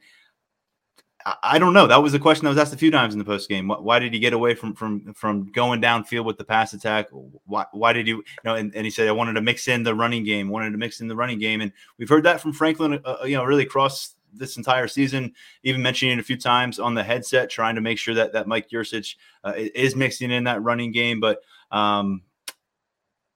I, 1.45 1.61
don't 1.61 1.73
know. 1.73 1.87
That 1.87 2.03
was 2.03 2.15
a 2.15 2.19
question 2.19 2.45
that 2.45 2.51
was 2.51 2.59
asked 2.59 2.75
a 2.75 2.79
few 2.79 2.91
times 2.91 3.15
in 3.15 3.19
the 3.19 3.25
post 3.25 3.49
game. 3.49 3.69
Why, 3.69 4.01
did 4.01 4.13
he 4.13 4.19
get 4.19 4.33
away 4.33 4.55
from 4.55 4.75
from 4.75 5.15
from 5.15 5.53
going 5.53 5.81
downfield 5.81 6.25
with 6.25 6.37
the 6.37 6.45
pass 6.45 6.73
attack? 6.73 7.09
Why 7.11 7.65
why 7.73 7.93
did? 7.93 8.09
You 8.09 8.25
know, 8.45 8.57
and, 8.57 8.75
and 8.75 8.85
he 8.85 8.91
said 8.91 9.09
I 9.09 9.13
wanted 9.13 9.35
to 9.35 9.41
mix 9.41 9.69
in 9.69 9.83
the 9.83 9.95
running 9.95 10.25
game. 10.25 10.49
Wanted 10.49 10.73
to 10.73 10.79
mix 10.79 11.01
in 11.01 11.09
the 11.09 11.17
running 11.17 11.39
game, 11.39 11.61
and 11.61 11.73
we've 11.99 12.09
heard 12.09 12.25
that 12.25 12.41
from 12.41 12.53
Franklin. 12.53 12.95
Uh, 13.05 13.19
uh 13.23 13.25
you 13.25 13.37
know, 13.37 13.45
really 13.45 13.63
across 13.63 14.15
this 14.33 14.57
entire 14.57 14.89
season, 14.89 15.35
even 15.63 15.83
mentioning 15.83 16.19
it 16.19 16.21
a 16.21 16.25
few 16.25 16.37
times 16.37 16.79
on 16.79 16.95
the 16.95 17.05
headset, 17.05 17.51
trying 17.51 17.75
to 17.75 17.81
make 17.81 17.99
sure 17.99 18.15
that 18.15 18.33
that 18.33 18.47
Mike 18.47 18.71
Yurcich 18.71 19.17
uh, 19.45 19.53
is 19.57 19.97
mixing 19.97 20.31
in 20.31 20.45
that 20.45 20.63
running 20.63 20.93
game. 20.93 21.21
But 21.21 21.41
um, 21.71 22.23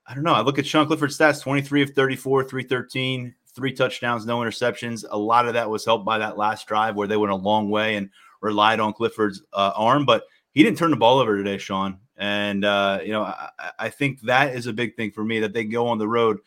I 0.07 0.15
don't 0.15 0.25
know. 0.25 0.35
I 0.35 0.41
look 0.41 0.59
at 0.59 0.67
Sean 0.67 0.87
Clifford's 0.87 1.19
stats 1.19 1.43
23 1.43 1.83
of 1.83 1.91
34, 1.91 2.45
313, 2.45 3.35
three 3.55 3.73
touchdowns, 3.73 4.25
no 4.25 4.39
interceptions. 4.39 5.05
A 5.11 5.19
lot 5.19 5.47
of 5.47 5.55
that 5.55 5.69
was 5.69 5.85
helped 5.85 6.05
by 6.05 6.19
that 6.19 6.39
last 6.39 6.69
drive 6.69 6.95
where 6.95 7.09
they 7.09 7.17
went 7.17 7.33
a 7.33 7.37
long 7.37 7.71
way 7.71 7.97
and 7.97 8.11
relied 8.41 8.79
on 8.79 8.93
Clifford's 8.93 9.43
uh, 9.53 9.73
arm, 9.75 10.05
but 10.05 10.25
he 10.53 10.63
didn't 10.63 10.79
turn 10.79 10.91
the 10.91 10.97
ball 10.97 11.19
over 11.19 11.37
today, 11.37 11.59
Sean. 11.59 11.99
And, 12.17 12.65
uh, 12.65 13.01
you 13.03 13.13
know, 13.13 13.23
I, 13.23 13.51
I, 13.79 13.89
think 13.91 14.23
that 14.23 14.55
is 14.55 14.67
a 14.67 14.73
big 14.73 14.97
thing 14.97 15.11
for 15.11 15.23
me 15.23 15.41
that 15.41 15.53
they 15.53 15.65
go 15.65 15.89
on 15.89 15.99
the 15.99 16.09
road, 16.09 16.39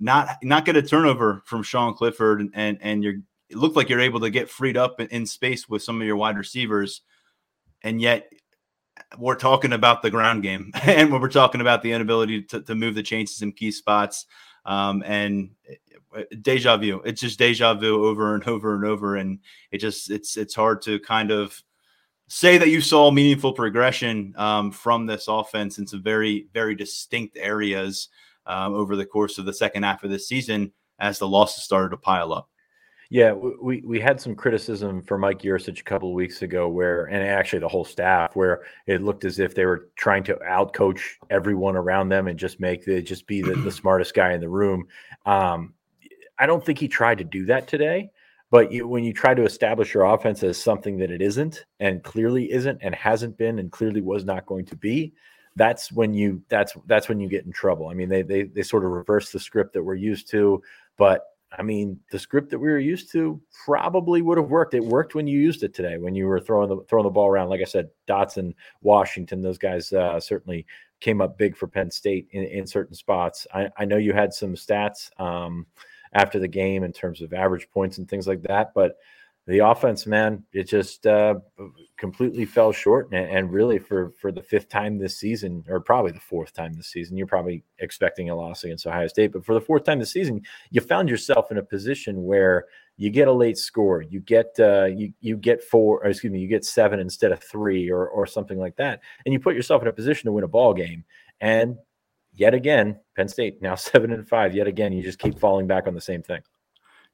not 0.00 0.38
not 0.42 0.64
get 0.64 0.76
a 0.76 0.82
turnover 0.82 1.42
from 1.44 1.62
Sean 1.62 1.94
Clifford, 1.94 2.40
and 2.40 2.50
and, 2.54 2.78
and 2.80 3.04
you're 3.04 3.20
it 3.52 3.58
looked 3.58 3.76
like 3.76 3.88
you're 3.88 4.00
able 4.00 4.20
to 4.20 4.30
get 4.30 4.48
freed 4.48 4.76
up 4.76 4.98
in, 5.00 5.26
space 5.26 5.68
with 5.68 5.82
some 5.82 6.00
of 6.00 6.06
your 6.06 6.16
wide 6.16 6.38
receivers, 6.38 7.02
and 7.82 8.00
yet 8.00 8.32
we're 9.18 9.36
talking 9.36 9.72
about 9.72 10.02
the 10.02 10.10
ground 10.10 10.42
game 10.42 10.70
and 10.82 11.12
when 11.12 11.20
we're 11.20 11.28
talking 11.28 11.60
about 11.60 11.82
the 11.82 11.92
inability 11.92 12.42
to, 12.42 12.62
to 12.62 12.74
move 12.74 12.94
the 12.94 13.02
chains 13.02 13.40
in 13.42 13.52
key 13.52 13.70
spots. 13.70 14.26
Um, 14.64 15.02
and 15.04 15.50
uh, 16.16 16.22
deja 16.40 16.76
vu, 16.76 17.02
it's 17.04 17.20
just 17.20 17.38
deja 17.38 17.74
vu 17.74 18.06
over 18.06 18.34
and 18.34 18.46
over 18.46 18.74
and 18.74 18.84
over. 18.84 19.16
And 19.16 19.40
it 19.70 19.78
just, 19.78 20.10
it's, 20.10 20.36
it's 20.36 20.54
hard 20.54 20.82
to 20.82 20.98
kind 21.00 21.30
of 21.30 21.62
say 22.28 22.58
that 22.58 22.68
you 22.68 22.80
saw 22.80 23.10
meaningful 23.10 23.52
progression 23.52 24.34
um, 24.36 24.70
from 24.70 25.06
this 25.06 25.26
offense 25.28 25.78
in 25.78 25.86
some 25.86 26.02
very, 26.02 26.46
very 26.54 26.74
distinct 26.74 27.36
areas 27.36 28.08
um, 28.46 28.72
over 28.72 28.96
the 28.96 29.06
course 29.06 29.36
of 29.36 29.44
the 29.44 29.52
second 29.52 29.82
half 29.82 30.04
of 30.04 30.10
this 30.10 30.28
season 30.28 30.72
as 30.98 31.18
the 31.18 31.28
losses 31.28 31.64
started 31.64 31.90
to 31.90 31.96
pile 31.96 32.32
up. 32.32 32.48
Yeah, 33.12 33.32
we 33.32 33.82
we 33.82 34.00
had 34.00 34.22
some 34.22 34.34
criticism 34.34 35.02
for 35.02 35.18
Mike 35.18 35.42
Yurcich 35.42 35.78
a 35.78 35.84
couple 35.84 36.08
of 36.08 36.14
weeks 36.14 36.40
ago, 36.40 36.66
where 36.70 37.04
and 37.04 37.22
actually 37.22 37.58
the 37.58 37.68
whole 37.68 37.84
staff, 37.84 38.34
where 38.34 38.62
it 38.86 39.02
looked 39.02 39.26
as 39.26 39.38
if 39.38 39.54
they 39.54 39.66
were 39.66 39.90
trying 39.96 40.24
to 40.24 40.36
outcoach 40.36 41.02
everyone 41.28 41.76
around 41.76 42.08
them 42.08 42.26
and 42.26 42.38
just 42.38 42.58
make 42.58 42.86
the 42.86 43.02
just 43.02 43.26
be 43.26 43.42
the, 43.42 43.52
the 43.52 43.70
smartest 43.82 44.14
guy 44.14 44.32
in 44.32 44.40
the 44.40 44.48
room. 44.48 44.86
Um, 45.26 45.74
I 46.38 46.46
don't 46.46 46.64
think 46.64 46.78
he 46.78 46.88
tried 46.88 47.18
to 47.18 47.24
do 47.24 47.44
that 47.44 47.68
today. 47.68 48.10
But 48.50 48.72
you, 48.72 48.88
when 48.88 49.04
you 49.04 49.12
try 49.12 49.34
to 49.34 49.44
establish 49.44 49.92
your 49.92 50.06
offense 50.06 50.42
as 50.42 50.56
something 50.56 50.96
that 50.96 51.10
it 51.10 51.20
isn't, 51.20 51.66
and 51.80 52.02
clearly 52.02 52.50
isn't, 52.50 52.78
and 52.80 52.94
hasn't 52.94 53.36
been, 53.36 53.58
and 53.58 53.70
clearly 53.70 54.00
was 54.00 54.24
not 54.24 54.46
going 54.46 54.64
to 54.64 54.76
be, 54.76 55.12
that's 55.54 55.92
when 55.92 56.14
you 56.14 56.40
that's 56.48 56.72
that's 56.86 57.10
when 57.10 57.20
you 57.20 57.28
get 57.28 57.44
in 57.44 57.52
trouble. 57.52 57.88
I 57.88 57.92
mean, 57.92 58.08
they 58.08 58.22
they 58.22 58.44
they 58.44 58.62
sort 58.62 58.86
of 58.86 58.92
reverse 58.92 59.32
the 59.32 59.38
script 59.38 59.74
that 59.74 59.82
we're 59.84 59.96
used 59.96 60.30
to, 60.30 60.62
but 60.96 61.26
I 61.58 61.62
mean, 61.62 62.00
the 62.10 62.18
script 62.18 62.50
that 62.50 62.58
we 62.58 62.68
were 62.68 62.78
used 62.78 63.12
to 63.12 63.40
probably 63.64 64.22
would 64.22 64.38
have 64.38 64.48
worked. 64.48 64.74
It 64.74 64.84
worked 64.84 65.14
when 65.14 65.26
you 65.26 65.38
used 65.38 65.62
it 65.62 65.74
today, 65.74 65.98
when 65.98 66.14
you 66.14 66.26
were 66.26 66.40
throwing 66.40 66.68
the 66.68 66.78
throwing 66.88 67.04
the 67.04 67.10
ball 67.10 67.28
around. 67.28 67.50
Like 67.50 67.60
I 67.60 67.64
said, 67.64 67.90
Dotson, 68.08 68.54
Washington, 68.80 69.42
those 69.42 69.58
guys 69.58 69.92
uh, 69.92 70.18
certainly 70.18 70.66
came 71.00 71.20
up 71.20 71.36
big 71.36 71.56
for 71.56 71.66
Penn 71.66 71.90
State 71.90 72.28
in, 72.30 72.44
in 72.44 72.66
certain 72.66 72.94
spots. 72.94 73.46
I, 73.52 73.68
I, 73.76 73.84
know 73.84 73.96
you 73.96 74.12
had 74.12 74.32
some 74.32 74.54
stats 74.54 75.10
um, 75.20 75.66
after 76.14 76.38
the 76.38 76.46
game 76.46 76.84
in 76.84 76.92
terms 76.92 77.20
of 77.20 77.32
average 77.32 77.68
points 77.70 77.98
and 77.98 78.08
things 78.08 78.28
like 78.28 78.40
that, 78.42 78.72
but 78.72 78.98
the 79.46 79.58
offense, 79.58 80.06
man, 80.06 80.44
it 80.52 80.64
just 80.64 81.04
uh, 81.04 81.34
completely 81.96 82.44
fell 82.44 82.70
short. 82.70 83.08
And, 83.12 83.28
and, 83.28 83.52
really, 83.52 83.78
for 83.78 84.12
for 84.20 84.30
the 84.30 84.42
fifth 84.42 84.68
time 84.68 84.98
this 84.98 85.18
season, 85.18 85.64
or 85.68 85.80
probably 85.80 86.12
the 86.12 86.20
fourth 86.20 86.52
time 86.52 86.72
this 86.74 86.88
season, 86.88 87.16
you're 87.16 87.26
probably 87.26 87.64
expecting 87.80 88.30
a 88.30 88.36
loss 88.36 88.62
against 88.62 88.86
Ohio 88.86 89.08
State. 89.08 89.32
But 89.32 89.44
for 89.44 89.54
the 89.54 89.60
fourth 89.60 89.82
time 89.82 89.98
this 89.98 90.12
season, 90.12 90.42
you 90.70 90.80
found 90.80 91.08
yourself 91.08 91.50
in 91.50 91.58
a 91.58 91.62
position 91.62 92.22
where 92.22 92.66
you 92.96 93.10
get 93.10 93.26
a 93.26 93.32
late 93.32 93.58
score, 93.58 94.02
you 94.02 94.20
get 94.20 94.54
uh, 94.60 94.84
you 94.84 95.12
you 95.20 95.36
get 95.36 95.62
four, 95.62 96.04
excuse 96.06 96.32
me, 96.32 96.38
you 96.38 96.48
get 96.48 96.64
seven 96.64 97.00
instead 97.00 97.32
of 97.32 97.42
three, 97.42 97.90
or 97.90 98.06
or 98.08 98.26
something 98.26 98.58
like 98.58 98.76
that, 98.76 99.00
and 99.26 99.32
you 99.32 99.40
put 99.40 99.56
yourself 99.56 99.82
in 99.82 99.88
a 99.88 99.92
position 99.92 100.26
to 100.26 100.32
win 100.32 100.44
a 100.44 100.48
ball 100.48 100.72
game. 100.72 101.04
And 101.40 101.78
yet 102.32 102.54
again, 102.54 103.00
Penn 103.16 103.26
State 103.26 103.60
now 103.60 103.74
seven 103.76 104.12
and 104.12 104.28
five. 104.28 104.54
Yet 104.54 104.68
again, 104.68 104.92
you 104.92 105.02
just 105.02 105.18
keep 105.18 105.36
falling 105.36 105.66
back 105.66 105.88
on 105.88 105.94
the 105.94 106.00
same 106.00 106.22
thing. 106.22 106.42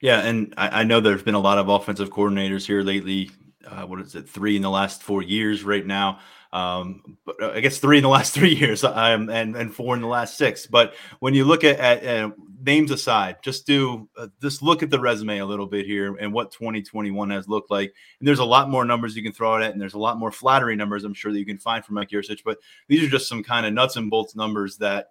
Yeah, 0.01 0.21
and 0.21 0.55
I, 0.57 0.81
I, 0.81 0.85
know 0.85 1.01
there's 1.01 1.25
been 1.25 1.35
a 1.35 1.41
lot 1.41 1.59
of 1.59 1.69
offensive 1.69 2.11
coordinators 2.11 2.65
here 2.65 2.83
lately. 2.83 3.31
Uh, 3.67 3.83
what 3.83 4.01
is 4.01 4.15
it? 4.15 4.29
Three 4.29 4.55
in 4.55 4.63
the 4.63 4.71
last 4.71 5.03
four 5.03 5.23
years, 5.23 5.65
right 5.65 5.85
now. 5.85 6.21
Um, 6.53 7.19
but 7.27 7.43
uh, 7.43 7.51
I 7.51 7.61
guess 7.61 7.79
three 7.79 7.99
in 7.99 8.03
the 8.03 8.09
last 8.09 8.33
three 8.35 8.55
years, 8.55 8.85
um, 8.85 9.29
and 9.29 9.57
and 9.57 9.75
four 9.75 9.95
in 9.95 10.01
the 10.01 10.09
last 10.09 10.39
six. 10.39 10.67
But 10.67 10.95
when 11.21 11.35
you 11.35 11.45
look 11.45 11.65
at, 11.65 11.79
at 11.81 12.07
uh, 12.07 12.31
names 12.65 12.91
aside, 12.91 13.37
just 13.43 13.67
do 13.67 14.09
uh, 14.17 14.29
just 14.41 14.63
look 14.63 14.83
at 14.83 14.91
the 14.91 15.01
resume 15.01 15.39
a 15.39 15.47
little 15.47 15.67
bit 15.67 15.85
here 15.85 16.17
and 16.17 16.33
what 16.33 16.53
2021 16.53 17.31
has 17.31 17.49
looked 17.49 17.71
like. 17.71 17.93
And 18.21 18.29
there's 18.29 18.39
a 18.39 18.45
lot 18.45 18.71
more 18.71 18.85
numbers 18.85 19.17
you 19.17 19.23
can 19.23 19.33
throw 19.33 19.57
at 19.57 19.63
it, 19.63 19.73
and 19.73 19.81
there's 19.81 19.95
a 19.95 19.99
lot 19.99 20.19
more 20.19 20.33
flattery 20.33 20.77
numbers 20.77 21.05
I'm 21.05 21.15
sure 21.15 21.33
that 21.33 21.39
you 21.39 21.47
can 21.47 21.59
find 21.59 21.85
from 21.85 21.97
Mike 21.97 22.11
Yurcich. 22.11 22.41
But 22.45 22.59
these 22.87 23.03
are 23.03 23.11
just 23.11 23.29
some 23.29 23.43
kind 23.43 23.67
of 23.67 23.73
nuts 23.73 23.97
and 23.97 24.11
bolts 24.11 24.35
numbers 24.35 24.79
that 24.79 25.09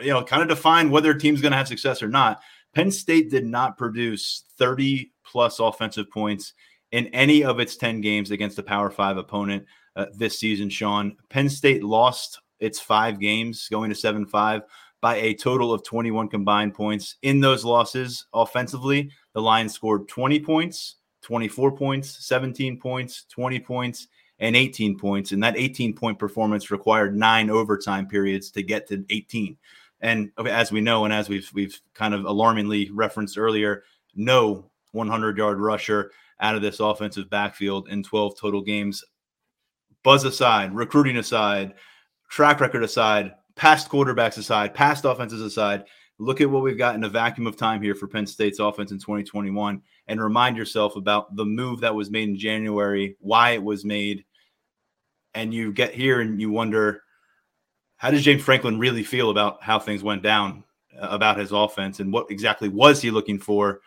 you 0.00 0.10
know 0.10 0.24
kind 0.24 0.42
of 0.42 0.48
define 0.48 0.90
whether 0.90 1.10
a 1.12 1.18
team's 1.18 1.40
going 1.40 1.52
to 1.52 1.58
have 1.58 1.68
success 1.68 2.02
or 2.02 2.08
not. 2.08 2.40
Penn 2.74 2.90
State 2.90 3.30
did 3.30 3.46
not 3.46 3.78
produce 3.78 4.44
30 4.58 5.10
plus 5.24 5.58
offensive 5.58 6.10
points 6.10 6.52
in 6.92 7.06
any 7.08 7.44
of 7.44 7.60
its 7.60 7.76
10 7.76 8.00
games 8.00 8.30
against 8.30 8.58
a 8.58 8.62
Power 8.62 8.90
Five 8.90 9.16
opponent 9.16 9.64
uh, 9.96 10.06
this 10.14 10.38
season, 10.38 10.70
Sean. 10.70 11.16
Penn 11.28 11.48
State 11.48 11.82
lost 11.82 12.40
its 12.60 12.80
five 12.80 13.20
games, 13.20 13.68
going 13.68 13.90
to 13.90 13.96
7 13.96 14.26
5 14.26 14.62
by 15.00 15.16
a 15.16 15.34
total 15.34 15.72
of 15.72 15.84
21 15.84 16.28
combined 16.28 16.74
points. 16.74 17.16
In 17.22 17.40
those 17.40 17.64
losses, 17.64 18.26
offensively, 18.32 19.10
the 19.32 19.42
Lions 19.42 19.74
scored 19.74 20.08
20 20.08 20.40
points, 20.40 20.96
24 21.22 21.76
points, 21.76 22.26
17 22.26 22.78
points, 22.78 23.24
20 23.30 23.60
points, 23.60 24.08
and 24.40 24.56
18 24.56 24.98
points. 24.98 25.32
And 25.32 25.42
that 25.42 25.56
18 25.56 25.94
point 25.94 26.18
performance 26.18 26.70
required 26.70 27.16
nine 27.16 27.50
overtime 27.50 28.06
periods 28.06 28.50
to 28.52 28.62
get 28.62 28.88
to 28.88 29.04
18. 29.10 29.56
And 30.00 30.30
as 30.46 30.70
we 30.70 30.80
know, 30.80 31.04
and 31.04 31.12
as 31.12 31.28
we've 31.28 31.50
we've 31.52 31.80
kind 31.94 32.14
of 32.14 32.24
alarmingly 32.24 32.90
referenced 32.90 33.36
earlier, 33.36 33.82
no 34.14 34.70
100 34.92 35.36
yard 35.36 35.58
rusher 35.58 36.12
out 36.40 36.54
of 36.54 36.62
this 36.62 36.80
offensive 36.80 37.28
backfield 37.28 37.88
in 37.88 38.02
12 38.02 38.38
total 38.38 38.62
games. 38.62 39.04
Buzz 40.04 40.24
aside, 40.24 40.74
recruiting 40.74 41.16
aside, 41.16 41.74
track 42.28 42.60
record 42.60 42.84
aside, 42.84 43.34
past 43.56 43.90
quarterbacks 43.90 44.38
aside, 44.38 44.72
past 44.72 45.04
offenses 45.04 45.40
aside, 45.40 45.84
look 46.18 46.40
at 46.40 46.50
what 46.50 46.62
we've 46.62 46.78
got 46.78 46.94
in 46.94 47.04
a 47.04 47.08
vacuum 47.08 47.46
of 47.46 47.56
time 47.56 47.82
here 47.82 47.94
for 47.94 48.06
Penn 48.06 48.26
State's 48.26 48.60
offense 48.60 48.92
in 48.92 48.98
2021 48.98 49.82
and 50.06 50.22
remind 50.22 50.56
yourself 50.56 50.96
about 50.96 51.34
the 51.36 51.44
move 51.44 51.80
that 51.80 51.94
was 51.94 52.10
made 52.10 52.28
in 52.28 52.38
January, 52.38 53.16
why 53.20 53.50
it 53.50 53.62
was 53.62 53.84
made. 53.84 54.24
And 55.34 55.52
you 55.52 55.72
get 55.72 55.94
here 55.94 56.20
and 56.20 56.40
you 56.40 56.50
wonder, 56.50 57.02
how 57.98 58.10
does 58.10 58.22
James 58.22 58.42
Franklin 58.42 58.78
really 58.78 59.02
feel 59.02 59.30
about 59.30 59.62
how 59.62 59.78
things 59.78 60.02
went 60.02 60.22
down 60.22 60.64
uh, 60.98 61.08
about 61.10 61.38
his 61.38 61.52
offense 61.52 62.00
and 62.00 62.12
what 62.12 62.30
exactly 62.30 62.68
was 62.68 63.02
he 63.02 63.10
looking 63.10 63.38
for 63.38 63.80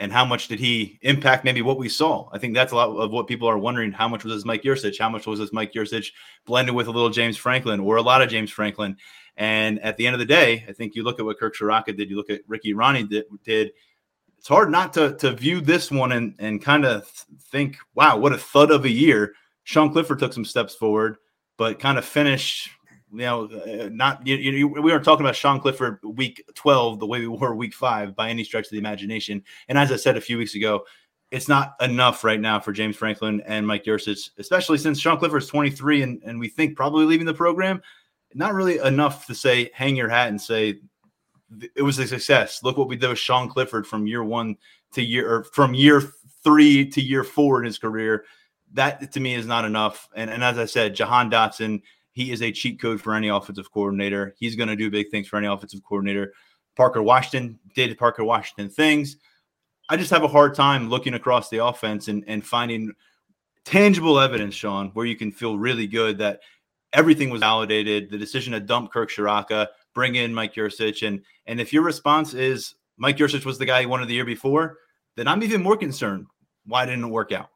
and 0.00 0.10
how 0.10 0.24
much 0.24 0.48
did 0.48 0.58
he 0.58 0.98
impact 1.02 1.44
maybe 1.44 1.60
what 1.60 1.76
we 1.76 1.88
saw? 1.88 2.28
I 2.32 2.38
think 2.38 2.54
that's 2.54 2.72
a 2.72 2.76
lot 2.76 2.88
of 2.88 3.10
what 3.10 3.26
people 3.26 3.46
are 3.46 3.58
wondering. 3.58 3.92
How 3.92 4.08
much 4.08 4.24
was 4.24 4.32
this 4.32 4.46
Mike 4.46 4.62
Yurcich? 4.62 4.98
How 4.98 5.10
much 5.10 5.26
was 5.26 5.38
this 5.38 5.52
Mike 5.52 5.74
Yurcich 5.74 6.12
blended 6.46 6.74
with 6.74 6.86
a 6.86 6.90
little 6.90 7.10
James 7.10 7.36
Franklin 7.36 7.80
or 7.80 7.96
a 7.96 8.02
lot 8.02 8.22
of 8.22 8.30
James 8.30 8.50
Franklin? 8.50 8.96
And 9.36 9.78
at 9.80 9.98
the 9.98 10.06
end 10.06 10.14
of 10.14 10.18
the 10.18 10.24
day, 10.24 10.64
I 10.66 10.72
think 10.72 10.94
you 10.94 11.02
look 11.02 11.18
at 11.18 11.26
what 11.26 11.38
Kirk 11.38 11.54
Ciarrocca 11.54 11.94
did, 11.94 12.08
you 12.08 12.16
look 12.16 12.30
at 12.30 12.40
Ricky 12.48 12.72
Rahne 12.72 13.10
did, 13.10 13.26
did 13.44 13.72
it's 14.38 14.48
hard 14.48 14.70
not 14.70 14.94
to, 14.94 15.16
to 15.16 15.32
view 15.32 15.60
this 15.60 15.90
one 15.90 16.12
and, 16.12 16.34
and 16.38 16.62
kind 16.62 16.86
of 16.86 17.06
think, 17.50 17.76
wow, 17.94 18.16
what 18.16 18.32
a 18.32 18.38
thud 18.38 18.70
of 18.70 18.86
a 18.86 18.90
year. 18.90 19.34
Sean 19.64 19.92
Clifford 19.92 20.18
took 20.18 20.32
some 20.32 20.46
steps 20.46 20.74
forward, 20.74 21.18
but 21.58 21.78
kind 21.78 21.98
of 21.98 22.06
finished 22.06 22.70
you 23.12 23.18
know, 23.18 23.44
uh, 23.44 23.88
not 23.90 24.26
you, 24.26 24.36
you, 24.36 24.68
we 24.68 24.92
aren't 24.92 25.04
talking 25.04 25.24
about 25.24 25.36
Sean 25.36 25.60
Clifford 25.60 25.98
week 26.02 26.44
12 26.54 27.00
the 27.00 27.06
way 27.06 27.20
we 27.20 27.28
were 27.28 27.54
week 27.54 27.74
five 27.74 28.14
by 28.14 28.30
any 28.30 28.44
stretch 28.44 28.66
of 28.66 28.70
the 28.70 28.78
imagination. 28.78 29.42
And 29.68 29.76
as 29.76 29.90
I 29.90 29.96
said 29.96 30.16
a 30.16 30.20
few 30.20 30.38
weeks 30.38 30.54
ago, 30.54 30.84
it's 31.30 31.48
not 31.48 31.74
enough 31.80 32.24
right 32.24 32.40
now 32.40 32.60
for 32.60 32.72
James 32.72 32.96
Franklin 32.96 33.40
and 33.46 33.66
Mike 33.66 33.84
Yurcich, 33.84 34.30
especially 34.38 34.78
since 34.78 34.98
Sean 34.98 35.18
Clifford 35.18 35.42
is 35.42 35.48
23 35.48 36.02
and, 36.02 36.22
and 36.24 36.40
we 36.40 36.48
think 36.48 36.76
probably 36.76 37.04
leaving 37.04 37.26
the 37.26 37.34
program. 37.34 37.82
Not 38.34 38.54
really 38.54 38.78
enough 38.78 39.26
to 39.26 39.34
say, 39.34 39.70
hang 39.72 39.96
your 39.96 40.08
hat 40.08 40.28
and 40.28 40.40
say 40.40 40.80
it 41.74 41.82
was 41.82 41.98
a 41.98 42.06
success. 42.06 42.62
Look 42.62 42.76
what 42.76 42.88
we 42.88 42.96
did 42.96 43.08
with 43.08 43.18
Sean 43.18 43.48
Clifford 43.48 43.86
from 43.86 44.06
year 44.06 44.22
one 44.22 44.56
to 44.92 45.02
year 45.02 45.32
or 45.32 45.44
from 45.44 45.74
year 45.74 46.02
three 46.44 46.88
to 46.90 47.00
year 47.00 47.24
four 47.24 47.58
in 47.58 47.66
his 47.66 47.78
career. 47.78 48.24
That 48.72 49.12
to 49.12 49.20
me 49.20 49.34
is 49.34 49.46
not 49.46 49.64
enough. 49.64 50.08
And, 50.14 50.30
and 50.30 50.44
as 50.44 50.58
I 50.58 50.64
said, 50.64 50.94
Jahan 50.94 51.30
Dotson 51.30 51.82
he 52.12 52.32
is 52.32 52.42
a 52.42 52.52
cheat 52.52 52.80
code 52.80 53.00
for 53.00 53.14
any 53.14 53.28
offensive 53.28 53.70
coordinator. 53.70 54.34
He's 54.38 54.56
going 54.56 54.68
to 54.68 54.76
do 54.76 54.90
big 54.90 55.10
things 55.10 55.28
for 55.28 55.36
any 55.36 55.46
offensive 55.46 55.82
coordinator. 55.82 56.32
Parker 56.76 57.02
Washington 57.02 57.58
did 57.74 57.96
Parker 57.98 58.24
Washington 58.24 58.68
things. 58.68 59.16
I 59.88 59.96
just 59.96 60.10
have 60.10 60.22
a 60.22 60.28
hard 60.28 60.54
time 60.54 60.88
looking 60.88 61.14
across 61.14 61.48
the 61.50 61.64
offense 61.64 62.08
and, 62.08 62.24
and 62.26 62.46
finding 62.46 62.92
tangible 63.64 64.18
evidence, 64.18 64.54
Sean, 64.54 64.90
where 64.90 65.06
you 65.06 65.16
can 65.16 65.32
feel 65.32 65.58
really 65.58 65.86
good 65.86 66.18
that 66.18 66.40
everything 66.92 67.30
was 67.30 67.40
validated. 67.40 68.10
The 68.10 68.18
decision 68.18 68.52
to 68.52 68.60
dump 68.60 68.92
Kirk 68.92 69.10
Ciarrocca, 69.10 69.68
bring 69.94 70.14
in 70.14 70.32
Mike 70.32 70.54
Yurcich, 70.54 71.06
and 71.06 71.22
and 71.46 71.60
if 71.60 71.72
your 71.72 71.82
response 71.82 72.34
is 72.34 72.74
Mike 72.98 73.16
Yurcich 73.16 73.44
was 73.44 73.58
the 73.58 73.66
guy 73.66 73.80
you 73.80 73.88
wanted 73.88 74.08
the 74.08 74.14
year 74.14 74.24
before, 74.24 74.78
then 75.16 75.26
I'm 75.26 75.42
even 75.42 75.62
more 75.62 75.76
concerned. 75.76 76.26
Why 76.66 76.86
didn't 76.86 77.04
it 77.04 77.08
work 77.08 77.32
out? 77.32 77.50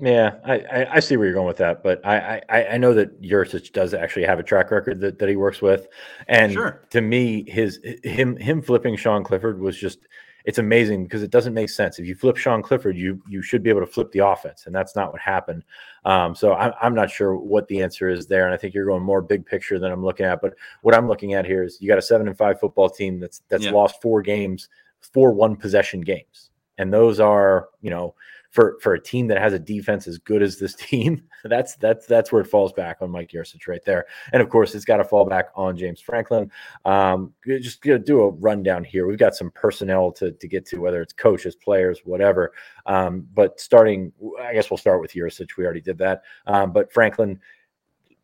Yeah, 0.00 0.36
I, 0.44 0.54
I, 0.54 0.94
I, 0.94 1.00
see 1.00 1.16
where 1.16 1.26
you're 1.26 1.34
going 1.34 1.46
with 1.46 1.58
that, 1.58 1.84
but 1.84 2.04
I, 2.04 2.42
I, 2.48 2.66
I 2.70 2.76
know 2.78 2.94
that 2.94 3.22
Yurcich 3.22 3.72
does 3.72 3.94
actually 3.94 4.24
have 4.24 4.40
a 4.40 4.42
track 4.42 4.72
record 4.72 5.00
that, 5.00 5.20
that 5.20 5.28
he 5.28 5.36
works 5.36 5.62
with, 5.62 5.86
and 6.26 6.52
sure. 6.52 6.82
to 6.90 7.00
me, 7.00 7.48
his 7.48 7.78
him 8.02 8.36
him 8.36 8.60
flipping 8.60 8.96
Sean 8.96 9.22
Clifford 9.22 9.60
was 9.60 9.78
just 9.78 10.00
it's 10.44 10.58
amazing 10.58 11.04
because 11.04 11.22
it 11.22 11.30
doesn't 11.30 11.54
make 11.54 11.70
sense. 11.70 11.98
If 11.98 12.06
you 12.06 12.14
flip 12.14 12.36
Sean 12.36 12.60
Clifford, 12.60 12.96
you 12.96 13.22
you 13.28 13.40
should 13.40 13.62
be 13.62 13.70
able 13.70 13.80
to 13.80 13.86
flip 13.86 14.10
the 14.12 14.18
offense, 14.18 14.66
and 14.66 14.74
that's 14.74 14.96
not 14.96 15.12
what 15.12 15.20
happened. 15.20 15.64
Um, 16.04 16.34
so 16.34 16.54
I'm 16.54 16.72
I'm 16.82 16.94
not 16.94 17.10
sure 17.10 17.36
what 17.36 17.68
the 17.68 17.80
answer 17.80 18.08
is 18.08 18.26
there, 18.26 18.44
and 18.44 18.52
I 18.52 18.56
think 18.56 18.74
you're 18.74 18.86
going 18.86 19.02
more 19.02 19.22
big 19.22 19.46
picture 19.46 19.78
than 19.78 19.90
I'm 19.92 20.04
looking 20.04 20.26
at. 20.26 20.42
But 20.42 20.54
what 20.82 20.94
I'm 20.94 21.08
looking 21.08 21.34
at 21.34 21.46
here 21.46 21.62
is 21.62 21.78
you 21.80 21.88
got 21.88 21.98
a 21.98 22.02
seven 22.02 22.28
and 22.28 22.36
five 22.36 22.60
football 22.60 22.90
team 22.90 23.20
that's 23.20 23.42
that's 23.48 23.64
yeah. 23.64 23.70
lost 23.70 24.02
four 24.02 24.22
games, 24.22 24.68
four 25.00 25.32
one 25.32 25.56
possession 25.56 26.00
games, 26.00 26.50
and 26.78 26.92
those 26.92 27.20
are 27.20 27.68
you 27.80 27.90
know 27.90 28.14
for 28.54 28.78
for 28.80 28.94
a 28.94 29.02
team 29.02 29.26
that 29.26 29.40
has 29.40 29.52
a 29.52 29.58
defense 29.58 30.06
as 30.06 30.16
good 30.16 30.40
as 30.40 30.58
this 30.58 30.74
team, 30.76 31.24
that's 31.42 31.74
that's 31.76 32.06
that's 32.06 32.30
where 32.30 32.40
it 32.40 32.46
falls 32.46 32.72
back 32.72 32.98
on 33.00 33.10
Mike 33.10 33.32
Yurcich 33.32 33.66
right 33.66 33.84
there. 33.84 34.06
And 34.32 34.40
of 34.40 34.48
course, 34.48 34.74
it's 34.74 34.84
got 34.84 34.98
to 34.98 35.04
fall 35.04 35.26
back 35.26 35.48
on 35.56 35.76
James 35.76 36.00
Franklin. 36.00 36.50
Um, 36.84 37.34
just 37.44 37.82
gonna 37.82 37.98
do 37.98 38.22
a 38.22 38.30
rundown 38.30 38.84
here. 38.84 39.06
We've 39.06 39.18
got 39.18 39.34
some 39.34 39.50
personnel 39.50 40.12
to 40.12 40.30
to 40.30 40.48
get 40.48 40.64
to, 40.66 40.78
whether 40.78 41.02
it's 41.02 41.12
coaches, 41.12 41.56
players, 41.56 42.00
whatever. 42.04 42.52
Um, 42.86 43.26
but 43.34 43.60
starting, 43.60 44.12
I 44.40 44.54
guess 44.54 44.70
we'll 44.70 44.78
start 44.78 45.00
with 45.00 45.12
Yurcich. 45.12 45.56
We 45.58 45.64
already 45.64 45.80
did 45.80 45.98
that. 45.98 46.22
Um, 46.46 46.72
but 46.72 46.92
Franklin, 46.92 47.40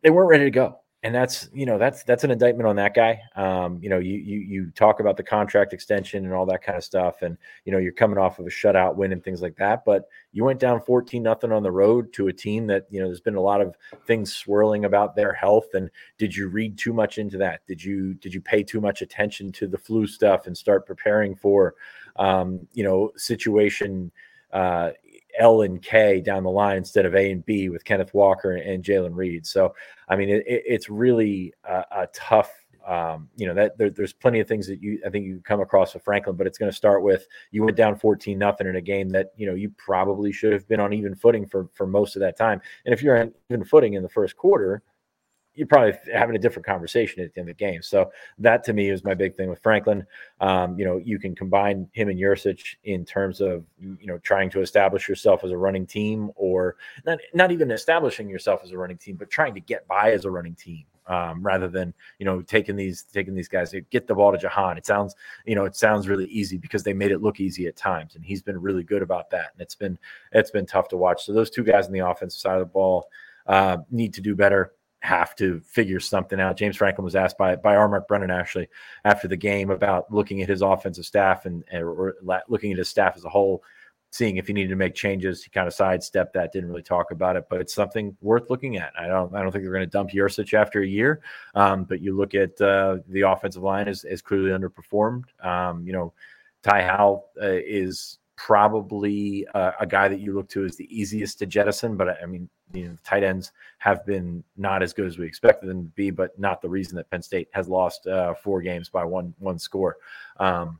they 0.01 0.11
weren't 0.11 0.29
ready 0.29 0.45
to 0.45 0.51
go 0.51 0.80
and 1.03 1.15
that's 1.15 1.49
you 1.51 1.65
know 1.65 1.79
that's 1.79 2.03
that's 2.03 2.23
an 2.23 2.29
indictment 2.29 2.67
on 2.67 2.75
that 2.75 2.93
guy. 2.93 3.21
Um, 3.35 3.79
you 3.81 3.89
know, 3.89 3.97
you 3.97 4.17
you 4.17 4.39
you 4.39 4.71
talk 4.71 4.99
about 4.99 5.17
the 5.17 5.23
contract 5.23 5.73
extension 5.73 6.25
and 6.25 6.33
all 6.33 6.45
that 6.45 6.61
kind 6.61 6.77
of 6.77 6.83
stuff, 6.83 7.23
and 7.23 7.37
you 7.65 7.71
know 7.71 7.79
you're 7.79 7.91
coming 7.91 8.19
off 8.19 8.37
of 8.37 8.45
a 8.45 8.49
shutout 8.49 8.95
win 8.95 9.11
and 9.11 9.23
things 9.23 9.41
like 9.41 9.55
that. 9.55 9.83
But 9.83 10.07
you 10.31 10.43
went 10.43 10.59
down 10.59 10.79
14 10.79 11.23
nothing 11.23 11.51
on 11.51 11.63
the 11.63 11.71
road 11.71 12.13
to 12.13 12.27
a 12.27 12.33
team 12.33 12.67
that 12.67 12.85
you 12.91 12.99
know 12.99 13.07
there's 13.07 13.19
been 13.19 13.35
a 13.35 13.41
lot 13.41 13.61
of 13.61 13.75
things 14.05 14.35
swirling 14.35 14.85
about 14.85 15.15
their 15.15 15.33
health. 15.33 15.73
And 15.73 15.89
did 16.19 16.35
you 16.35 16.49
read 16.49 16.77
too 16.77 16.93
much 16.93 17.17
into 17.17 17.37
that? 17.39 17.65
Did 17.65 17.83
you 17.83 18.13
did 18.13 18.31
you 18.31 18.41
pay 18.41 18.61
too 18.61 18.79
much 18.79 19.01
attention 19.01 19.51
to 19.53 19.67
the 19.67 19.79
flu 19.79 20.05
stuff 20.05 20.45
and 20.45 20.55
start 20.55 20.85
preparing 20.85 21.35
for 21.35 21.73
um, 22.17 22.67
you 22.73 22.83
know 22.83 23.11
situation? 23.15 24.11
Uh, 24.53 24.91
L 25.39 25.61
and 25.61 25.81
K 25.81 26.21
down 26.21 26.43
the 26.43 26.49
line 26.49 26.77
instead 26.77 27.05
of 27.05 27.15
A 27.15 27.31
and 27.31 27.45
B 27.45 27.69
with 27.69 27.83
Kenneth 27.83 28.13
Walker 28.13 28.53
and 28.53 28.83
Jayden 28.83 29.15
Reed. 29.15 29.45
So, 29.45 29.73
I 30.09 30.15
mean, 30.15 30.29
it, 30.29 30.43
it's 30.45 30.89
really 30.89 31.53
a, 31.63 31.83
a 31.91 32.07
tough. 32.13 32.51
Um, 32.87 33.29
you 33.37 33.45
know 33.45 33.53
that 33.53 33.77
there, 33.77 33.91
there's 33.91 34.11
plenty 34.11 34.39
of 34.39 34.47
things 34.47 34.65
that 34.65 34.81
you 34.81 34.99
I 35.05 35.11
think 35.11 35.27
you 35.27 35.39
come 35.43 35.61
across 35.61 35.93
with 35.93 36.03
Franklin, 36.03 36.35
but 36.35 36.47
it's 36.47 36.57
going 36.57 36.71
to 36.71 36.75
start 36.75 37.03
with 37.03 37.27
you 37.51 37.63
went 37.63 37.77
down 37.77 37.95
14 37.95 38.35
nothing 38.35 38.65
in 38.65 38.75
a 38.75 38.81
game 38.81 39.07
that 39.09 39.33
you 39.37 39.45
know 39.45 39.53
you 39.53 39.69
probably 39.77 40.31
should 40.31 40.51
have 40.51 40.67
been 40.67 40.79
on 40.79 40.91
even 40.91 41.13
footing 41.13 41.45
for 41.45 41.69
for 41.73 41.85
most 41.85 42.15
of 42.15 42.21
that 42.21 42.35
time. 42.35 42.59
And 42.85 42.91
if 42.91 43.03
you're 43.03 43.19
on 43.19 43.33
even 43.51 43.63
footing 43.63 43.93
in 43.93 44.01
the 44.01 44.09
first 44.09 44.35
quarter, 44.35 44.81
you're 45.61 45.67
probably 45.67 45.93
having 46.11 46.35
a 46.35 46.39
different 46.39 46.65
conversation 46.65 47.21
at 47.21 47.35
the 47.35 47.39
end 47.39 47.47
of 47.47 47.55
the 47.55 47.63
game. 47.63 47.83
So 47.83 48.11
that 48.39 48.63
to 48.63 48.73
me 48.73 48.89
is 48.89 49.03
my 49.03 49.13
big 49.13 49.35
thing 49.35 49.47
with 49.47 49.61
Franklin. 49.61 50.03
Um, 50.39 50.75
you 50.75 50.83
know, 50.83 50.97
you 50.97 51.19
can 51.19 51.35
combine 51.35 51.87
him 51.93 52.09
and 52.09 52.19
Yurcich 52.19 52.77
in 52.83 53.05
terms 53.05 53.41
of 53.41 53.63
you 53.79 54.07
know 54.07 54.17
trying 54.17 54.49
to 54.49 54.61
establish 54.61 55.07
yourself 55.07 55.43
as 55.43 55.51
a 55.51 55.57
running 55.57 55.85
team, 55.85 56.31
or 56.33 56.77
not 57.05 57.19
not 57.35 57.51
even 57.51 57.69
establishing 57.69 58.27
yourself 58.27 58.61
as 58.63 58.71
a 58.71 58.77
running 58.77 58.97
team, 58.97 59.17
but 59.17 59.29
trying 59.29 59.53
to 59.53 59.59
get 59.59 59.87
by 59.87 60.13
as 60.13 60.25
a 60.25 60.31
running 60.31 60.55
team 60.55 60.83
um, 61.05 61.43
rather 61.43 61.67
than 61.67 61.93
you 62.17 62.25
know 62.25 62.41
taking 62.41 62.75
these 62.75 63.03
taking 63.03 63.35
these 63.35 63.47
guys 63.47 63.69
to 63.69 63.81
get 63.81 64.07
the 64.07 64.15
ball 64.15 64.31
to 64.31 64.39
Jahan. 64.39 64.79
It 64.79 64.87
sounds 64.87 65.13
you 65.45 65.53
know 65.53 65.65
it 65.65 65.75
sounds 65.75 66.07
really 66.07 66.25
easy 66.25 66.57
because 66.57 66.81
they 66.81 66.93
made 66.93 67.11
it 67.11 67.21
look 67.21 67.39
easy 67.39 67.67
at 67.67 67.75
times, 67.75 68.15
and 68.15 68.25
he's 68.25 68.41
been 68.41 68.59
really 68.59 68.81
good 68.81 69.03
about 69.03 69.29
that. 69.29 69.51
And 69.53 69.61
it's 69.61 69.75
been 69.75 69.99
it's 70.31 70.49
been 70.49 70.65
tough 70.65 70.87
to 70.87 70.97
watch. 70.97 71.23
So 71.23 71.33
those 71.33 71.51
two 71.51 71.63
guys 71.63 71.85
on 71.85 71.93
the 71.93 71.99
offensive 71.99 72.41
side 72.41 72.55
of 72.55 72.61
the 72.61 72.73
ball 72.73 73.07
uh, 73.45 73.77
need 73.91 74.15
to 74.15 74.21
do 74.21 74.35
better. 74.35 74.71
Have 75.01 75.35
to 75.35 75.59
figure 75.61 75.99
something 75.99 76.39
out. 76.39 76.57
James 76.57 76.77
Franklin 76.77 77.05
was 77.05 77.15
asked 77.15 77.37
by 77.37 77.55
by 77.55 77.75
R. 77.75 77.89
Mark 77.89 78.07
Brennan 78.07 78.31
actually 78.31 78.69
after 79.03 79.27
the 79.27 79.37
game 79.37 79.71
about 79.71 80.11
looking 80.13 80.41
at 80.41 80.49
his 80.49 80.61
offensive 80.61 81.05
staff 81.05 81.45
and 81.45 81.63
or 81.73 82.15
looking 82.47 82.71
at 82.71 82.77
his 82.77 82.89
staff 82.89 83.13
as 83.15 83.25
a 83.25 83.29
whole 83.29 83.63
seeing 84.11 84.37
if 84.37 84.47
he 84.47 84.53
needed 84.53 84.69
to 84.69 84.75
make 84.75 84.93
changes. 84.93 85.43
He 85.43 85.49
kind 85.49 85.67
of 85.67 85.73
sidestepped 85.73 86.33
that, 86.33 86.51
didn't 86.51 86.69
really 86.69 86.83
talk 86.83 87.11
about 87.11 87.37
it, 87.37 87.45
but 87.49 87.61
it's 87.61 87.73
something 87.73 88.15
worth 88.21 88.49
looking 88.49 88.77
at. 88.77 88.91
I 88.99 89.07
don't, 89.07 89.33
I 89.33 89.41
don't 89.41 89.51
think 89.51 89.63
they're 89.63 89.73
going 89.73 89.85
to 89.85 89.89
dump 89.89 90.11
Yurcich 90.11 90.53
after 90.53 90.81
a 90.81 90.87
year, 90.87 91.21
um, 91.55 91.85
but 91.85 92.01
you 92.01 92.15
look 92.15 92.35
at 92.35 92.59
uh, 92.61 92.97
the 93.07 93.21
offensive 93.21 93.63
line 93.63 93.87
is, 93.87 94.03
is 94.03 94.21
clearly 94.21 94.51
underperformed. 94.51 95.23
Um, 95.43 95.85
you 95.87 95.93
know, 95.93 96.13
Ty 96.61 96.83
Howle 96.83 97.29
uh, 97.41 97.47
is 97.47 98.19
probably 98.35 99.47
uh, 99.53 99.71
a 99.79 99.87
guy 99.87 100.07
that 100.07 100.19
you 100.19 100.33
look 100.33 100.49
to 100.49 100.65
as 100.65 100.75
the 100.75 100.87
easiest 100.95 101.39
to 101.39 101.45
jettison, 101.45 101.95
but 101.95 102.21
I 102.21 102.25
mean, 102.25 102.49
you 102.73 102.89
know, 102.89 102.97
tight 103.03 103.23
ends 103.23 103.51
have 103.79 104.05
been 104.05 104.43
not 104.57 104.83
as 104.83 104.93
good 104.93 105.07
as 105.07 105.17
we 105.17 105.25
expected 105.25 105.69
them 105.69 105.85
to 105.85 105.89
be, 105.91 106.11
but 106.11 106.37
not 106.39 106.61
the 106.61 106.69
reason 106.69 106.95
that 106.97 107.09
Penn 107.09 107.21
State 107.21 107.49
has 107.51 107.67
lost 107.67 108.07
uh, 108.07 108.33
four 108.33 108.61
games 108.61 108.89
by 108.89 109.03
one 109.03 109.33
one 109.39 109.59
score. 109.59 109.97
Um, 110.37 110.79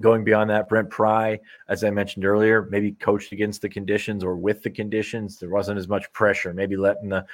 Going 0.00 0.24
beyond 0.24 0.50
that, 0.50 0.68
Brent 0.68 0.90
Pry, 0.90 1.38
as 1.68 1.84
I 1.84 1.90
mentioned 1.90 2.24
earlier, 2.24 2.66
maybe 2.68 2.92
coached 2.92 3.30
against 3.30 3.62
the 3.62 3.68
conditions 3.68 4.24
or 4.24 4.34
with 4.34 4.60
the 4.64 4.70
conditions. 4.70 5.38
There 5.38 5.50
wasn't 5.50 5.78
as 5.78 5.86
much 5.86 6.12
pressure. 6.12 6.52
Maybe 6.52 6.76
letting 6.76 7.10
the 7.10 7.24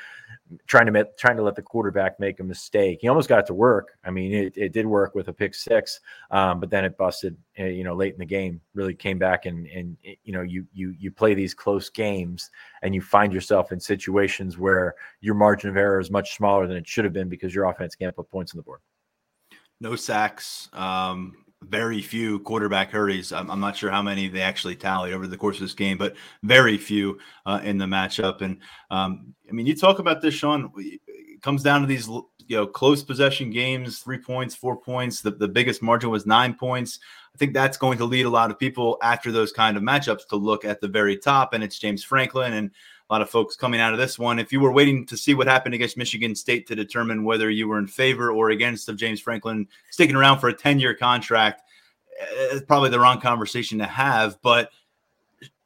trying 0.67 0.93
to 0.93 1.09
trying 1.19 1.39
to 1.39 1.43
let 1.43 1.55
the 1.55 1.63
quarterback 1.63 2.21
make 2.21 2.39
a 2.39 2.45
mistake. 2.45 2.99
He 3.01 3.09
almost 3.09 3.31
got 3.31 3.39
it 3.39 3.47
to 3.47 3.55
work. 3.55 3.97
I 4.05 4.11
mean, 4.11 4.35
it, 4.35 4.53
it 4.59 4.73
did 4.75 4.85
work 4.85 5.15
with 5.15 5.29
a 5.29 5.33
pick 5.33 5.55
six, 5.55 6.01
um, 6.31 6.61
but 6.61 6.69
then 6.69 6.85
it 6.85 6.99
busted. 6.99 7.35
Uh, 7.59 7.65
you 7.65 7.83
know, 7.83 7.95
late 7.95 8.13
in 8.13 8.19
the 8.19 8.27
game, 8.27 8.61
really 8.75 8.95
came 8.95 9.19
back 9.19 9.47
and 9.47 9.67
and 9.69 9.97
you 10.03 10.33
know 10.33 10.43
you 10.43 10.67
you 10.75 10.95
you 10.99 11.11
play 11.11 11.33
these 11.33 11.55
close 11.55 11.89
games 11.89 12.51
and 12.83 12.95
you 12.95 13.01
find 13.01 13.33
yourself 13.33 13.73
in 13.73 13.81
situations 13.81 14.59
where 14.59 14.95
your 15.23 15.35
margin 15.35 15.71
of 15.71 15.79
error 15.79 15.99
is 15.99 16.11
much 16.11 16.37
smaller 16.37 16.67
than 16.67 16.77
it 16.77 16.87
should 16.87 17.05
have 17.05 17.15
been 17.15 17.31
because 17.31 17.55
your 17.55 17.65
offense 17.65 17.95
can't 17.95 18.15
put 18.15 18.29
points 18.29 18.53
on 18.53 18.59
the 18.59 18.63
board. 18.63 18.81
No 19.81 19.97
sacks. 19.97 20.69
Um, 20.75 21.35
very 21.65 22.01
few 22.01 22.41
quarterback 22.41 22.91
hurries. 22.91 23.33
I'm, 23.33 23.51
I'm, 23.51 23.61
not 23.61 23.77
sure 23.77 23.91
how 23.91 24.03
many 24.03 24.29
they 24.29 24.41
actually 24.41 24.77
tallied 24.77 25.13
over 25.13 25.27
the 25.27 25.37
course 25.37 25.57
of 25.57 25.63
this 25.63 25.75
game, 25.75 25.99
but 25.99 26.17
very 26.43 26.79
few 26.79 27.19
uh, 27.47 27.61
in 27.63 27.77
the 27.77 27.85
matchup. 27.85 28.41
And 28.41 28.59
um, 28.91 29.35
I 29.49 29.53
mean, 29.53 29.67
you 29.67 29.77
talk 29.77 29.99
about 29.99 30.23
this, 30.23 30.35
Sean. 30.35 30.73
It 30.77 31.43
comes 31.43 31.63
down 31.63 31.83
to 31.83 31.87
these, 31.87 32.09
you 32.09 32.57
know, 32.57 32.67
close 32.67 33.03
possession 33.03 33.51
games, 33.51 33.99
three 33.99 34.19
points, 34.19 34.55
four 34.55 34.77
points. 34.77 35.21
The, 35.21 35.33
the 35.33 35.49
biggest 35.49 35.83
margin 35.83 36.11
was 36.11 36.27
nine 36.27 36.55
points. 36.55 36.99
I 37.35 37.39
think 37.39 37.53
that's 37.53 37.77
going 37.77 37.99
to 37.99 38.05
lead 38.05 38.27
a 38.27 38.31
lot 38.31 38.51
of 38.51 38.59
people 38.59 38.99
after 39.03 39.31
those 39.31 39.53
kind 39.53 39.77
of 39.77 39.83
matchups 39.83 40.27
to 40.29 40.37
look 40.37 40.65
at 40.65 40.81
the 40.81 40.89
very 40.89 41.17
top, 41.17 41.53
and 41.53 41.63
it's 41.63 41.79
James 41.79 42.03
Franklin 42.03 42.55
and 42.55 42.71
a 43.11 43.13
lot 43.13 43.23
of 43.23 43.31
folks 43.31 43.57
coming 43.57 43.81
out 43.81 43.93
of 43.93 43.99
this 43.99 44.21
one. 44.21 44.39
If 44.39 44.53
you 44.53 44.61
were 44.61 44.71
waiting 44.71 45.05
to 45.07 45.17
see 45.17 45.35
what 45.35 45.49
happened 45.49 45.75
against 45.75 45.97
Michigan 45.97 46.37
State 46.37 46.69
to 46.69 46.77
determine 46.77 47.25
whether 47.25 47.51
you 47.51 47.67
were 47.67 47.79
in 47.79 47.89
favor 47.89 48.31
or 48.31 48.51
against 48.51 48.89
of 48.89 48.97
James 48.97 49.21
Franklin 49.21 49.67
sticking 49.91 50.15
around 50.15 50.39
for 50.39 50.49
a 50.49 50.55
10 50.55 50.79
year 50.79 50.95
contract, 50.95 51.63
eh, 52.21 52.25
it's 52.53 52.65
probably 52.67 52.89
the 52.89 53.01
wrong 53.01 53.21
conversation 53.21 53.79
to 53.79 53.85
have. 53.85 54.41
But 54.43 54.71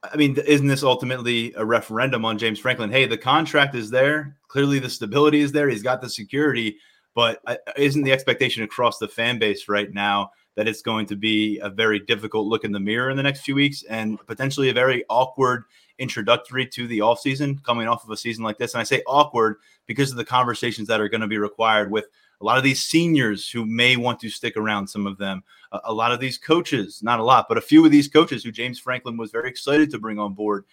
I 0.03 0.17
mean, 0.17 0.39
isn't 0.47 0.67
this 0.67 0.83
ultimately 0.83 1.53
a 1.55 1.65
referendum 1.65 2.25
on 2.25 2.39
James 2.39 2.59
Franklin? 2.59 2.91
Hey, 2.91 3.05
the 3.05 3.19
contract 3.19 3.75
is 3.75 3.91
there. 3.91 4.39
Clearly, 4.49 4.79
the 4.79 4.89
stability 4.89 5.41
is 5.41 5.53
there. 5.53 5.69
He's 5.69 5.83
got 5.83 6.01
the 6.01 6.09
security. 6.09 6.79
But 7.15 7.41
uh, 7.47 7.57
isn't 7.77 8.03
the 8.03 8.13
expectation 8.13 8.63
across 8.63 8.99
the 8.99 9.09
fan 9.09 9.39
base 9.39 9.69
right 9.69 9.93
now 9.93 10.31
that 10.57 10.67
it's 10.67 10.83
going 10.83 11.07
to 11.07 11.17
be 11.17 11.59
a 11.59 11.69
very 11.69 12.01
difficult 12.01 12.47
look 12.47 12.65
in 12.65 12.73
the 12.73 12.81
mirror 12.81 13.11
in 13.11 13.17
the 13.19 13.23
next 13.23 13.43
few 13.43 13.55
weeks 13.55 13.83
and 13.83 14.19
potentially 14.27 14.71
a 14.71 14.75
very 14.75 15.05
awkward 15.11 15.65
introductory 15.99 16.67
to 16.67 16.87
the 16.87 16.99
offseason 16.99 17.63
coming 17.63 17.89
off 17.89 18.05
of 18.05 18.11
a 18.11 18.17
season 18.17 18.45
like 18.45 18.59
this. 18.59 18.75
And 18.75 18.81
I 18.81 18.85
say 18.85 19.03
awkward 19.07 19.57
because 19.87 20.11
of 20.11 20.17
the 20.17 20.25
conversations 20.25 20.89
that 20.89 21.01
are 21.01 21.09
going 21.09 21.21
to 21.21 21.27
be 21.27 21.39
required 21.39 21.91
with 21.91 22.07
a 22.41 22.45
lot 22.45 22.59
of 22.59 22.65
these 22.65 22.83
seniors 22.83 23.49
who 23.49 23.65
may 23.65 23.97
want 23.97 24.21
to 24.21 24.29
stick 24.29 24.57
around, 24.57 24.89
some 24.89 25.07
of 25.07 25.19
them, 25.19 25.43
a, 25.73 25.81
a 25.85 25.93
lot 25.93 26.13
of 26.13 26.21
these 26.21 26.39
coaches, 26.39 27.03
not 27.03 27.21
a 27.21 27.25
lot, 27.25 27.47
but 27.49 27.59
a 27.59 27.63
few 27.63 27.85
of 27.85 27.91
these 27.91 28.09
coaches 28.09 28.43
who 28.43 28.53
James 28.53 28.79
Franklin 28.79 29.17
was 29.17 29.31
very 29.31 29.49
excited 29.49 29.91
to 29.91 29.99
bring 29.99 30.19
on 30.19 30.35
board 30.35 30.65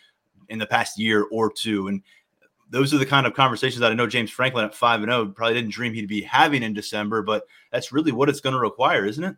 in 0.49 0.59
the 0.59 0.65
past 0.65 0.99
year 0.99 1.26
or 1.32 1.51
two. 1.51 1.88
And 1.88 2.01
those 2.69 2.93
are 2.93 2.97
the 2.97 3.05
kind 3.05 3.28
of 3.28 3.34
conversations 3.34 3.80
that 3.82 3.91
I 3.91 3.95
know 3.95 4.07
James 4.07 4.32
Franklin 4.32 4.65
at 4.65 4.74
5 4.74 5.03
and 5.03 5.11
0 5.11 5.28
probably 5.28 5.55
didn't 5.55 5.72
dream 5.72 5.93
he'd 5.93 6.07
be 6.07 6.22
having 6.22 6.63
in 6.63 6.74
December, 6.74 7.22
but 7.22 7.43
that's 7.72 7.91
really 7.91 8.11
what 8.11 8.30
it's 8.30 8.41
going 8.41 8.53
to 8.53 8.59
require, 8.59 9.05
isn't 9.05 9.24
it? 9.24 9.36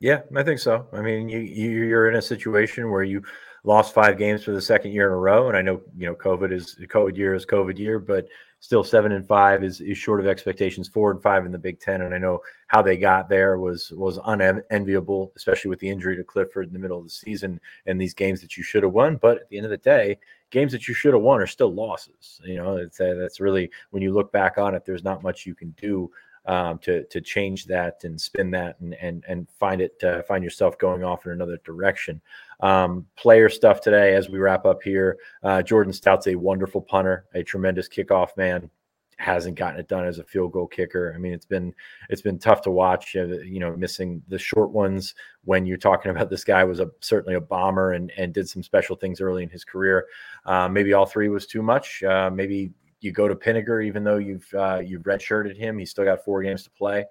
Yeah, 0.00 0.22
I 0.34 0.42
think 0.42 0.58
so. 0.58 0.88
I 0.92 1.00
mean, 1.00 1.28
you 1.28 1.38
you're 1.38 2.10
in 2.10 2.16
a 2.16 2.22
situation 2.22 2.90
where 2.90 3.04
you 3.04 3.22
lost 3.64 3.94
five 3.94 4.18
games 4.18 4.42
for 4.42 4.52
the 4.52 4.60
second 4.60 4.92
year 4.92 5.06
in 5.06 5.12
a 5.12 5.16
row. 5.16 5.48
And 5.48 5.56
I 5.56 5.62
know, 5.62 5.80
you 5.96 6.06
know, 6.06 6.14
COVID 6.14 6.52
is 6.52 6.76
COVID 6.80 7.16
year 7.16 7.34
is 7.34 7.46
COVID 7.46 7.78
year, 7.78 7.98
but 7.98 8.26
still 8.60 8.84
seven 8.84 9.12
and 9.12 9.26
five 9.26 9.64
is, 9.64 9.80
is 9.80 9.98
short 9.98 10.20
of 10.20 10.26
expectations, 10.26 10.88
four 10.88 11.10
and 11.10 11.22
five 11.22 11.46
in 11.46 11.52
the 11.52 11.58
Big 11.58 11.80
Ten. 11.80 12.02
And 12.02 12.14
I 12.14 12.18
know 12.18 12.40
how 12.68 12.82
they 12.82 12.96
got 12.96 13.28
there 13.28 13.58
was 13.58 13.90
was 13.92 14.18
unenviable, 14.24 15.32
especially 15.36 15.68
with 15.68 15.80
the 15.80 15.90
injury 15.90 16.16
to 16.16 16.24
Clifford 16.24 16.66
in 16.68 16.72
the 16.72 16.78
middle 16.78 16.98
of 16.98 17.04
the 17.04 17.10
season 17.10 17.60
and 17.86 18.00
these 18.00 18.14
games 18.14 18.40
that 18.40 18.56
you 18.56 18.62
should 18.62 18.82
have 18.82 18.92
won. 18.92 19.16
But 19.16 19.38
at 19.38 19.48
the 19.48 19.56
end 19.58 19.66
of 19.66 19.70
the 19.70 19.76
day, 19.76 20.18
games 20.50 20.72
that 20.72 20.88
you 20.88 20.94
should 20.94 21.14
have 21.14 21.22
won 21.22 21.40
are 21.40 21.46
still 21.46 21.72
losses. 21.72 22.40
You 22.44 22.56
know, 22.56 22.76
it's 22.76 23.00
uh, 23.00 23.14
that's 23.18 23.40
really 23.40 23.70
when 23.90 24.02
you 24.02 24.12
look 24.12 24.32
back 24.32 24.58
on 24.58 24.74
it, 24.74 24.84
there's 24.84 25.04
not 25.04 25.22
much 25.22 25.46
you 25.46 25.54
can 25.54 25.70
do 25.80 26.10
um, 26.46 26.78
to 26.78 27.04
to 27.04 27.20
change 27.20 27.66
that 27.66 28.02
and 28.04 28.20
spin 28.20 28.50
that 28.50 28.78
and 28.80 28.94
and 28.94 29.24
and 29.28 29.48
find 29.58 29.80
it 29.80 30.02
uh, 30.02 30.22
find 30.22 30.42
yourself 30.42 30.78
going 30.78 31.04
off 31.04 31.26
in 31.26 31.32
another 31.32 31.58
direction. 31.64 32.20
Um, 32.62 33.06
player 33.16 33.48
stuff 33.48 33.80
today 33.80 34.14
as 34.14 34.30
we 34.30 34.38
wrap 34.38 34.64
up 34.64 34.82
here. 34.82 35.18
Uh, 35.42 35.62
Jordan 35.62 35.92
Stout's 35.92 36.28
a 36.28 36.34
wonderful 36.36 36.80
punter, 36.80 37.26
a 37.34 37.42
tremendous 37.42 37.88
kickoff 37.88 38.36
man. 38.36 38.70
Hasn't 39.18 39.56
gotten 39.56 39.78
it 39.78 39.88
done 39.88 40.04
as 40.04 40.18
a 40.18 40.24
field 40.24 40.52
goal 40.52 40.66
kicker. 40.66 41.12
I 41.14 41.18
mean, 41.18 41.32
it's 41.32 41.46
been 41.46 41.74
it's 42.08 42.22
been 42.22 42.38
tough 42.38 42.62
to 42.62 42.70
watch. 42.70 43.14
Uh, 43.14 43.26
you 43.40 43.60
know, 43.60 43.76
missing 43.76 44.22
the 44.26 44.38
short 44.38 44.70
ones 44.70 45.14
when 45.44 45.66
you're 45.66 45.76
talking 45.76 46.10
about 46.10 46.30
this 46.30 46.42
guy 46.44 46.64
was 46.64 46.80
a 46.80 46.90
certainly 47.00 47.34
a 47.34 47.40
bomber 47.40 47.92
and 47.92 48.10
and 48.16 48.32
did 48.32 48.48
some 48.48 48.62
special 48.62 48.96
things 48.96 49.20
early 49.20 49.42
in 49.42 49.48
his 49.48 49.64
career. 49.64 50.06
Uh, 50.44 50.68
maybe 50.68 50.92
all 50.92 51.06
three 51.06 51.28
was 51.28 51.46
too 51.46 51.62
much. 51.62 52.02
Uh, 52.02 52.30
maybe 52.32 52.72
you 53.00 53.12
go 53.12 53.28
to 53.28 53.34
Pinegar, 53.34 53.84
even 53.84 54.02
though 54.02 54.18
you've 54.18 54.48
uh, 54.54 54.80
you've 54.84 55.02
redshirted 55.02 55.56
him, 55.56 55.78
he's 55.78 55.90
still 55.90 56.04
got 56.04 56.24
four 56.24 56.42
games 56.42 56.64
to 56.64 56.70
play. 56.70 57.04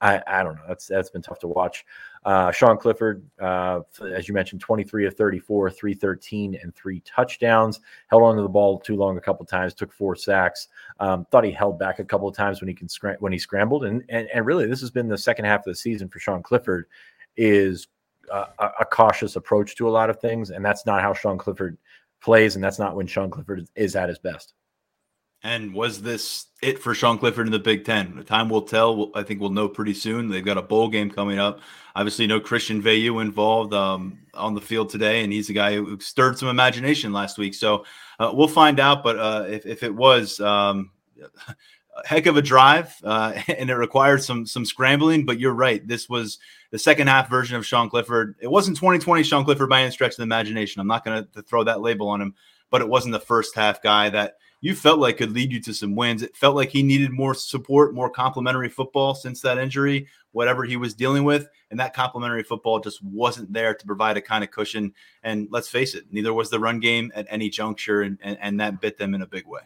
I, 0.00 0.22
I 0.26 0.42
don't 0.42 0.54
know. 0.54 0.62
That's 0.68 0.86
that's 0.86 1.10
been 1.10 1.22
tough 1.22 1.40
to 1.40 1.48
watch. 1.48 1.84
Uh, 2.24 2.52
Sean 2.52 2.76
Clifford, 2.76 3.24
uh, 3.40 3.80
as 4.12 4.28
you 4.28 4.34
mentioned, 4.34 4.60
23 4.60 5.06
of 5.06 5.14
34, 5.14 5.70
313, 5.70 6.58
and 6.62 6.74
three 6.74 7.00
touchdowns. 7.00 7.80
Held 8.08 8.22
onto 8.22 8.42
the 8.42 8.48
ball 8.48 8.78
too 8.78 8.96
long 8.96 9.16
a 9.16 9.20
couple 9.20 9.44
times. 9.44 9.74
Took 9.74 9.92
four 9.92 10.14
sacks. 10.14 10.68
Um, 11.00 11.26
thought 11.30 11.44
he 11.44 11.50
held 11.50 11.78
back 11.78 11.98
a 11.98 12.04
couple 12.04 12.28
of 12.28 12.36
times 12.36 12.60
when 12.60 12.68
he 12.68 12.74
can 12.74 12.88
scram- 12.88 13.16
when 13.20 13.32
he 13.32 13.38
scrambled. 13.38 13.84
And, 13.84 14.04
and 14.08 14.28
and 14.32 14.46
really, 14.46 14.66
this 14.66 14.80
has 14.80 14.90
been 14.90 15.08
the 15.08 15.18
second 15.18 15.46
half 15.46 15.60
of 15.60 15.72
the 15.72 15.74
season 15.74 16.08
for 16.08 16.20
Sean 16.20 16.42
Clifford. 16.42 16.86
Is 17.36 17.86
a, 18.32 18.70
a 18.80 18.84
cautious 18.84 19.36
approach 19.36 19.76
to 19.76 19.88
a 19.88 19.90
lot 19.90 20.10
of 20.10 20.20
things, 20.20 20.50
and 20.50 20.64
that's 20.64 20.86
not 20.86 21.02
how 21.02 21.14
Sean 21.14 21.38
Clifford 21.38 21.78
plays, 22.20 22.54
and 22.54 22.64
that's 22.64 22.78
not 22.78 22.96
when 22.96 23.06
Sean 23.06 23.30
Clifford 23.30 23.68
is 23.74 23.96
at 23.96 24.08
his 24.08 24.18
best. 24.18 24.54
And 25.42 25.72
was 25.72 26.02
this 26.02 26.46
it 26.62 26.80
for 26.80 26.94
Sean 26.94 27.16
Clifford 27.16 27.46
in 27.46 27.52
the 27.52 27.60
Big 27.60 27.84
Ten? 27.84 28.16
The 28.16 28.24
time 28.24 28.48
will 28.48 28.62
tell. 28.62 29.12
I 29.14 29.22
think 29.22 29.40
we'll 29.40 29.50
know 29.50 29.68
pretty 29.68 29.94
soon. 29.94 30.28
They've 30.28 30.44
got 30.44 30.58
a 30.58 30.62
bowl 30.62 30.88
game 30.88 31.10
coming 31.10 31.38
up. 31.38 31.60
Obviously, 31.94 32.26
no 32.26 32.40
Christian 32.40 32.82
Veilleux 32.82 33.22
involved 33.22 33.72
um, 33.72 34.18
on 34.34 34.54
the 34.54 34.60
field 34.60 34.90
today, 34.90 35.22
and 35.22 35.32
he's 35.32 35.48
a 35.48 35.52
guy 35.52 35.76
who 35.76 35.98
stirred 36.00 36.38
some 36.38 36.48
imagination 36.48 37.12
last 37.12 37.38
week. 37.38 37.54
So 37.54 37.84
uh, 38.18 38.32
we'll 38.34 38.48
find 38.48 38.80
out. 38.80 39.04
But 39.04 39.18
uh, 39.18 39.46
if, 39.48 39.64
if 39.64 39.84
it 39.84 39.94
was 39.94 40.40
um, 40.40 40.90
a 41.96 42.06
heck 42.06 42.26
of 42.26 42.36
a 42.36 42.42
drive, 42.42 42.94
uh, 43.04 43.40
and 43.48 43.70
it 43.70 43.74
required 43.74 44.22
some 44.22 44.44
some 44.44 44.64
scrambling, 44.64 45.24
but 45.24 45.38
you're 45.38 45.54
right. 45.54 45.86
This 45.86 46.08
was 46.08 46.38
the 46.72 46.78
second 46.80 47.06
half 47.06 47.30
version 47.30 47.56
of 47.56 47.64
Sean 47.64 47.88
Clifford. 47.88 48.34
It 48.40 48.50
wasn't 48.50 48.76
2020 48.76 49.22
Sean 49.22 49.44
Clifford 49.44 49.68
by 49.68 49.82
any 49.82 49.92
stretch 49.92 50.12
of 50.12 50.16
the 50.16 50.22
imagination. 50.24 50.80
I'm 50.80 50.88
not 50.88 51.04
going 51.04 51.26
to 51.32 51.42
throw 51.42 51.62
that 51.64 51.80
label 51.80 52.08
on 52.08 52.20
him, 52.20 52.34
but 52.70 52.80
it 52.80 52.88
wasn't 52.88 53.12
the 53.12 53.20
first 53.20 53.54
half 53.54 53.80
guy 53.82 54.10
that 54.10 54.34
you 54.60 54.74
felt 54.74 54.98
like 54.98 55.18
could 55.18 55.32
lead 55.32 55.52
you 55.52 55.60
to 55.62 55.74
some 55.74 55.94
wins. 55.94 56.22
It 56.22 56.36
felt 56.36 56.56
like 56.56 56.70
he 56.70 56.82
needed 56.82 57.12
more 57.12 57.34
support, 57.34 57.94
more 57.94 58.10
complimentary 58.10 58.68
football 58.68 59.14
since 59.14 59.40
that 59.42 59.58
injury, 59.58 60.08
whatever 60.32 60.64
he 60.64 60.76
was 60.76 60.94
dealing 60.94 61.24
with. 61.24 61.48
And 61.70 61.78
that 61.78 61.94
complimentary 61.94 62.42
football 62.42 62.80
just 62.80 63.02
wasn't 63.02 63.52
there 63.52 63.74
to 63.74 63.86
provide 63.86 64.16
a 64.16 64.22
kind 64.22 64.42
of 64.42 64.50
cushion. 64.50 64.92
And 65.22 65.48
let's 65.50 65.68
face 65.68 65.94
it, 65.94 66.06
neither 66.10 66.32
was 66.32 66.50
the 66.50 66.58
run 66.58 66.80
game 66.80 67.12
at 67.14 67.26
any 67.30 67.50
juncture. 67.50 68.02
And, 68.02 68.18
and, 68.20 68.36
and 68.40 68.60
that 68.60 68.80
bit 68.80 68.98
them 68.98 69.14
in 69.14 69.22
a 69.22 69.26
big 69.26 69.46
way. 69.46 69.62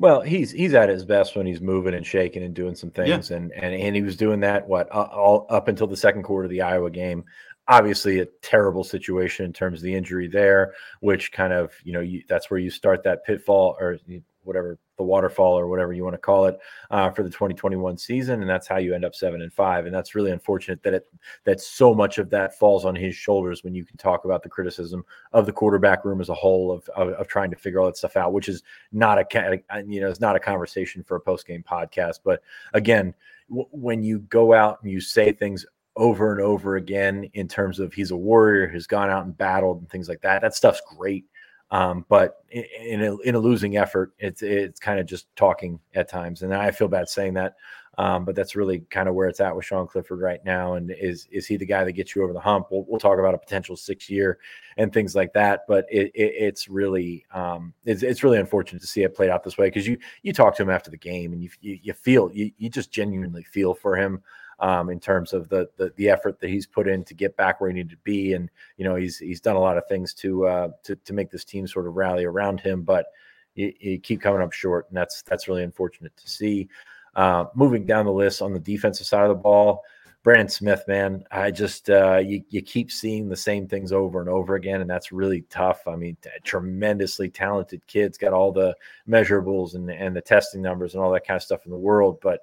Well, 0.00 0.20
he's 0.20 0.52
he's 0.52 0.74
at 0.74 0.88
his 0.88 1.04
best 1.04 1.34
when 1.34 1.44
he's 1.44 1.60
moving 1.60 1.94
and 1.94 2.06
shaking 2.06 2.44
and 2.44 2.54
doing 2.54 2.76
some 2.76 2.90
things, 2.92 3.30
yeah. 3.30 3.36
and 3.36 3.52
and 3.52 3.74
and 3.74 3.96
he 3.96 4.02
was 4.02 4.16
doing 4.16 4.38
that 4.40 4.68
what 4.68 4.86
uh, 4.94 5.08
all 5.10 5.44
up 5.50 5.66
until 5.66 5.88
the 5.88 5.96
second 5.96 6.22
quarter 6.22 6.44
of 6.44 6.52
the 6.52 6.62
Iowa 6.62 6.88
game 6.88 7.24
obviously 7.68 8.20
a 8.20 8.26
terrible 8.42 8.82
situation 8.82 9.44
in 9.44 9.52
terms 9.52 9.80
of 9.80 9.84
the 9.84 9.94
injury 9.94 10.26
there, 10.26 10.74
which 11.00 11.30
kind 11.32 11.52
of, 11.52 11.72
you 11.84 11.92
know, 11.92 12.00
you, 12.00 12.22
that's 12.28 12.50
where 12.50 12.58
you 12.58 12.70
start 12.70 13.02
that 13.04 13.24
pitfall 13.24 13.76
or 13.78 13.98
whatever 14.42 14.78
the 14.96 15.04
waterfall 15.04 15.58
or 15.58 15.68
whatever 15.68 15.92
you 15.92 16.02
want 16.02 16.14
to 16.14 16.18
call 16.18 16.46
it 16.46 16.58
uh, 16.90 17.10
for 17.10 17.22
the 17.22 17.28
2021 17.28 17.98
season, 17.98 18.40
and 18.40 18.48
that's 18.50 18.66
how 18.66 18.78
you 18.78 18.94
end 18.94 19.04
up 19.04 19.14
seven 19.14 19.42
and 19.42 19.52
five. 19.52 19.84
And 19.84 19.94
that's 19.94 20.14
really 20.14 20.30
unfortunate 20.30 20.82
that 20.82 20.94
it 20.94 21.06
that 21.44 21.60
so 21.60 21.94
much 21.94 22.18
of 22.18 22.30
that 22.30 22.58
falls 22.58 22.84
on 22.84 22.96
his 22.96 23.14
shoulders 23.14 23.62
when 23.62 23.74
you 23.74 23.84
can 23.84 23.96
talk 23.98 24.24
about 24.24 24.42
the 24.42 24.48
criticism 24.48 25.04
of 25.32 25.44
the 25.46 25.52
quarterback 25.52 26.04
room 26.04 26.20
as 26.20 26.30
a 26.30 26.34
whole 26.34 26.72
of 26.72 26.88
of, 26.96 27.10
of 27.10 27.28
trying 27.28 27.50
to 27.50 27.56
figure 27.56 27.78
all 27.78 27.86
that 27.86 27.96
stuff 27.96 28.16
out, 28.16 28.32
which 28.32 28.48
is 28.48 28.62
not 28.90 29.18
a 29.18 29.62
you 29.86 30.00
know 30.00 30.08
it's 30.08 30.20
not 30.20 30.34
a 30.34 30.40
conversation 30.40 31.02
for 31.04 31.16
a 31.16 31.20
post 31.20 31.46
game 31.46 31.62
podcast. 31.62 32.20
But 32.24 32.42
again, 32.72 33.14
w- 33.50 33.68
when 33.70 34.02
you 34.02 34.20
go 34.20 34.54
out 34.54 34.78
and 34.82 34.90
you 34.90 35.00
say 35.00 35.30
things 35.32 35.66
over 35.98 36.32
and 36.32 36.40
over 36.40 36.76
again 36.76 37.28
in 37.34 37.48
terms 37.48 37.80
of 37.80 37.92
he's 37.92 38.12
a 38.12 38.16
warrior, 38.16 38.68
has 38.68 38.86
gone 38.86 39.10
out 39.10 39.24
and 39.24 39.36
battled 39.36 39.80
and 39.80 39.90
things 39.90 40.08
like 40.08 40.22
that. 40.22 40.40
That 40.40 40.54
stuff's 40.54 40.80
great. 40.96 41.26
Um, 41.70 42.06
but 42.08 42.36
in 42.50 43.02
a, 43.02 43.16
in 43.18 43.34
a 43.34 43.38
losing 43.38 43.76
effort, 43.76 44.12
it's 44.18 44.40
it's 44.40 44.80
kind 44.80 44.98
of 44.98 45.04
just 45.04 45.26
talking 45.36 45.78
at 45.94 46.08
times, 46.08 46.42
and 46.42 46.54
I 46.54 46.70
feel 46.70 46.88
bad 46.88 47.10
saying 47.10 47.34
that. 47.34 47.56
Um, 47.98 48.24
but 48.24 48.36
that's 48.36 48.54
really 48.54 48.78
kind 48.90 49.08
of 49.08 49.16
where 49.16 49.28
it's 49.28 49.40
at 49.40 49.54
with 49.54 49.64
Sean 49.64 49.88
Clifford 49.88 50.20
right 50.20 50.42
now. 50.44 50.74
And 50.74 50.92
is 50.92 51.26
is 51.32 51.46
he 51.46 51.56
the 51.56 51.66
guy 51.66 51.82
that 51.82 51.92
gets 51.92 52.14
you 52.14 52.22
over 52.22 52.32
the 52.32 52.40
hump? 52.40 52.68
We'll, 52.70 52.84
we'll 52.88 53.00
talk 53.00 53.18
about 53.18 53.34
a 53.34 53.38
potential 53.38 53.76
six 53.76 54.08
year 54.08 54.38
and 54.76 54.92
things 54.92 55.16
like 55.16 55.32
that. 55.32 55.62
But 55.66 55.84
it, 55.90 56.12
it, 56.14 56.32
it's 56.38 56.68
really 56.68 57.26
um, 57.34 57.74
it's, 57.84 58.04
it's 58.04 58.22
really 58.22 58.38
unfortunate 58.38 58.80
to 58.80 58.86
see 58.86 59.02
it 59.02 59.16
played 59.16 59.30
out 59.30 59.42
this 59.42 59.58
way 59.58 59.66
because 59.66 59.86
you 59.86 59.98
you 60.22 60.32
talk 60.32 60.54
to 60.56 60.62
him 60.62 60.70
after 60.70 60.92
the 60.92 60.96
game 60.96 61.32
and 61.32 61.42
you 61.42 61.50
you, 61.60 61.78
you 61.82 61.92
feel 61.92 62.30
you, 62.32 62.52
you 62.56 62.70
just 62.70 62.92
genuinely 62.92 63.42
feel 63.42 63.74
for 63.74 63.96
him 63.96 64.22
um, 64.60 64.90
in 64.90 64.98
terms 64.98 65.32
of 65.32 65.48
the, 65.48 65.68
the, 65.76 65.92
the 65.96 66.08
effort 66.08 66.40
that 66.40 66.50
he's 66.50 66.66
put 66.66 66.88
in 66.88 67.04
to 67.04 67.14
get 67.14 67.36
back 67.36 67.60
where 67.60 67.70
he 67.70 67.74
needed 67.74 67.90
to 67.90 67.96
be. 67.98 68.32
And 68.32 68.50
you 68.76 68.84
know, 68.84 68.96
he's 68.96 69.18
he's 69.18 69.40
done 69.40 69.56
a 69.56 69.60
lot 69.60 69.78
of 69.78 69.86
things 69.88 70.14
to 70.14 70.46
uh, 70.46 70.68
to 70.84 70.96
to 70.96 71.12
make 71.12 71.30
this 71.30 71.44
team 71.44 71.66
sort 71.66 71.86
of 71.86 71.96
rally 71.96 72.24
around 72.24 72.60
him, 72.60 72.82
but 72.82 73.06
you, 73.54 73.98
keep 73.98 74.20
coming 74.20 74.42
up 74.42 74.52
short, 74.52 74.86
and 74.88 74.96
that's 74.96 75.22
that's 75.22 75.48
really 75.48 75.64
unfortunate 75.64 76.16
to 76.16 76.28
see. 76.28 76.68
Uh, 77.16 77.46
moving 77.54 77.84
down 77.84 78.06
the 78.06 78.12
list 78.12 78.42
on 78.42 78.52
the 78.52 78.60
defensive 78.60 79.06
side 79.06 79.22
of 79.22 79.28
the 79.28 79.34
ball. 79.34 79.82
Brandon 80.24 80.48
Smith, 80.48 80.84
man, 80.88 81.24
I 81.30 81.50
just 81.50 81.90
uh, 81.90 82.18
you 82.18 82.42
you 82.50 82.60
keep 82.60 82.90
seeing 82.92 83.28
the 83.28 83.36
same 83.36 83.66
things 83.66 83.92
over 83.92 84.20
and 84.20 84.28
over 84.28 84.56
again, 84.56 84.80
and 84.80 84.90
that's 84.90 85.12
really 85.12 85.42
tough. 85.42 85.86
I 85.86 85.96
mean, 85.96 86.16
tremendously 86.44 87.30
talented 87.30 87.86
kids, 87.86 88.18
got 88.18 88.32
all 88.32 88.52
the 88.52 88.76
measurables 89.08 89.74
and 89.74 89.90
and 89.90 90.14
the 90.14 90.20
testing 90.20 90.60
numbers 90.60 90.94
and 90.94 91.02
all 91.02 91.12
that 91.12 91.26
kind 91.26 91.36
of 91.36 91.42
stuff 91.42 91.64
in 91.64 91.70
the 91.70 91.78
world, 91.78 92.18
but 92.20 92.40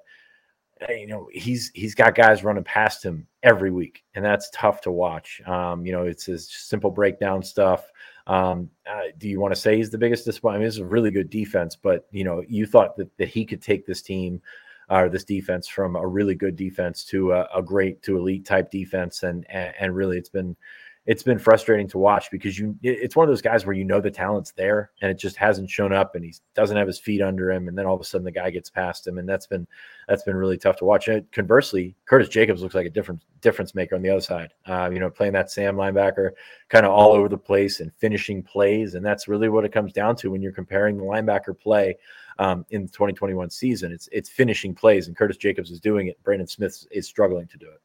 you 0.88 1.06
know 1.06 1.28
he's 1.32 1.70
he's 1.74 1.94
got 1.94 2.14
guys 2.14 2.44
running 2.44 2.64
past 2.64 3.04
him 3.04 3.26
every 3.42 3.70
week 3.70 4.04
and 4.14 4.24
that's 4.24 4.50
tough 4.50 4.80
to 4.82 4.90
watch. 4.90 5.40
Um, 5.46 5.86
you 5.86 5.92
know 5.92 6.02
it's 6.02 6.26
his 6.26 6.48
simple 6.48 6.90
breakdown 6.90 7.42
stuff. 7.42 7.90
Um, 8.26 8.70
uh, 8.90 9.12
do 9.18 9.28
you 9.28 9.38
want 9.38 9.54
to 9.54 9.60
say 9.60 9.76
he's 9.76 9.90
the 9.90 9.98
biggest 9.98 10.24
disappointment 10.24 10.58
I 10.58 10.60
mean, 10.60 10.68
it's 10.68 10.78
a 10.78 10.84
really 10.84 11.12
good 11.12 11.30
defense 11.30 11.76
but 11.76 12.06
you 12.10 12.24
know 12.24 12.42
you 12.48 12.66
thought 12.66 12.96
that, 12.96 13.16
that 13.18 13.28
he 13.28 13.44
could 13.44 13.62
take 13.62 13.86
this 13.86 14.02
team 14.02 14.42
or 14.88 15.06
uh, 15.06 15.08
this 15.08 15.24
defense 15.24 15.68
from 15.68 15.94
a 15.96 16.06
really 16.06 16.34
good 16.34 16.56
defense 16.56 17.04
to 17.04 17.32
a, 17.32 17.48
a 17.54 17.62
great 17.62 18.02
to 18.02 18.16
elite 18.16 18.44
type 18.44 18.70
defense 18.70 19.22
and, 19.22 19.46
and 19.48 19.74
and 19.78 19.94
really 19.94 20.18
it's 20.18 20.28
been 20.28 20.56
it's 21.06 21.22
been 21.22 21.38
frustrating 21.38 21.86
to 21.88 21.98
watch 21.98 22.30
because 22.30 22.58
you 22.58 22.76
it's 22.82 23.14
one 23.14 23.24
of 23.24 23.30
those 23.30 23.42
guys 23.42 23.64
where 23.64 23.74
you 23.74 23.84
know 23.84 24.00
the 24.00 24.10
talent's 24.10 24.50
there 24.52 24.90
and 25.00 25.10
it 25.10 25.18
just 25.18 25.36
hasn't 25.36 25.70
shown 25.70 25.92
up 25.92 26.14
and 26.14 26.24
he 26.24 26.34
doesn't 26.54 26.76
have 26.76 26.86
his 26.86 26.98
feet 26.98 27.22
under 27.22 27.50
him 27.50 27.68
and 27.68 27.78
then 27.78 27.86
all 27.86 27.94
of 27.94 28.00
a 28.00 28.04
sudden 28.04 28.24
the 28.24 28.30
guy 28.30 28.50
gets 28.50 28.68
past 28.68 29.06
him 29.06 29.18
and 29.18 29.28
that's 29.28 29.46
been 29.46 29.66
that's 30.08 30.22
been 30.22 30.36
really 30.36 30.56
tough 30.56 30.76
to 30.76 30.84
watch. 30.84 31.08
And 31.08 31.30
conversely, 31.32 31.96
Curtis 32.06 32.28
Jacobs 32.28 32.62
looks 32.62 32.74
like 32.74 32.86
a 32.86 32.90
different 32.90 33.22
difference 33.40 33.74
maker 33.74 33.96
on 33.96 34.02
the 34.02 34.10
other 34.10 34.20
side. 34.20 34.52
Uh, 34.66 34.88
you 34.92 35.00
know, 35.00 35.10
playing 35.10 35.32
that 35.32 35.50
Sam 35.50 35.76
linebacker 35.76 36.30
kind 36.68 36.86
of 36.86 36.92
all 36.92 37.12
over 37.12 37.28
the 37.28 37.38
place 37.38 37.80
and 37.80 37.92
finishing 37.94 38.42
plays, 38.42 38.94
and 38.94 39.04
that's 39.04 39.28
really 39.28 39.48
what 39.48 39.64
it 39.64 39.72
comes 39.72 39.92
down 39.92 40.16
to 40.16 40.30
when 40.30 40.42
you're 40.42 40.52
comparing 40.52 40.96
the 40.96 41.04
linebacker 41.04 41.58
play 41.58 41.96
um, 42.38 42.64
in 42.70 42.82
the 42.82 42.88
2021 42.88 43.50
season. 43.50 43.92
It's 43.92 44.08
it's 44.12 44.28
finishing 44.28 44.74
plays, 44.74 45.08
and 45.08 45.16
Curtis 45.16 45.36
Jacobs 45.36 45.70
is 45.70 45.80
doing 45.80 46.08
it. 46.08 46.22
Brandon 46.22 46.46
Smith 46.46 46.86
is 46.90 47.06
struggling 47.06 47.46
to 47.48 47.58
do 47.58 47.66
it 47.66 47.80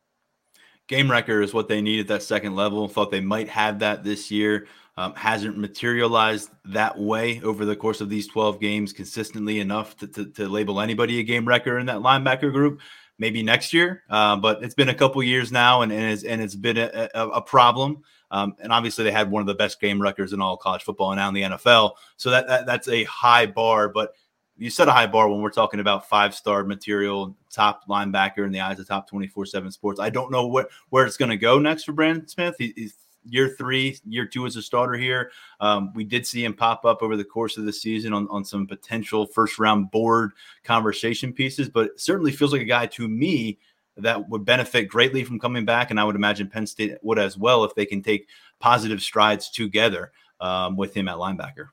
game 0.91 1.09
wrecker 1.09 1.41
is 1.41 1.53
what 1.53 1.69
they 1.69 1.81
need 1.81 2.01
at 2.01 2.07
that 2.09 2.21
second 2.21 2.53
level. 2.55 2.87
Thought 2.87 3.11
they 3.11 3.21
might 3.21 3.47
have 3.49 3.79
that 3.79 4.03
this 4.03 4.29
year. 4.29 4.67
Um, 4.97 5.15
hasn't 5.15 5.57
materialized 5.57 6.49
that 6.65 6.99
way 6.99 7.41
over 7.41 7.63
the 7.63 7.77
course 7.77 8.01
of 8.01 8.09
these 8.09 8.27
12 8.27 8.59
games 8.59 8.91
consistently 8.91 9.61
enough 9.61 9.95
to, 9.97 10.07
to, 10.07 10.25
to 10.31 10.49
label 10.49 10.81
anybody 10.81 11.19
a 11.19 11.23
game 11.23 11.47
wrecker 11.47 11.79
in 11.79 11.85
that 11.85 12.01
linebacker 12.01 12.51
group. 12.51 12.81
Maybe 13.17 13.41
next 13.41 13.71
year, 13.71 14.03
uh, 14.09 14.35
but 14.35 14.63
it's 14.63 14.73
been 14.73 14.89
a 14.89 14.95
couple 14.95 15.21
years 15.23 15.51
now, 15.51 15.83
and, 15.83 15.91
and, 15.91 16.11
it's, 16.11 16.23
and 16.23 16.41
it's 16.41 16.55
been 16.55 16.77
a, 16.77 17.07
a, 17.13 17.27
a 17.29 17.41
problem. 17.41 18.03
Um, 18.31 18.55
and 18.59 18.73
obviously, 18.73 19.03
they 19.03 19.11
had 19.11 19.29
one 19.29 19.41
of 19.41 19.47
the 19.47 19.53
best 19.53 19.79
game 19.79 20.01
wreckers 20.01 20.33
in 20.33 20.41
all 20.41 20.57
college 20.57 20.83
football 20.83 21.11
and 21.11 21.19
now 21.19 21.27
in 21.29 21.35
the 21.35 21.43
NFL. 21.43 21.91
So 22.17 22.31
that, 22.31 22.47
that 22.47 22.65
that's 22.65 22.87
a 22.87 23.03
high 23.03 23.45
bar. 23.45 23.89
But 23.89 24.13
you 24.61 24.69
set 24.69 24.87
a 24.87 24.91
high 24.91 25.07
bar 25.07 25.27
when 25.27 25.41
we're 25.41 25.49
talking 25.49 25.79
about 25.79 26.07
five 26.07 26.35
star 26.35 26.63
material, 26.63 27.35
top 27.49 27.87
linebacker 27.87 28.45
in 28.45 28.51
the 28.51 28.59
eyes 28.59 28.79
of 28.79 28.87
top 28.87 29.09
24 29.09 29.47
7 29.47 29.71
sports. 29.71 29.99
I 29.99 30.11
don't 30.11 30.31
know 30.31 30.45
what 30.45 30.69
where 30.89 31.03
it's 31.03 31.17
going 31.17 31.31
to 31.31 31.37
go 31.37 31.57
next 31.57 31.85
for 31.85 31.93
Brandon 31.93 32.27
Smith. 32.27 32.55
He, 32.59 32.71
he's 32.75 32.93
year 33.25 33.55
three, 33.57 33.97
year 34.05 34.27
two 34.27 34.45
as 34.45 34.55
a 34.57 34.61
starter 34.61 34.93
here. 34.93 35.31
Um, 35.59 35.91
we 35.95 36.03
did 36.03 36.27
see 36.27 36.45
him 36.45 36.53
pop 36.53 36.85
up 36.85 37.01
over 37.01 37.17
the 37.17 37.23
course 37.23 37.57
of 37.57 37.65
the 37.65 37.73
season 37.73 38.13
on, 38.13 38.27
on 38.29 38.45
some 38.45 38.67
potential 38.67 39.25
first 39.25 39.57
round 39.57 39.89
board 39.89 40.33
conversation 40.63 41.33
pieces, 41.33 41.67
but 41.67 41.99
certainly 41.99 42.31
feels 42.31 42.53
like 42.53 42.61
a 42.61 42.65
guy 42.65 42.85
to 42.85 43.07
me 43.07 43.57
that 43.97 44.29
would 44.29 44.45
benefit 44.45 44.89
greatly 44.89 45.23
from 45.23 45.39
coming 45.39 45.65
back. 45.65 45.89
And 45.89 45.99
I 45.99 46.03
would 46.03 46.15
imagine 46.15 46.47
Penn 46.47 46.67
State 46.67 46.99
would 47.01 47.17
as 47.17 47.35
well 47.35 47.63
if 47.63 47.73
they 47.73 47.87
can 47.87 48.03
take 48.03 48.27
positive 48.59 49.01
strides 49.01 49.49
together 49.49 50.11
um, 50.39 50.77
with 50.77 50.93
him 50.93 51.07
at 51.07 51.15
linebacker. 51.15 51.69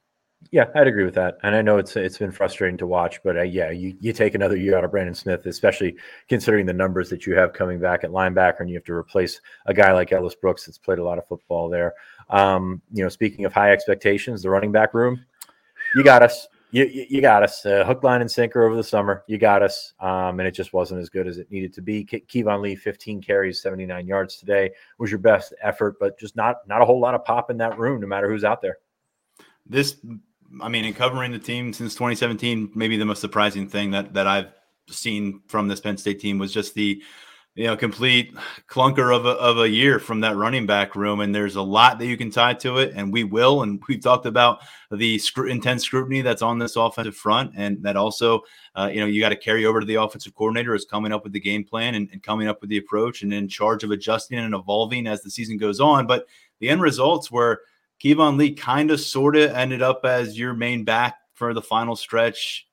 Yeah, 0.51 0.67
I'd 0.75 0.87
agree 0.87 1.05
with 1.05 1.17
that, 1.17 1.37
and 1.43 1.55
I 1.55 1.61
know 1.61 1.79
it's 1.79 1.95
it's 1.97 2.17
been 2.17 2.31
frustrating 2.31 2.79
to 2.79 2.87
watch, 2.87 3.23
but 3.23 3.37
uh, 3.37 3.43
yeah, 3.43 3.71
you, 3.71 3.95
you 4.01 4.13
take 4.13 4.35
another 4.35 4.57
year 4.57 4.79
out 4.79 4.85
of 4.85 4.93
Brandon 4.93 5.15
Smith, 5.15 5.45
especially 5.45 5.97
considering 6.29 6.65
the 6.65 6.73
numbers 6.73 7.11
that 7.11 7.27
you 7.27 7.35
have 7.35 7.53
coming 7.53 7.79
back 7.79 8.03
at 8.03 8.11
linebacker, 8.11 8.61
and 8.61 8.71
you 8.71 8.77
have 8.77 8.85
to 8.85 8.95
replace 8.95 9.41
a 9.67 9.75
guy 9.75 9.93
like 9.93 10.13
Ellis 10.13 10.37
Brooks 10.37 10.65
that's 10.65 10.79
played 10.79 11.01
a 11.01 11.05
lot 11.05 11.19
of 11.19 11.27
football 11.27 11.69
there. 11.69 11.95
Um, 12.31 12.81
you 12.93 13.03
know, 13.03 13.11
speaking 13.11 13.45
of 13.45 13.53
high 13.53 13.73
expectations, 13.73 14.43
the 14.43 14.49
running 14.49 14.73
back 14.73 14.95
room, 14.95 15.23
you 15.95 16.03
got 16.05 16.23
us. 16.23 16.47
You, 16.71 16.85
you 16.85 17.21
got 17.21 17.43
us 17.43 17.65
uh, 17.65 17.83
hook, 17.85 18.03
line, 18.03 18.21
and 18.21 18.31
sinker 18.31 18.63
over 18.63 18.77
the 18.77 18.85
summer. 18.85 19.25
You 19.27 19.39
got 19.39 19.63
us, 19.63 19.95
um, 20.01 20.39
and 20.39 20.47
it 20.47 20.53
just 20.53 20.73
wasn't 20.73 21.01
as 21.01 21.09
good 21.09 21.27
as 21.27 21.39
it 21.39 21.51
needed 21.51 21.73
to 21.75 21.83
be. 21.83 22.05
Ke- 22.05 22.27
Keyvone 22.29 22.61
Lee, 22.63 22.77
15 22.77 23.23
carries, 23.23 23.61
79 23.63 24.07
yards 24.07 24.37
today 24.37 24.71
was 24.99 25.11
your 25.11 25.19
best 25.19 25.53
effort, 25.63 25.97
but 25.99 26.19
just 26.19 26.37
not 26.37 26.67
not 26.69 26.81
a 26.81 26.85
whole 26.85 27.01
lot 27.01 27.15
of 27.15 27.25
pop 27.25 27.51
in 27.51 27.57
that 27.59 27.79
room, 27.79 28.01
no 28.01 28.07
matter 28.07 28.31
who's 28.31 28.45
out 28.45 28.63
there. 28.63 28.79
This 29.67 29.97
I 30.63 30.69
mean, 30.69 30.85
in 30.85 30.95
covering 30.95 31.33
the 31.33 31.39
team 31.39 31.73
since 31.73 31.95
2017, 31.95 32.73
maybe 32.75 32.97
the 32.97 33.05
most 33.05 33.21
surprising 33.21 33.69
thing 33.69 33.91
that 33.93 34.15
that 34.15 34.27
I've 34.27 34.53
seen 34.89 35.43
from 35.49 35.69
this 35.69 35.81
Penn 35.81 35.97
State 35.97 36.21
team 36.21 36.39
was 36.39 36.53
just 36.53 36.75
the 36.75 37.03
you 37.55 37.67
know 37.67 37.77
complete 37.77 38.35
clunker 38.69 39.15
of 39.15 39.27
a, 39.27 39.31
of 39.31 39.59
a 39.59 39.69
year 39.69 39.99
from 39.99 40.21
that 40.21 40.37
running 40.37 40.65
back 40.65 40.95
room. 40.95 41.21
And 41.21 41.35
there's 41.35 41.57
a 41.57 41.63
lot 41.63 41.99
that 41.99 42.07
you 42.07 42.17
can 42.17 42.31
tie 42.31 42.55
to 42.55 42.79
it 42.79 42.93
and 42.95 43.13
we 43.13 43.25
will. 43.25 43.63
And 43.63 43.83
we've 43.89 44.01
talked 44.01 44.27
about 44.27 44.61
the 44.91 45.21
intense 45.49 45.85
scrutiny 45.85 46.23
that's 46.23 46.41
on 46.41 46.59
this 46.59 46.77
offensive 46.77 47.17
front 47.17 47.53
and 47.57 47.83
that 47.83 47.97
also 47.97 48.43
uh, 48.77 48.89
you 48.93 49.01
know 49.01 49.07
you 49.07 49.21
got 49.21 49.31
to 49.31 49.37
carry 49.37 49.67
over 49.67 49.81
to 49.81 49.87
the 49.87 49.97
offensive 49.97 50.35
coordinator 50.35 50.75
is 50.75 50.85
coming 50.85 51.13
up 51.13 51.25
with 51.25 51.33
the 51.33 51.41
game 51.41 51.65
plan 51.65 51.95
and, 51.95 52.09
and 52.13 52.23
coming 52.23 52.49
up 52.49 52.61
with 52.61 52.71
the 52.71 52.79
approach 52.79 53.23
and 53.23 53.35
in 53.35 53.49
charge 53.49 53.83
of 53.83 53.91
adjusting 53.91 54.39
and 54.39 54.55
evolving 54.55 55.07
as 55.07 55.23
the 55.23 55.31
season 55.31 55.59
goes 55.59 55.81
on. 55.81 56.07
But 56.07 56.27
the 56.61 56.69
end 56.69 56.81
results 56.81 57.31
were 57.31 57.63
Keyvone 58.03 58.39
Lee 58.39 58.55
kind 58.55 58.91
of 58.91 59.01
sort 59.01 59.37
of 59.37 59.51
ended 59.53 59.83
up 59.83 60.05
as 60.05 60.39
your 60.39 60.55
main 60.55 60.85
back 60.85 61.17
for 61.35 61.55
the 61.55 61.63
final 61.63 61.97
stretch. 61.97 62.67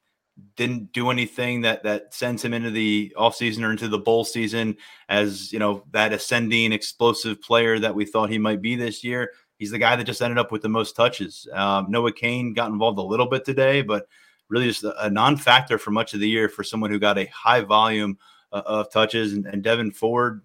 Didn't 0.56 0.92
do 0.92 1.10
anything 1.12 1.62
that 1.62 1.84
that 1.84 2.14
sends 2.14 2.44
him 2.44 2.54
into 2.54 2.70
the 2.70 3.14
offseason 3.18 3.64
or 3.64 3.72
into 3.72 3.88
the 3.88 3.98
bowl 3.98 4.26
season 4.26 4.76
as 5.08 5.54
you 5.54 5.60
know 5.60 5.84
that 5.92 6.12
ascending 6.12 6.74
explosive 6.74 7.42
player 7.42 7.80
that 7.80 7.96
we 7.96 8.06
thought 8.06 8.30
he 8.30 8.38
might 8.38 8.62
be 8.62 8.76
this 8.76 9.04
year. 9.04 9.32
He's 9.58 9.72
the 9.72 9.80
guy 9.80 9.96
that 9.96 10.04
just 10.04 10.22
ended 10.22 10.38
up 10.38 10.52
with 10.52 10.62
the 10.62 10.70
most 10.70 10.96
touches. 10.96 11.48
Um, 11.54 11.86
Noah 11.90 12.12
Cain 12.12 12.54
got 12.54 12.70
involved 12.70 13.00
a 13.00 13.02
little 13.02 13.28
bit 13.28 13.46
today, 13.46 13.82
but 13.82 14.08
really 14.50 14.68
just 14.68 14.84
a, 14.84 15.06
a 15.06 15.10
non-factor 15.10 15.78
for 15.78 15.92
much 15.92 16.14
of 16.14 16.20
the 16.20 16.28
year 16.28 16.50
for 16.50 16.64
someone 16.64 16.92
who 16.92 17.00
got 17.00 17.18
a 17.18 17.26
high 17.28 17.62
volume 17.62 18.18
uh, 18.52 18.62
of 18.66 18.92
touches. 18.92 19.32
And, 19.32 19.46
and 19.46 19.64
Devyn 19.64 19.96
Ford 19.96 20.42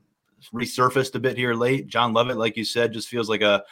resurfaced 0.54 1.16
a 1.16 1.18
bit 1.18 1.36
here 1.36 1.54
late. 1.54 1.88
John 1.88 2.12
Lovett, 2.12 2.38
like 2.38 2.56
you 2.56 2.64
said, 2.64 2.92
just 2.92 3.08
feels 3.08 3.28
like 3.28 3.42
a 3.42 3.64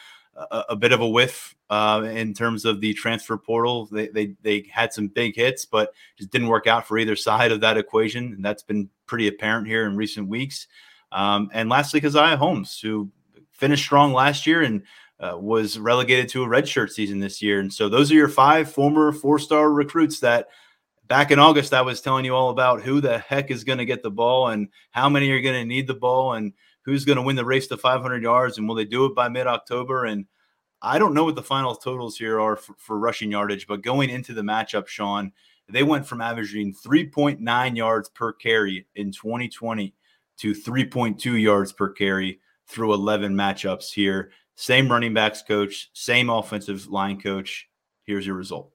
a, 0.51 0.65
a 0.69 0.75
bit 0.75 0.91
of 0.91 1.01
a 1.01 1.07
whiff 1.07 1.55
uh, 1.69 2.07
in 2.11 2.33
terms 2.33 2.65
of 2.65 2.81
the 2.81 2.93
transfer 2.93 3.37
portal. 3.37 3.87
They, 3.91 4.07
they 4.07 4.35
they 4.41 4.65
had 4.71 4.93
some 4.93 5.07
big 5.07 5.35
hits, 5.35 5.65
but 5.65 5.93
just 6.17 6.31
didn't 6.31 6.47
work 6.47 6.67
out 6.67 6.87
for 6.87 6.97
either 6.97 7.15
side 7.17 7.51
of 7.51 7.61
that 7.61 7.77
equation, 7.77 8.33
and 8.33 8.43
that's 8.43 8.63
been 8.63 8.89
pretty 9.05 9.27
apparent 9.27 9.67
here 9.67 9.85
in 9.85 9.95
recent 9.95 10.27
weeks. 10.27 10.67
Um, 11.11 11.49
and 11.53 11.69
lastly, 11.69 12.01
Caziah 12.01 12.37
Holmes, 12.37 12.79
who 12.79 13.09
finished 13.51 13.83
strong 13.83 14.13
last 14.13 14.45
year 14.47 14.61
and 14.61 14.83
uh, 15.19 15.37
was 15.37 15.77
relegated 15.77 16.29
to 16.29 16.43
a 16.43 16.47
redshirt 16.47 16.91
season 16.91 17.19
this 17.19 17.41
year. 17.41 17.59
And 17.59 17.73
so 17.73 17.89
those 17.89 18.11
are 18.11 18.15
your 18.15 18.29
five 18.29 18.71
former 18.71 19.11
four-star 19.11 19.71
recruits 19.71 20.19
that 20.21 20.47
back 21.07 21.31
in 21.31 21.39
August, 21.39 21.73
I 21.73 21.81
was 21.81 21.99
telling 21.99 22.23
you 22.23 22.35
all 22.35 22.51
about 22.51 22.81
who 22.81 23.01
the 23.01 23.17
heck 23.17 23.51
is 23.51 23.65
going 23.65 23.79
to 23.79 23.85
get 23.85 24.01
the 24.01 24.11
ball 24.11 24.47
and 24.47 24.69
how 24.91 25.09
many 25.09 25.29
are 25.31 25.41
going 25.41 25.61
to 25.61 25.65
need 25.65 25.87
the 25.87 25.93
ball 25.93 26.33
and 26.33 26.53
who's 26.89 27.05
going 27.05 27.17
to 27.17 27.21
win 27.21 27.35
the 27.35 27.45
race 27.45 27.67
to 27.67 27.77
500 27.77 28.23
yards 28.23 28.57
and 28.57 28.67
will 28.67 28.75
they 28.75 28.85
do 28.85 29.05
it 29.05 29.15
by 29.15 29.29
mid 29.29 29.47
October? 29.47 30.05
And 30.05 30.25
I 30.81 30.99
don't 30.99 31.13
know 31.13 31.23
what 31.23 31.35
the 31.35 31.43
final 31.43 31.75
totals 31.75 32.17
here 32.17 32.39
are 32.39 32.55
for, 32.55 32.75
for, 32.77 32.97
rushing 32.97 33.31
yardage, 33.31 33.67
but 33.67 33.81
going 33.81 34.09
into 34.09 34.33
the 34.33 34.41
matchup, 34.41 34.87
Sean, 34.87 35.31
they 35.67 35.83
went 35.83 36.07
from 36.07 36.21
averaging 36.21 36.73
3.9 36.73 37.75
yards 37.75 38.09
per 38.09 38.33
carry 38.33 38.87
in 38.95 39.11
2020 39.11 39.93
to 40.37 40.53
3.2 40.53 41.41
yards 41.41 41.71
per 41.71 41.89
carry 41.89 42.39
through 42.67 42.93
11 42.93 43.33
matchups 43.35 43.91
here. 43.91 44.31
Same 44.55 44.89
running 44.89 45.13
backs 45.13 45.41
coach, 45.41 45.89
same 45.93 46.29
offensive 46.29 46.87
line 46.87 47.19
coach. 47.19 47.69
Here's 48.03 48.25
your 48.25 48.35
result. 48.35 48.73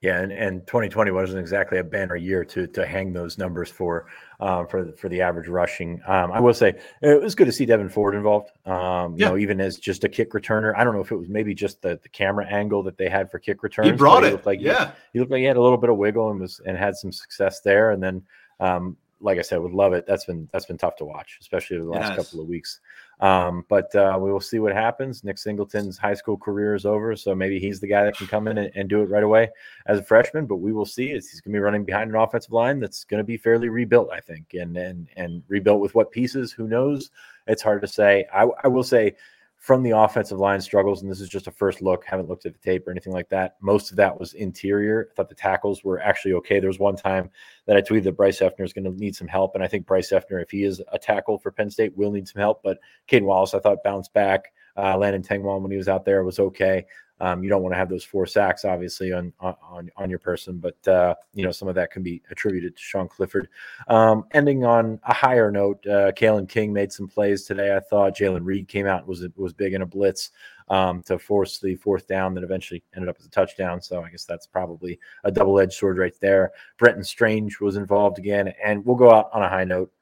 Yeah, 0.00 0.22
and, 0.22 0.32
and 0.32 0.66
2020 0.66 1.10
wasn't 1.10 1.40
exactly 1.40 1.76
a 1.76 1.84
banner 1.84 2.16
year 2.16 2.42
to 2.46 2.66
to 2.68 2.86
hang 2.86 3.12
those 3.12 3.36
numbers 3.36 3.68
for 3.68 4.06
um, 4.40 4.66
for 4.66 4.92
for 4.92 5.10
the 5.10 5.20
average 5.20 5.46
rushing. 5.46 6.00
Um, 6.06 6.32
I 6.32 6.40
will 6.40 6.54
say 6.54 6.78
it 7.02 7.22
was 7.22 7.34
good 7.34 7.44
to 7.44 7.52
see 7.52 7.66
Devyn 7.66 7.92
Ford 7.92 8.14
involved. 8.14 8.50
Um, 8.64 9.12
you 9.12 9.18
yeah. 9.18 9.28
know, 9.28 9.36
even 9.36 9.60
as 9.60 9.76
just 9.76 10.02
a 10.04 10.08
kick 10.08 10.32
returner. 10.32 10.72
I 10.74 10.84
don't 10.84 10.94
know 10.94 11.02
if 11.02 11.12
it 11.12 11.16
was 11.16 11.28
maybe 11.28 11.54
just 11.54 11.82
the, 11.82 12.00
the 12.02 12.08
camera 12.08 12.46
angle 12.46 12.82
that 12.84 12.96
they 12.96 13.10
had 13.10 13.30
for 13.30 13.38
kick 13.38 13.62
returns. 13.62 13.90
He 13.90 13.92
brought 13.92 14.24
it. 14.24 14.46
like 14.46 14.62
yeah, 14.62 14.86
he, 14.86 14.92
he, 15.12 15.18
looked 15.18 15.32
like 15.32 15.40
he 15.40 15.44
had 15.44 15.58
a 15.58 15.62
little 15.62 15.76
bit 15.76 15.90
of 15.90 15.98
wiggle 15.98 16.30
and 16.30 16.40
was 16.40 16.62
and 16.64 16.78
had 16.78 16.96
some 16.96 17.12
success 17.12 17.60
there. 17.60 17.90
And 17.90 18.02
then 18.02 18.22
um, 18.58 18.96
like 19.20 19.38
I 19.38 19.42
said, 19.42 19.60
would 19.60 19.72
love 19.72 19.92
it. 19.92 20.06
That's 20.06 20.24
been 20.24 20.48
that's 20.52 20.64
been 20.64 20.78
tough 20.78 20.96
to 20.96 21.04
watch, 21.04 21.36
especially 21.40 21.76
over 21.76 21.86
the 21.86 21.92
last 21.92 22.16
yes. 22.16 22.16
couple 22.16 22.40
of 22.40 22.48
weeks. 22.48 22.80
Um, 23.20 23.66
but 23.68 23.94
uh, 23.94 24.18
we 24.18 24.32
will 24.32 24.40
see 24.40 24.58
what 24.58 24.72
happens. 24.72 25.22
Nick 25.22 25.36
Singleton's 25.36 25.98
high 25.98 26.14
school 26.14 26.38
career 26.38 26.74
is 26.74 26.86
over, 26.86 27.14
so 27.14 27.34
maybe 27.34 27.58
he's 27.58 27.78
the 27.78 27.86
guy 27.86 28.04
that 28.04 28.16
can 28.16 28.26
come 28.26 28.48
in 28.48 28.56
and, 28.56 28.72
and 28.74 28.88
do 28.88 29.02
it 29.02 29.10
right 29.10 29.22
away 29.22 29.50
as 29.86 29.98
a 29.98 30.02
freshman. 30.02 30.46
But 30.46 30.56
we 30.56 30.72
will 30.72 30.86
see. 30.86 31.08
he's 31.08 31.40
going 31.40 31.52
to 31.52 31.56
be 31.56 31.62
running 31.62 31.84
behind 31.84 32.10
an 32.10 32.16
offensive 32.16 32.52
line 32.52 32.80
that's 32.80 33.04
going 33.04 33.18
to 33.18 33.24
be 33.24 33.36
fairly 33.36 33.68
rebuilt, 33.68 34.08
I 34.10 34.20
think, 34.20 34.54
and 34.54 34.76
and 34.76 35.08
and 35.16 35.42
rebuilt 35.48 35.80
with 35.80 35.94
what 35.94 36.10
pieces? 36.10 36.50
Who 36.50 36.66
knows? 36.66 37.10
It's 37.46 37.62
hard 37.62 37.82
to 37.82 37.88
say. 37.88 38.26
I, 38.32 38.48
I 38.64 38.68
will 38.68 38.84
say 38.84 39.16
from 39.60 39.82
the 39.82 39.90
offensive 39.90 40.38
line 40.38 40.58
struggles, 40.58 41.02
and 41.02 41.10
this 41.10 41.20
is 41.20 41.28
just 41.28 41.46
a 41.46 41.50
first 41.50 41.82
look, 41.82 42.02
haven't 42.06 42.30
looked 42.30 42.46
at 42.46 42.54
the 42.54 42.58
tape 42.58 42.88
or 42.88 42.90
anything 42.90 43.12
like 43.12 43.28
that. 43.28 43.56
Most 43.60 43.90
of 43.90 43.96
that 43.98 44.18
was 44.18 44.32
interior. 44.32 45.08
I 45.10 45.14
thought 45.14 45.28
the 45.28 45.34
tackles 45.34 45.84
were 45.84 46.00
actually 46.00 46.32
okay. 46.32 46.60
There 46.60 46.70
was 46.70 46.78
one 46.78 46.96
time 46.96 47.28
that 47.66 47.76
I 47.76 47.82
tweeted 47.82 48.04
that 48.04 48.16
Bryce 48.16 48.40
Effner 48.40 48.64
is 48.64 48.72
going 48.72 48.84
to 48.84 48.98
need 48.98 49.14
some 49.14 49.28
help, 49.28 49.54
and 49.54 49.62
I 49.62 49.68
think 49.68 49.86
Bryce 49.86 50.12
Effner, 50.12 50.42
if 50.42 50.50
he 50.50 50.64
is 50.64 50.80
a 50.90 50.98
tackle 50.98 51.36
for 51.36 51.50
Penn 51.50 51.68
State, 51.68 51.94
will 51.94 52.10
need 52.10 52.26
some 52.26 52.40
help. 52.40 52.62
But 52.62 52.78
Caden 53.06 53.24
Wallace, 53.24 53.52
I 53.52 53.58
thought 53.58 53.84
bounced 53.84 54.14
back. 54.14 54.52
Uh, 54.78 54.96
Landon 54.96 55.22
Tengwall, 55.22 55.60
when 55.60 55.70
he 55.70 55.76
was 55.76 55.88
out 55.88 56.06
there, 56.06 56.24
was 56.24 56.38
okay. 56.38 56.86
Um, 57.20 57.42
you 57.42 57.50
don't 57.50 57.62
want 57.62 57.74
to 57.74 57.78
have 57.78 57.88
those 57.88 58.04
four 58.04 58.26
sacks, 58.26 58.64
obviously, 58.64 59.12
on 59.12 59.32
on 59.40 59.90
on 59.96 60.10
your 60.10 60.18
person, 60.18 60.58
but 60.58 60.88
uh, 60.88 61.14
you 61.34 61.44
know 61.44 61.52
some 61.52 61.68
of 61.68 61.74
that 61.74 61.90
can 61.90 62.02
be 62.02 62.22
attributed 62.30 62.76
to 62.76 62.82
Sean 62.82 63.08
Clifford. 63.08 63.48
Um, 63.88 64.24
ending 64.32 64.64
on 64.64 64.98
a 65.04 65.12
higher 65.12 65.50
note, 65.50 65.86
uh, 65.86 66.12
Kalen 66.12 66.48
King 66.48 66.72
made 66.72 66.92
some 66.92 67.08
plays 67.08 67.44
today. 67.44 67.76
I 67.76 67.80
thought 67.80 68.16
Jaylen 68.16 68.44
Reed 68.44 68.68
came 68.68 68.86
out 68.86 69.06
was 69.06 69.26
was 69.36 69.52
big 69.52 69.74
in 69.74 69.82
a 69.82 69.86
blitz 69.86 70.30
um, 70.68 71.02
to 71.02 71.18
force 71.18 71.58
the 71.58 71.76
fourth 71.76 72.06
down 72.06 72.32
that 72.34 72.44
eventually 72.44 72.82
ended 72.94 73.08
up 73.08 73.16
as 73.18 73.26
a 73.26 73.30
touchdown. 73.30 73.82
So 73.82 74.02
I 74.02 74.08
guess 74.08 74.24
that's 74.24 74.46
probably 74.46 74.98
a 75.24 75.30
double 75.30 75.58
edged 75.58 75.74
sword 75.74 75.98
right 75.98 76.18
there. 76.20 76.52
Brenton 76.78 77.04
Strange 77.04 77.60
was 77.60 77.76
involved 77.76 78.18
again, 78.18 78.52
and 78.64 78.84
we'll 78.84 78.96
go 78.96 79.12
out 79.12 79.28
on 79.32 79.42
a 79.42 79.48
high 79.48 79.64
note. 79.64 79.92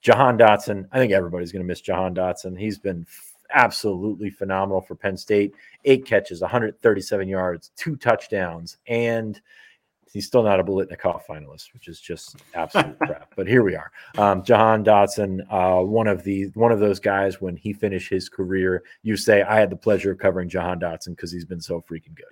Jahan 0.00 0.36
Dotson, 0.36 0.88
I 0.90 0.98
think 0.98 1.12
everybody's 1.12 1.52
going 1.52 1.62
to 1.62 1.66
miss 1.66 1.80
Jahan 1.80 2.14
Dotson. 2.14 2.58
He's 2.58 2.78
been 2.78 3.06
absolutely 3.52 4.30
phenomenal 4.30 4.80
for 4.80 4.94
Penn 4.94 5.16
State. 5.16 5.54
Eight 5.84 6.04
catches, 6.04 6.40
137 6.40 7.28
yards, 7.28 7.70
two 7.76 7.96
touchdowns, 7.96 8.78
and 8.86 9.40
he's 10.12 10.26
still 10.26 10.42
not 10.42 10.60
a 10.60 10.64
Biletnikoff 10.64 11.22
finalist, 11.26 11.72
which 11.72 11.88
is 11.88 12.00
just 12.00 12.36
absolute 12.54 12.98
crap. 13.06 13.32
But 13.36 13.48
here 13.48 13.62
we 13.62 13.74
are. 13.74 13.90
Um, 14.18 14.42
Jahan 14.42 14.84
Dotson, 14.84 15.40
uh, 15.50 15.82
one 15.84 16.06
of 16.06 16.22
the 16.22 16.46
one 16.54 16.72
of 16.72 16.80
those 16.80 17.00
guys. 17.00 17.40
When 17.40 17.56
he 17.56 17.72
finished 17.72 18.10
his 18.10 18.28
career, 18.28 18.82
you 19.02 19.16
say 19.16 19.42
I 19.42 19.58
had 19.58 19.70
the 19.70 19.76
pleasure 19.76 20.12
of 20.12 20.18
covering 20.18 20.48
Jahan 20.48 20.80
Dotson 20.80 21.10
because 21.10 21.32
he's 21.32 21.44
been 21.44 21.60
so 21.60 21.80
freaking 21.80 22.14
good. 22.14 22.26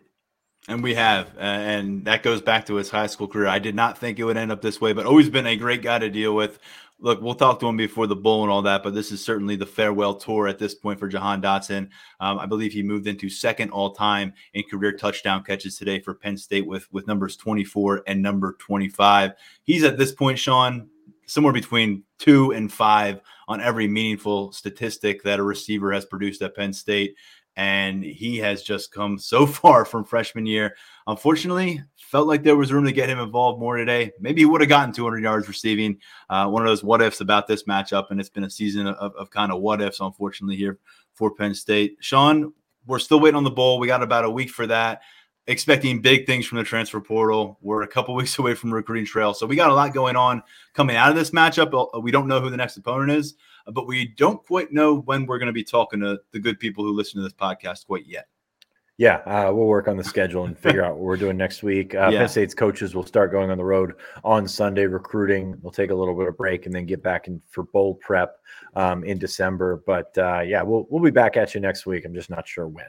And 0.69 0.83
we 0.83 0.95
have, 0.95 1.31
and 1.39 2.05
that 2.05 2.23
goes 2.23 2.43
back 2.43 2.67
to 2.67 2.75
his 2.75 2.91
high 2.91 3.07
school 3.07 3.27
career. 3.27 3.49
I 3.49 3.59
did 3.59 3.75
not 3.75 3.97
think 3.97 4.19
it 4.19 4.25
would 4.25 4.37
end 4.37 4.53
up 4.53 4.61
this 4.61 4.81
way, 4.81 4.93
but 4.93 5.07
always 5.07 5.31
been 5.31 5.47
a 5.47 5.57
great 5.57 5.83
guy 5.83 5.99
to 5.99 6.11
deal 6.11 6.35
with 6.35 6.59
look, 7.01 7.21
we'll 7.21 7.35
talk 7.35 7.59
to 7.61 7.67
him 7.67 7.77
before 7.77 8.07
the 8.07 8.17
bowl 8.17 8.43
and 8.43 8.51
all 8.51 8.63
that, 8.63 8.83
but 8.83 8.95
this 8.95 9.11
is 9.11 9.25
certainly 9.25 9.57
the 9.57 9.67
farewell 9.67 10.15
tour 10.15 10.47
at 10.47 10.59
this 10.59 10.75
point 10.75 10.99
for 10.99 11.09
Jahan 11.09 11.41
Dotson. 11.41 11.89
Um, 12.21 12.39
I 12.39 12.47
believe 12.47 12.73
he 12.73 12.83
moved 12.83 13.07
into 13.07 13.29
second 13.29 13.71
all 13.71 13.93
time 13.93 14.33
in 14.55 14.65
career 14.65 14.93
touchdown 14.93 15.43
catches 15.43 15.77
today 15.77 16.01
for 16.01 16.15
Penn 16.15 16.37
State 16.37 16.67
with 16.67 16.91
with 16.93 17.07
numbers 17.07 17.37
24 17.37 18.03
and 18.07 18.23
number 18.23 18.57
25. 18.59 19.33
He's 19.63 19.85
at 19.85 19.99
this 19.99 20.13
point, 20.13 20.39
Sean, 20.39 20.89
somewhere 21.27 21.53
between 21.53 22.03
two 22.19 22.53
and 22.53 22.73
five 22.73 23.21
on 23.49 23.61
every 23.61 23.89
meaningful 23.89 24.53
statistic 24.53 25.23
that 25.23 25.39
a 25.39 25.43
receiver 25.43 25.93
has 25.93 26.05
produced 26.05 26.43
at 26.43 26.57
Penn 26.57 26.73
State 26.73 27.15
and 27.61 28.03
he 28.03 28.39
has 28.39 28.63
just 28.63 28.91
come 28.91 29.19
so 29.19 29.45
far 29.61 29.85
from 29.85 30.03
freshman 30.03 30.47
year. 30.47 30.75
Unfortunately, 31.07 31.83
felt 31.97 32.27
like 32.27 32.43
there 32.43 32.57
was 32.57 32.73
room 32.73 32.87
to 32.87 32.93
get 32.93 33.11
him 33.11 33.19
involved 33.19 33.61
more 33.61 33.77
today. 33.77 34.13
Maybe 34.19 34.41
he 34.41 34.47
would 34.47 34.63
have 34.63 34.71
gotten 34.71 34.95
200 34.95 35.23
yards 35.23 35.47
receiving. 35.47 35.99
Uh, 36.31 36.49
one 36.49 36.63
of 36.63 36.69
those 36.69 36.83
what 36.83 37.03
ifs 37.03 37.21
about 37.21 37.47
this 37.47 37.65
matchup, 37.65 38.11
and 38.11 38.19
it's 38.19 38.31
been 38.31 38.45
a 38.45 38.51
season 38.51 38.87
of, 38.87 39.15
of 39.15 39.31
kind 39.31 39.53
of 39.53 39.61
what 39.61 39.83
ifs, 39.83 40.01
unfortunately, 40.01 40.57
here 40.57 40.79
for 41.13 41.35
Penn 41.35 41.55
State. 41.55 41.99
Sean, 42.01 42.55
we're 42.87 42.99
still 42.99 43.21
waiting 43.21 43.37
on 43.37 43.45
the 43.45 43.51
bowl. 43.51 43.79
We 43.79 43.87
got 43.87 44.03
about 44.03 44.25
a 44.25 44.31
week 44.31 44.49
for 44.49 44.67
that. 44.67 45.03
Expecting 45.47 46.01
big 46.01 46.27
things 46.27 46.47
from 46.47 46.57
the 46.57 46.65
transfer 46.65 47.01
portal. 47.01 47.59
We're 47.61 47.83
a 47.83 47.89
couple 47.89 48.15
weeks 48.17 48.39
away 48.39 48.55
from 48.55 48.73
recruiting 48.73 49.05
trail, 49.05 49.35
so 49.35 49.45
we 49.47 49.57
got 49.57 49.69
a 49.69 49.75
lot 49.75 49.93
going 49.93 50.17
on 50.17 50.43
coming 50.73 50.97
out 50.97 51.11
of 51.11 51.17
this 51.17 51.33
matchup. 51.33 52.03
We 52.03 52.11
don't 52.11 52.27
know 52.27 52.41
who 52.41 52.49
the 52.49 52.57
next 52.57 52.79
opponent 52.79 53.11
is 53.11 53.35
but 53.67 53.87
we 53.87 54.07
don't 54.17 54.45
quite 54.45 54.73
know 54.73 55.01
when 55.01 55.27
we're 55.27 55.39
going 55.39 55.47
to 55.47 55.53
be 55.53 55.65
talking 55.65 56.01
to 56.01 56.21
the 56.33 56.39
good 56.39 56.59
people 56.59 56.85
who 56.85 56.93
listen 56.93 57.19
to 57.19 57.23
this 57.23 57.33
podcast 57.33 57.87
quite 57.87 58.07
yet. 58.07 58.29
Yeah, 59.01 59.23
uh, 59.25 59.51
we'll 59.51 59.65
work 59.65 59.89
on 59.89 59.97
the 59.97 60.05
schedule 60.05 60.45
and 60.45 60.59
figure 60.59 60.85
out 60.85 60.97
what 60.97 61.05
we're 61.05 61.17
doing 61.17 61.39
next 61.39 61.63
week. 61.63 61.95
Uh, 61.95 62.11
yeah. 62.13 62.19
Penn 62.19 62.29
State's 62.29 62.53
coaches 62.53 62.95
will 62.95 63.07
start 63.07 63.33
going 63.33 63.51
on 63.51 63.57
the 63.57 63.65
road 63.65 63.95
on 64.25 64.47
Sunday 64.47 64.85
recruiting. 64.85 65.57
We'll 65.63 65.73
take 65.73 65.91
a 65.91 65.95
little 65.95 66.15
bit 66.15 66.29
of 66.29 66.37
break 66.37 66.67
and 66.67 66.75
then 66.75 66.85
get 66.85 67.03
back 67.03 67.27
in 67.27 67.41
for 67.49 67.63
bowl 67.63 67.95
prep 67.95 68.37
um, 68.77 69.03
in 69.05 69.17
December. 69.17 69.83
But 69.87 70.17
uh, 70.19 70.41
yeah, 70.41 70.61
we'll 70.61 70.87
we'll 70.91 71.03
be 71.03 71.11
back 71.11 71.39
at 71.39 71.55
you 71.55 71.63
next 71.63 71.87
week. 71.87 72.05
I'm 72.05 72.13
just 72.13 72.29
not 72.29 72.47
sure 72.47 72.69
when. 72.69 72.89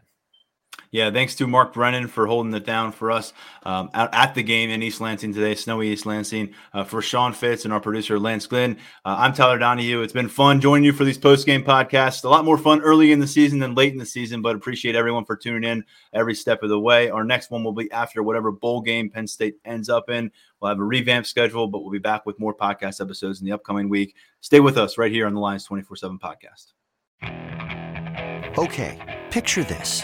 Yeah, 0.91 1.09
thanks 1.09 1.35
to 1.35 1.47
Mark 1.47 1.73
Brennan 1.73 2.07
for 2.09 2.27
holding 2.27 2.53
it 2.53 2.65
down 2.65 2.91
for 2.91 3.11
us 3.11 3.31
um, 3.63 3.89
out 3.93 4.13
at 4.13 4.35
the 4.35 4.43
game 4.43 4.69
in 4.69 4.83
East 4.83 4.99
Lansing 4.99 5.33
today, 5.33 5.55
snowy 5.55 5.89
East 5.89 6.05
Lansing. 6.05 6.53
Uh, 6.73 6.83
for 6.83 7.01
Sean 7.01 7.31
Fitz 7.31 7.63
and 7.63 7.73
our 7.73 7.79
producer 7.79 8.19
Lance 8.19 8.45
Glenn, 8.45 8.75
uh, 9.05 9.15
I'm 9.17 9.31
Tyler 9.33 9.57
Donohue. 9.57 10.01
It's 10.01 10.11
been 10.11 10.27
fun 10.27 10.59
joining 10.59 10.83
you 10.83 10.91
for 10.91 11.05
these 11.05 11.17
post 11.17 11.45
game 11.45 11.63
podcasts. 11.63 12.25
A 12.25 12.29
lot 12.29 12.43
more 12.43 12.57
fun 12.57 12.81
early 12.81 13.13
in 13.13 13.19
the 13.19 13.27
season 13.27 13.59
than 13.59 13.73
late 13.73 13.93
in 13.93 13.99
the 13.99 14.05
season, 14.05 14.41
but 14.41 14.53
appreciate 14.53 14.95
everyone 14.95 15.23
for 15.23 15.37
tuning 15.37 15.63
in 15.63 15.85
every 16.11 16.35
step 16.35 16.61
of 16.61 16.67
the 16.67 16.79
way. 16.79 17.09
Our 17.09 17.23
next 17.23 17.51
one 17.51 17.63
will 17.63 17.71
be 17.71 17.89
after 17.93 18.21
whatever 18.21 18.51
bowl 18.51 18.81
game 18.81 19.09
Penn 19.09 19.27
State 19.27 19.55
ends 19.63 19.87
up 19.87 20.09
in. 20.09 20.29
We'll 20.59 20.69
have 20.69 20.79
a 20.79 20.83
revamped 20.83 21.29
schedule, 21.29 21.69
but 21.69 21.83
we'll 21.83 21.91
be 21.91 21.99
back 21.99 22.25
with 22.25 22.37
more 22.37 22.53
podcast 22.53 22.99
episodes 22.99 23.39
in 23.39 23.45
the 23.45 23.53
upcoming 23.53 23.87
week. 23.87 24.13
Stay 24.41 24.59
with 24.59 24.77
us 24.77 24.97
right 24.97 25.11
here 25.11 25.25
on 25.25 25.33
the 25.33 25.39
Lions 25.39 25.63
24 25.63 25.95
7 25.95 26.19
podcast. 26.19 26.73
Okay, 28.57 29.21
picture 29.29 29.63
this. 29.63 30.03